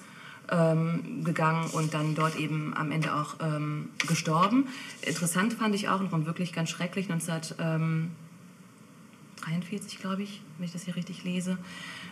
ähm, 0.52 1.24
gegangen 1.24 1.70
und 1.72 1.93
dann 1.93 2.16
dort 2.16 2.36
eben 2.36 2.74
am 2.76 2.91
Ende 2.91 3.16
auch 3.16 3.36
ähm, 3.41 3.89
gestorben. 4.08 4.68
Interessant 5.02 5.54
fand 5.54 5.76
ich 5.76 5.89
auch 5.89 6.02
noch 6.02 6.12
und 6.12 6.26
wirklich 6.26 6.52
ganz 6.54 6.70
schrecklich 6.70 7.12
1943, 7.12 10.00
glaube 10.00 10.24
ich, 10.24 10.41
wenn 10.58 10.66
ich 10.66 10.74
das 10.74 10.86
hier 10.86 10.95
richtig 10.95 11.24
lese, 11.24 11.60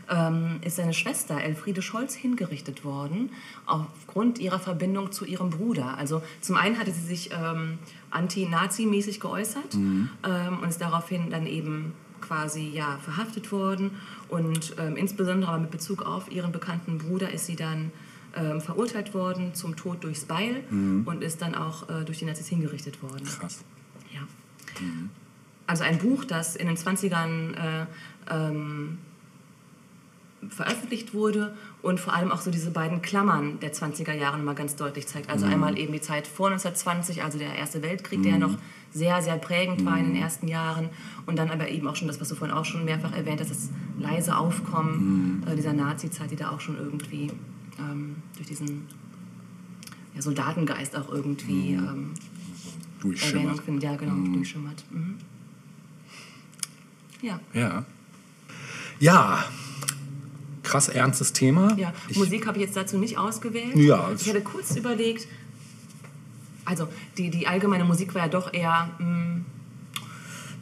ähm, 0.10 0.60
ist 0.64 0.78
seine 0.78 0.94
Schwester 0.94 1.42
Elfriede 1.42 1.82
Scholz 1.82 2.14
hingerichtet 2.16 2.84
worden 2.84 3.30
aufgrund 3.66 4.40
ihrer 4.40 4.60
Verbindung 4.60 5.12
zu 5.12 5.26
ihrem 5.26 5.50
Bruder. 5.50 5.98
Also 5.98 6.22
zum 6.42 6.56
einen 6.56 6.80
hatte 6.80 6.92
sie 6.92 7.06
sich 7.06 7.30
ähm, 7.32 7.80
anti-Nazi-mäßig 8.12 9.20
geäußert 9.20 9.76
ähm, 9.76 10.10
und 10.62 10.70
ist 10.70 10.82
daraufhin 10.82 11.30
dann 11.30 11.46
eben 11.46 11.94
quasi 12.22 12.70
ja, 12.74 12.98
verhaftet 13.04 13.52
worden 13.52 13.92
und 14.30 14.76
ähm, 14.80 14.96
insbesondere 14.96 15.52
aber 15.52 15.62
mit 15.62 15.72
Bezug 15.72 16.04
auf 16.04 16.32
ihren 16.32 16.52
bekannten 16.52 16.98
Bruder 16.98 17.32
ist 17.32 17.46
sie 17.46 17.56
dann 17.56 17.92
ähm, 18.36 18.60
verurteilt 18.60 19.14
worden 19.14 19.54
zum 19.54 19.76
Tod 19.76 20.04
durchs 20.04 20.26
Beil 20.26 20.64
und 21.06 21.24
ist 21.24 21.42
dann 21.42 21.56
auch 21.56 21.90
äh, 21.90 22.04
durch 22.04 22.20
die 22.20 22.26
Nazis 22.26 22.48
hingerichtet 22.48 23.02
worden. 23.02 23.24
Krass. 23.24 23.64
Ja. 24.14 24.22
Also 25.66 25.84
ein 25.84 25.98
Buch, 25.98 26.24
das 26.26 26.56
in 26.56 26.68
den 26.68 26.78
20ern 26.78 27.54
äh, 27.56 27.86
ähm, 28.30 28.98
veröffentlicht 30.50 31.14
wurde 31.14 31.56
und 31.82 32.00
vor 32.00 32.14
allem 32.14 32.32
auch 32.32 32.42
so 32.42 32.52
diese 32.52 32.70
beiden 32.70 33.02
Klammern 33.02 33.60
der 33.60 33.74
20er 33.74 34.14
Jahre 34.14 34.38
mal 34.38 34.54
ganz 34.54 34.76
deutlich 34.76 35.08
zeigt. 35.08 35.30
Also 35.30 35.46
einmal 35.46 35.78
eben 35.78 35.94
die 35.94 36.02
Zeit 36.02 36.28
vor 36.28 36.48
1920, 36.48 37.24
also 37.24 37.38
der 37.40 37.56
Erste 37.56 37.82
Weltkrieg, 37.82 38.22
der 38.22 38.34
ja 38.34 38.38
noch 38.38 38.56
sehr, 38.94 39.22
sehr 39.22 39.38
prägend 39.38 39.86
war 39.86 39.98
in 39.98 40.14
den 40.14 40.16
ersten 40.16 40.48
Jahren 40.48 40.90
und 41.26 41.38
dann 41.38 41.50
aber 41.50 41.70
eben 41.70 41.88
auch 41.88 41.96
schon 41.96 42.08
das, 42.08 42.22
was 42.22 42.30
du 42.30 42.36
vorhin 42.36 42.56
auch 42.56 42.66
schon 42.66 42.86
mehrfach 42.86 43.14
erwähnt 43.14 43.42
hast, 43.42 43.52
das 43.52 43.70
leise 44.00 44.38
Aufkommen 44.38 45.44
äh, 45.48 45.56
dieser 45.56 45.74
Nazi-Zeit, 45.74 46.32
die 46.32 46.36
da 46.36 46.52
auch 46.52 46.62
schon 46.62 46.78
irgendwie 46.78 47.32
ähm, 47.80 48.18
durch 48.36 48.48
diesen 48.48 48.88
ja, 50.16 50.22
Soldatengeist 50.22 50.96
auch 50.96 51.12
irgendwie 51.12 51.74
ähm, 51.74 51.78
Erwähnung 51.78 52.14
Durchschimmert. 53.02 53.60
findet. 53.62 53.84
Ja, 53.84 53.96
genau, 53.96 54.34
durchschimmert. 54.34 54.84
Mhm. 54.92 55.16
Ja. 57.22 57.40
Ja. 57.54 57.86
Ja. 59.00 59.44
Krass 60.68 60.90
ernstes 60.90 61.34
Thema. 61.34 61.74
Ja, 61.78 61.94
Ich- 62.10 62.18
Musik 62.18 62.46
habe 62.46 62.58
ich 62.60 62.66
jetzt 62.66 62.76
dazu 62.76 62.98
nicht 62.98 63.18
ausgewählt. 63.18 63.76
Ja, 63.76 64.12
Ich 64.20 64.28
hatte 64.28 64.42
kurz 64.42 64.76
überlegt, 64.76 65.28
also 66.66 66.88
die, 67.18 67.30
die 67.30 67.48
allgemeine 67.48 67.86
Musik 67.86 68.14
war 68.14 68.24
ja 68.24 68.28
doch 68.28 68.54
eher 68.54 68.90
mh, 69.00 69.27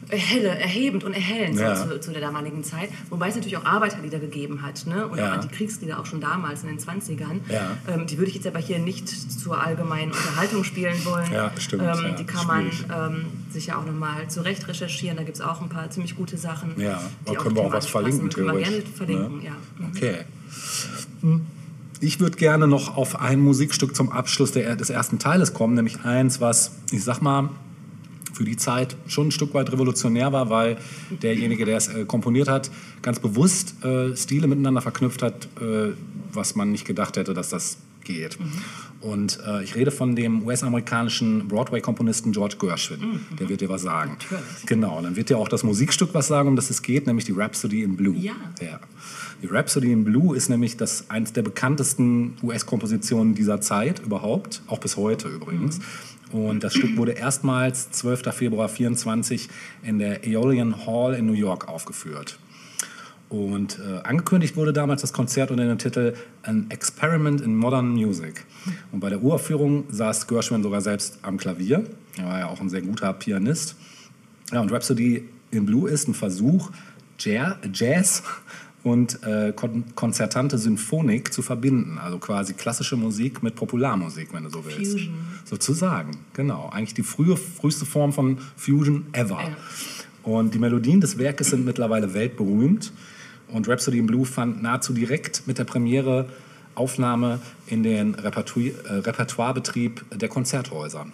helle, 0.08 0.48
erhebend 0.48 1.04
und 1.04 1.12
erhellend 1.14 1.58
Ja. 1.58 1.74
so 1.76 1.88
zu, 1.90 2.00
zu 2.00 2.12
der 2.12 2.20
damaligen 2.20 2.62
Zeit. 2.64 2.90
Wobei 3.10 3.28
es 3.28 3.34
natürlich 3.34 3.56
auch 3.56 3.64
Arbeiterlieder 3.64 4.18
gegeben 4.18 4.62
hat 4.62 4.86
ne? 4.86 5.06
und 5.06 5.18
Ja. 5.18 5.30
auch 5.30 5.34
Antikriegslieder 5.34 5.98
auch 5.98 6.06
schon 6.06 6.20
damals 6.20 6.62
in 6.62 6.68
den 6.68 6.78
20ern. 6.78 7.40
Ja. 7.48 7.76
Ähm, 7.88 8.06
die 8.06 8.16
würde 8.18 8.28
ich 8.28 8.36
jetzt 8.36 8.46
aber 8.46 8.58
hier 8.60 8.78
nicht 8.78 9.08
zur 9.08 9.60
allgemeinen 9.60 10.12
Unterhaltung 10.12 10.64
spielen 10.64 11.04
wollen. 11.04 11.32
Ja, 11.32 11.50
stimmt, 11.58 11.82
Ähm, 11.82 11.88
ja, 12.04 12.10
die 12.12 12.24
kann 12.24 12.46
man 12.46 12.66
ähm, 12.66 13.26
sicher 13.50 13.78
auch 13.78 13.84
nochmal 13.84 14.28
zurecht 14.28 14.66
recherchieren. 14.68 15.16
Da 15.16 15.22
gibt 15.24 15.36
es 15.38 15.42
auch 15.42 15.60
ein 15.60 15.68
paar 15.68 15.90
ziemlich 15.90 16.14
gute 16.16 16.36
Sachen. 16.36 16.74
Ja, 16.80 17.00
da 17.24 17.34
können 17.34 17.56
wir 17.56 17.62
auch 17.62 17.72
was 17.72 17.86
verlinken. 17.86 18.28
Können 18.30 18.46
wir 18.56 18.62
gerne 18.62 18.82
verlinken, 18.82 19.38
ne? 19.38 19.44
ja. 19.44 19.52
Mhm. 19.78 19.86
Okay. 19.96 20.24
Ich 22.00 22.20
würde 22.20 22.36
gerne 22.36 22.68
noch 22.68 22.96
auf 22.96 23.20
ein 23.20 23.40
Musikstück 23.40 23.96
zum 23.96 24.12
Abschluss 24.12 24.52
der, 24.52 24.76
des 24.76 24.90
ersten 24.90 25.18
Teiles 25.18 25.54
kommen, 25.54 25.74
nämlich 25.74 26.04
eins, 26.04 26.40
was, 26.40 26.72
ich 26.92 27.02
sag 27.02 27.22
mal, 27.22 27.48
für 28.36 28.44
die 28.44 28.56
Zeit 28.56 28.96
schon 29.06 29.28
ein 29.28 29.30
Stück 29.30 29.54
weit 29.54 29.72
revolutionär 29.72 30.32
war, 30.32 30.50
weil 30.50 30.76
derjenige, 31.22 31.64
der 31.64 31.78
es 31.78 31.88
äh, 31.88 32.04
komponiert 32.04 32.48
hat, 32.48 32.70
ganz 33.02 33.18
bewusst 33.18 33.82
äh, 33.84 34.14
Stile 34.14 34.46
miteinander 34.46 34.82
verknüpft 34.82 35.22
hat, 35.22 35.48
äh, 35.60 35.92
was 36.32 36.54
man 36.54 36.70
nicht 36.70 36.84
gedacht 36.84 37.16
hätte, 37.16 37.32
dass 37.32 37.48
das 37.48 37.78
geht. 38.04 38.38
Und 39.00 39.38
äh, 39.46 39.62
ich 39.62 39.74
rede 39.74 39.90
von 39.90 40.16
dem 40.16 40.46
US-amerikanischen 40.46 41.48
Broadway-Komponisten 41.48 42.32
George 42.32 42.56
Gershwin. 42.58 43.20
Der 43.38 43.48
wird 43.48 43.60
dir 43.60 43.68
was 43.68 43.82
sagen. 43.82 44.12
Natürlich. 44.12 44.66
Genau, 44.66 44.98
und 44.98 45.04
dann 45.04 45.16
wird 45.16 45.28
dir 45.28 45.38
auch 45.38 45.48
das 45.48 45.62
Musikstück 45.64 46.10
was 46.12 46.28
sagen, 46.28 46.48
um 46.48 46.56
das 46.56 46.70
es 46.70 46.82
geht, 46.82 47.06
nämlich 47.06 47.24
die 47.24 47.32
Rhapsody 47.32 47.82
in 47.82 47.96
Blue. 47.96 48.16
Ja. 48.16 48.32
Ja. 48.60 48.80
Die 49.42 49.46
Rhapsody 49.48 49.92
in 49.92 50.04
Blue 50.04 50.34
ist 50.34 50.48
nämlich 50.48 50.76
das, 50.76 51.10
eines 51.10 51.32
der 51.32 51.42
bekanntesten 51.42 52.36
US-Kompositionen 52.42 53.34
dieser 53.34 53.60
Zeit 53.60 54.00
überhaupt, 54.00 54.62
auch 54.66 54.78
bis 54.78 54.96
heute 54.96 55.28
übrigens. 55.28 55.80
Und 56.32 56.64
das 56.64 56.74
Stück 56.74 56.96
wurde 56.96 57.12
erstmals 57.12 57.90
12. 57.92 58.34
Februar 58.34 58.68
24 58.68 59.48
in 59.82 59.98
der 59.98 60.24
Aeolian 60.24 60.86
Hall 60.86 61.14
in 61.14 61.26
New 61.26 61.32
York 61.34 61.68
aufgeführt. 61.68 62.38
Und 63.28 63.78
äh, 63.80 64.02
angekündigt 64.04 64.56
wurde 64.56 64.72
damals 64.72 65.00
das 65.00 65.12
Konzert 65.12 65.50
unter 65.50 65.64
dem 65.66 65.78
Titel 65.78 66.14
An 66.44 66.66
Experiment 66.68 67.40
in 67.40 67.56
Modern 67.56 67.88
Music. 67.90 68.44
Und 68.92 69.00
bei 69.00 69.08
der 69.10 69.22
Uraufführung 69.22 69.84
saß 69.88 70.26
Gershwin 70.28 70.62
sogar 70.62 70.80
selbst 70.80 71.18
am 71.22 71.36
Klavier. 71.36 71.84
Er 72.18 72.24
war 72.26 72.38
ja 72.38 72.46
auch 72.48 72.60
ein 72.60 72.68
sehr 72.68 72.82
guter 72.82 73.12
Pianist. 73.12 73.76
Ja, 74.52 74.60
und 74.60 74.70
Rhapsody 74.72 75.28
in 75.50 75.66
Blue 75.66 75.88
ist 75.90 76.06
ein 76.08 76.14
Versuch, 76.14 76.70
Ja- 77.20 77.58
Jazz 77.72 78.22
und 78.86 79.20
äh, 79.24 79.52
kon 79.52 79.82
konzertante 79.96 80.58
Symphonik 80.58 81.32
zu 81.32 81.42
verbinden. 81.42 81.98
Also 81.98 82.18
quasi 82.18 82.54
klassische 82.54 82.96
Musik 82.96 83.42
mit 83.42 83.56
Popularmusik, 83.56 84.32
wenn 84.32 84.44
du 84.44 84.50
so 84.50 84.64
willst. 84.64 84.92
Fusion. 84.92 85.14
Sozusagen, 85.44 86.12
genau. 86.34 86.70
Eigentlich 86.72 86.94
die 86.94 87.02
frühe, 87.02 87.36
früheste 87.36 87.84
Form 87.84 88.12
von 88.12 88.38
Fusion 88.56 89.06
ever. 89.10 89.40
Ja. 89.40 89.56
Und 90.22 90.54
die 90.54 90.60
Melodien 90.60 91.00
des 91.00 91.18
Werkes 91.18 91.50
sind 91.50 91.64
mittlerweile 91.64 92.14
weltberühmt. 92.14 92.92
Und 93.48 93.68
Rhapsody 93.68 93.98
in 93.98 94.06
Blue 94.06 94.24
fand 94.24 94.62
nahezu 94.62 94.92
direkt 94.92 95.48
mit 95.48 95.58
der 95.58 95.64
Premiere 95.64 96.28
Aufnahme 96.76 97.40
in 97.66 97.82
den 97.82 98.14
Repertoire, 98.14 98.70
äh, 98.88 98.92
Repertoirebetrieb 98.98 100.04
der 100.14 100.28
Konzerthäuser. 100.28 101.06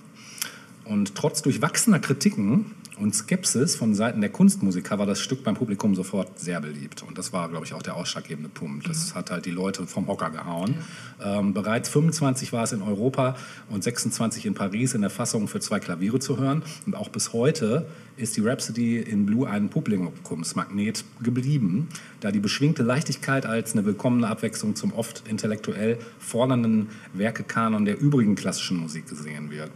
Und 0.85 1.15
trotz 1.15 1.40
durchwachsener 1.40 2.01
Kritiken 2.01 2.66
und 3.03 3.15
Skepsis 3.15 3.74
von 3.74 3.95
Seiten 3.95 4.20
der 4.20 4.31
Kunstmusiker 4.31 4.97
war 4.99 5.07
das 5.07 5.20
Stück 5.20 5.43
beim 5.43 5.57
Publikum 5.57 5.95
sofort 5.97 6.39
sehr 6.39 6.61
beliebt. 6.61 7.03
Und 7.03 7.19
das 7.19 7.33
war, 7.33 7.49
glaube 7.49 7.66
ich, 7.66 7.74
auch 7.74 7.83
der 7.83 7.97
ausschlaggebende 7.97 8.49
Punkt. 8.49 8.89
Das 8.89 9.15
hat 9.16 9.33
halt 9.33 9.45
die 9.45 9.51
Leute 9.51 9.89
vom 9.89 10.07
Hocker 10.07 10.31
gehauen. 10.31 10.77
Ähm, 11.23 11.53
bereits 11.53 11.89
25 11.89 12.53
war 12.53 12.62
es 12.62 12.73
in 12.73 12.81
Europa 12.81 13.37
und 13.69 13.83
26 13.83 14.47
in 14.47 14.55
Paris 14.55 14.95
in 14.95 15.01
der 15.01 15.11
Fassung 15.11 15.49
für 15.49 15.59
zwei 15.59 15.81
Klaviere 15.81 16.20
zu 16.20 16.39
hören. 16.39 16.62
Und 16.87 16.95
auch 16.95 17.09
bis 17.09 17.33
heute 17.33 17.87
ist 18.16 18.37
die 18.37 18.41
Rhapsody 18.41 18.99
in 18.99 19.27
Blue 19.27 19.49
ein 19.49 19.69
Publikumsmagnet 19.69 21.05
geblieben, 21.23 21.89
da 22.20 22.31
die 22.31 22.41
beschwingte 22.41 22.85
Leichtigkeit 22.85 23.47
als 23.47 23.73
eine 23.73 23.85
willkommene 23.85 24.29
Abwechslung 24.29 24.77
zum 24.77 24.93
oft 24.93 25.24
intellektuell 25.29 25.99
fordernden 26.20 26.91
Werkekanon 27.15 27.85
der 27.85 28.01
übrigen 28.01 28.37
klassischen 28.37 28.77
Musik 28.77 29.09
gesehen 29.09 29.51
wird. 29.51 29.70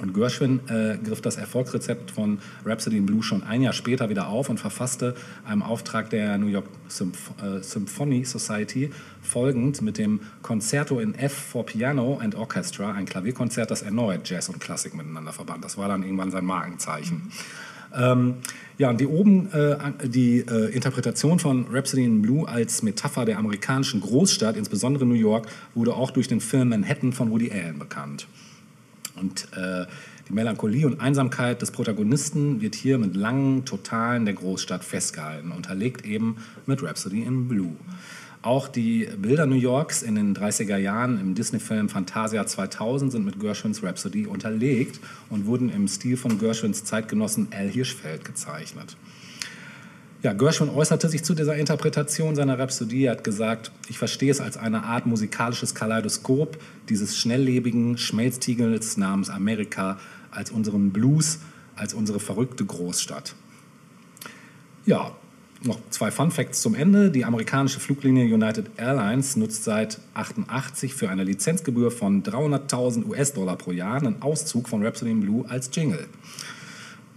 Und 0.00 0.14
Gershwin 0.14 0.60
äh, 0.68 0.98
griff 0.98 1.20
das 1.20 1.36
Erfolgsrezept 1.36 2.10
von 2.10 2.38
Rhapsody 2.64 2.96
in 2.96 3.06
Blue 3.06 3.22
schon 3.22 3.42
ein 3.42 3.62
Jahr 3.62 3.72
später 3.72 4.08
wieder 4.08 4.28
auf 4.28 4.48
und 4.48 4.58
verfasste 4.58 5.14
einem 5.44 5.62
Auftrag 5.62 6.10
der 6.10 6.38
New 6.38 6.46
York 6.46 6.66
Symph 6.88 7.32
äh, 7.42 7.62
Symphony 7.62 8.24
Society 8.24 8.90
folgend 9.22 9.82
mit 9.82 9.98
dem 9.98 10.20
Concerto 10.42 10.98
in 11.00 11.14
F 11.14 11.32
for 11.32 11.66
Piano 11.66 12.18
and 12.18 12.34
Orchestra, 12.34 12.92
ein 12.92 13.06
Klavierkonzert, 13.06 13.70
das 13.70 13.82
erneut 13.82 14.28
Jazz 14.28 14.48
und 14.48 14.60
Klassik 14.60 14.94
miteinander 14.94 15.32
verband. 15.32 15.64
Das 15.64 15.76
war 15.76 15.88
dann 15.88 16.02
irgendwann 16.02 16.30
sein 16.30 16.44
Markenzeichen. 16.44 17.30
Ähm, 17.94 18.36
ja, 18.78 18.90
und 18.90 19.00
die 19.00 19.06
oben 19.06 19.52
äh, 19.52 19.76
die 20.06 20.38
äh, 20.38 20.72
Interpretation 20.72 21.38
von 21.38 21.66
Rhapsody 21.70 22.04
in 22.04 22.22
Blue 22.22 22.48
als 22.48 22.82
Metapher 22.82 23.24
der 23.24 23.38
amerikanischen 23.38 24.00
Großstadt, 24.00 24.56
insbesondere 24.56 25.04
New 25.04 25.14
York, 25.14 25.48
wurde 25.74 25.94
auch 25.94 26.10
durch 26.10 26.28
den 26.28 26.40
Film 26.40 26.70
Manhattan 26.70 27.12
von 27.12 27.30
Woody 27.30 27.50
Allen 27.50 27.78
bekannt. 27.78 28.26
Und 29.20 29.48
äh, 29.56 29.86
die 30.28 30.32
Melancholie 30.32 30.86
und 30.86 31.00
Einsamkeit 31.00 31.60
des 31.60 31.70
Protagonisten 31.70 32.60
wird 32.60 32.74
hier 32.74 32.98
mit 32.98 33.14
langen 33.14 33.64
Totalen 33.64 34.24
der 34.24 34.34
Großstadt 34.34 34.84
festgehalten, 34.84 35.52
unterlegt 35.52 36.04
eben 36.04 36.36
mit 36.66 36.82
Rhapsody 36.82 37.22
in 37.22 37.48
Blue. 37.48 37.76
Auch 38.42 38.68
die 38.68 39.06
Bilder 39.18 39.44
New 39.44 39.56
Yorks 39.56 40.02
in 40.02 40.14
den 40.14 40.34
30er 40.34 40.78
Jahren 40.78 41.20
im 41.20 41.34
Disney-Film 41.34 41.90
Fantasia 41.90 42.46
2000 42.46 43.12
sind 43.12 43.26
mit 43.26 43.38
Gershwins 43.38 43.82
Rhapsody 43.82 44.26
unterlegt 44.26 44.98
und 45.28 45.44
wurden 45.44 45.68
im 45.68 45.86
Stil 45.88 46.16
von 46.16 46.38
Gershwins 46.38 46.84
Zeitgenossen 46.84 47.48
Al 47.50 47.68
Hirschfeld 47.68 48.24
gezeichnet. 48.24 48.96
Ja, 50.22 50.34
Gershwin 50.34 50.68
äußerte 50.68 51.08
sich 51.08 51.24
zu 51.24 51.34
dieser 51.34 51.56
Interpretation 51.56 52.36
seiner 52.36 52.58
Rhapsodie. 52.58 53.04
Er 53.04 53.12
hat 53.12 53.24
gesagt, 53.24 53.72
ich 53.88 53.96
verstehe 53.96 54.30
es 54.30 54.40
als 54.40 54.58
eine 54.58 54.82
Art 54.84 55.06
musikalisches 55.06 55.74
Kaleidoskop 55.74 56.58
dieses 56.90 57.16
schnelllebigen 57.16 57.96
Schmelztiegels 57.96 58.98
namens 58.98 59.30
Amerika, 59.30 59.98
als 60.30 60.50
unseren 60.50 60.90
Blues, 60.90 61.38
als 61.74 61.94
unsere 61.94 62.20
verrückte 62.20 62.66
Großstadt. 62.66 63.34
Ja, 64.84 65.12
noch 65.62 65.78
zwei 65.88 66.10
Fun 66.10 66.30
Facts 66.30 66.60
zum 66.60 66.74
Ende. 66.74 67.10
Die 67.10 67.24
amerikanische 67.24 67.80
Fluglinie 67.80 68.32
United 68.32 68.66
Airlines 68.76 69.36
nutzt 69.36 69.64
seit 69.64 70.00
88 70.12 70.94
für 70.94 71.08
eine 71.08 71.24
Lizenzgebühr 71.24 71.90
von 71.90 72.22
300.000 72.22 73.06
US-Dollar 73.06 73.56
pro 73.56 73.72
Jahr 73.72 73.96
einen 73.96 74.20
Auszug 74.20 74.68
von 74.68 74.84
Rhapsody 74.84 75.12
in 75.12 75.20
Blue 75.20 75.48
als 75.48 75.70
Jingle. 75.72 76.06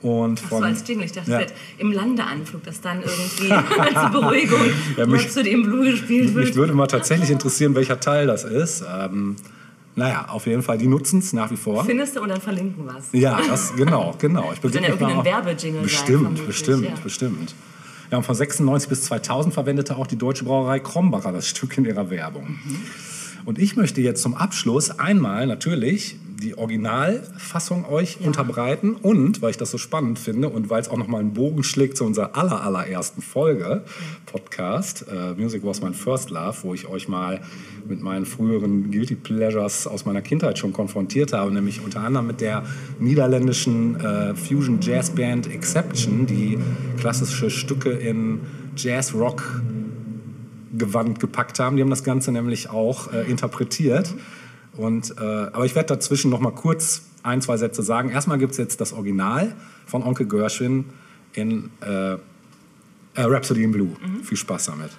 Und 0.04 0.42
Ach 0.46 0.50
von, 0.50 0.60
so, 0.60 0.66
als 0.66 0.88
Jingle. 0.88 1.06
Ich 1.06 1.14
dachte, 1.14 1.32
Ja. 1.32 1.40
wird 1.40 1.54
im 1.80 1.92
Landeanflug, 1.92 2.64
dass 2.64 2.80
dann 2.82 3.02
irgendwie 3.02 3.52
als 3.80 4.12
Beruhigung 4.12 4.60
Ja, 4.98 5.06
mich- 5.08 5.24
Rhapsody 5.24 5.50
in 5.52 5.64
Blue 5.64 5.90
gespielt 5.92 6.36
wird. 6.36 6.46
Mich 6.48 6.56
würde 6.56 6.74
mal 6.74 6.88
tatsächlich 6.88 7.30
interessieren, 7.32 7.74
welcher 7.74 8.00
Teil 8.00 8.28
das 8.28 8.44
ist. 8.44 8.84
Ähm, 8.96 9.38
naja, 9.96 10.26
auf 10.30 10.46
jeden 10.48 10.62
Fall, 10.64 10.78
die 10.78 10.88
nutzen 10.88 11.20
es 11.20 11.34
nach 11.34 11.50
wie 11.52 11.56
vor. 11.56 11.86
Findest 11.86 12.16
du 12.16 12.22
und 12.22 12.30
dann 12.30 12.42
verlinken 12.42 12.86
was. 12.86 13.06
Ja, 13.14 13.40
das, 13.48 13.76
genau, 13.76 14.14
genau. 14.20 14.52
Ich 14.54 14.60
dann 14.60 14.72
ja 14.74 14.80
begebe 14.80 14.82
mich 14.82 14.90
irgendwie 14.90 15.04
mal 15.04 15.12
ein 15.12 15.18
auch- 15.20 15.26
Werbejingle 15.26 15.74
sein, 15.74 15.84
Bestimmt, 15.84 16.20
vermutlich, 16.22 16.46
bestimmt, 16.48 16.84
ja. 16.84 16.94
bestimmt. 17.04 17.56
Ja, 18.12 18.18
und 18.18 18.24
von 18.26 18.36
96 18.36 18.90
bis 18.90 19.04
2000 19.04 19.54
verwendete 19.54 19.96
auch 19.96 20.06
die 20.08 20.18
deutsche 20.18 20.44
Brauerei 20.44 20.80
Krombacher 20.80 21.32
das 21.32 21.48
Stück 21.48 21.78
in 21.78 21.86
ihrer 21.86 22.10
Werbung. 22.10 22.60
Mhm. 22.66 22.78
Und 23.46 23.58
ich 23.60 23.76
möchte 23.76 24.02
jetzt 24.02 24.22
zum 24.22 24.36
Abschluss 24.36 25.00
einmal 25.00 25.48
natürlich 25.48 26.18
die 26.44 26.58
Originalfassung 26.58 27.86
euch 27.86 28.20
unterbreiten 28.20 28.96
und, 28.96 29.42
weil 29.42 29.52
ich 29.52 29.58
das 29.58 29.72
so 29.72 29.78
spannend 29.78 30.20
finde 30.20 30.50
und 30.50 30.70
weil 30.70 30.82
es 30.82 30.90
auch 30.90 30.98
nochmal 30.98 31.22
einen 31.22 31.34
Bogen 31.34 31.64
schlägt 31.64 31.96
zu 31.96 32.04
unserer 32.04 32.36
aller, 32.38 32.62
allerersten 32.62 33.22
Folge 33.22 33.84
Podcast, 34.26 35.06
äh, 35.10 35.34
Music 35.40 35.64
Was 35.64 35.82
My 35.82 35.94
First 35.94 36.30
Love, 36.30 36.58
wo 36.64 36.74
ich 36.74 36.88
euch 36.88 37.08
mal 37.08 37.42
mit 37.88 38.02
meinen 38.02 38.26
früheren 38.26 38.92
Guilty 38.92 39.16
Pleasures 39.16 39.88
aus 39.88 40.06
meiner 40.06 40.22
Kindheit 40.22 40.60
schon 40.60 40.74
konfrontiert 40.74 41.32
habe, 41.32 41.52
nämlich 41.52 41.82
unter 41.84 42.02
anderem 42.02 42.28
mit 42.28 42.42
der 42.42 42.64
niederländischen 43.00 44.00
äh, 44.00 44.36
Fusion 44.36 44.80
Jazz 44.82 45.12
Band 45.12 45.50
Exception, 45.50 46.26
die 46.26 46.60
klassische 46.98 47.50
Stücke 47.50 47.92
in 47.92 48.42
Jazz 48.76 49.14
Rock 49.14 49.62
Gewand 50.76 51.20
gepackt 51.20 51.60
haben. 51.60 51.76
Die 51.78 51.84
haben 51.84 51.90
das 51.90 52.04
Ganze 52.04 52.32
nämlich 52.32 52.70
auch 52.70 53.14
äh, 53.14 53.30
interpretiert. 53.30 54.14
Und, 54.76 55.16
äh, 55.18 55.24
aber 55.24 55.66
ich 55.66 55.76
werde 55.76 55.88
dazwischen 55.88 56.32
noch 56.32 56.40
mal 56.40 56.52
kurz 56.52 57.04
ein, 57.22 57.42
zwei 57.42 57.58
Sätze 57.58 57.84
sagen. 57.84 58.10
Erstmal 58.10 58.38
gibt 58.38 58.52
es 58.52 58.58
jetzt 58.58 58.82
das 58.82 58.94
Original 58.94 59.56
von 59.86 60.04
Onkel 60.04 60.28
Gershwin 60.28 60.86
in 61.34 61.70
äh, 61.82 62.14
äh, 62.14 62.18
Rhapsody 63.16 63.64
in 63.64 63.72
Blue. 63.72 63.96
Viel 64.24 64.38
Spaß 64.38 64.66
damit. 64.66 64.90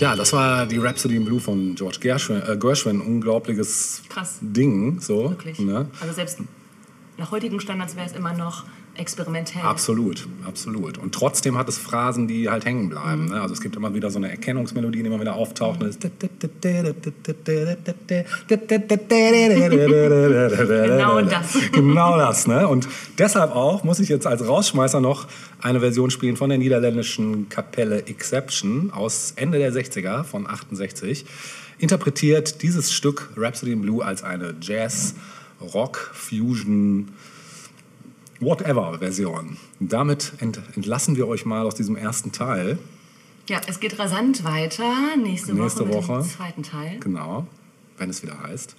Ja, 0.00 0.14
das 0.14 0.32
war 0.32 0.66
die 0.66 0.78
Rhapsody 0.78 1.16
in 1.16 1.24
Blue 1.24 1.40
von 1.40 1.74
George 1.74 1.98
Gershwin. 2.00 2.40
Äh, 2.46 2.56
Gershwin 2.56 3.00
unglaubliches 3.00 4.02
Krass. 4.08 4.38
Ding. 4.40 5.00
So, 5.00 5.30
Wirklich. 5.30 5.58
Ne? 5.58 5.88
Also 6.00 6.14
selbst 6.14 6.38
nach 7.16 7.30
heutigen 7.32 7.58
Standards 7.58 7.96
wäre 7.96 8.06
es 8.06 8.12
immer 8.12 8.32
noch 8.32 8.64
experimentell. 8.98 9.62
Absolut, 9.62 10.28
absolut. 10.46 10.98
Und 10.98 11.14
trotzdem 11.14 11.56
hat 11.56 11.68
es 11.68 11.78
Phrasen, 11.78 12.28
die 12.28 12.50
halt 12.50 12.64
hängen 12.64 12.88
bleiben. 12.88 13.26
Ne? 13.26 13.40
Also 13.40 13.54
es 13.54 13.60
gibt 13.60 13.76
immer 13.76 13.94
wieder 13.94 14.10
so 14.10 14.18
eine 14.18 14.30
Erkennungsmelodie, 14.30 15.02
die 15.02 15.06
immer 15.06 15.20
wieder 15.20 15.36
auftaucht. 15.36 15.82
ist 15.82 16.04
Genau 20.86 21.20
das. 21.22 21.58
Genau 21.72 22.18
das. 22.18 22.46
Ne? 22.46 22.66
Und 22.68 22.88
deshalb 23.18 23.54
auch 23.54 23.84
muss 23.84 24.00
ich 24.00 24.08
jetzt 24.08 24.26
als 24.26 24.46
Rausschmeißer 24.46 25.00
noch 25.00 25.26
eine 25.60 25.80
Version 25.80 26.10
spielen 26.10 26.36
von 26.36 26.48
der 26.48 26.58
niederländischen 26.58 27.48
Kapelle 27.48 28.06
Exception 28.06 28.90
aus 28.92 29.32
Ende 29.36 29.58
der 29.58 29.72
60er 29.72 30.24
von 30.24 30.46
68. 30.48 31.24
Interpretiert 31.78 32.62
dieses 32.62 32.92
Stück 32.92 33.30
Rhapsody 33.36 33.72
in 33.72 33.82
Blue 33.82 34.04
als 34.04 34.24
eine 34.24 34.54
Jazz, 34.60 35.14
Rock, 38.42 38.58
Fusion, 38.58 38.68
whatever 38.68 38.98
Version. 38.98 39.56
Und 39.80 39.92
damit 39.92 40.32
ent 40.38 40.60
entlassen 40.76 41.16
wir 41.16 41.26
euch 41.28 41.44
mal 41.44 41.66
aus 41.66 41.74
diesem 41.74 41.96
ersten 41.96 42.32
Teil. 42.32 42.78
Ja, 43.48 43.60
es 43.66 43.80
geht 43.80 43.98
rasant 43.98 44.44
weiter. 44.44 45.16
Nächste, 45.16 45.54
Nächste 45.54 45.88
Woche 45.88 45.96
mit 45.98 46.08
Woche. 46.08 46.22
dem 46.22 46.28
zweiten 46.28 46.62
Teil. 46.62 47.00
Genau, 47.00 47.46
wenn 47.96 48.10
es 48.10 48.22
wieder 48.22 48.42
heißt. 48.42 48.76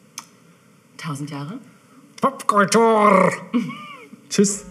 1000 1.02 1.32
Jahre. 1.32 1.58
Popkultur! 2.22 3.32
Tschüss! 4.30 4.66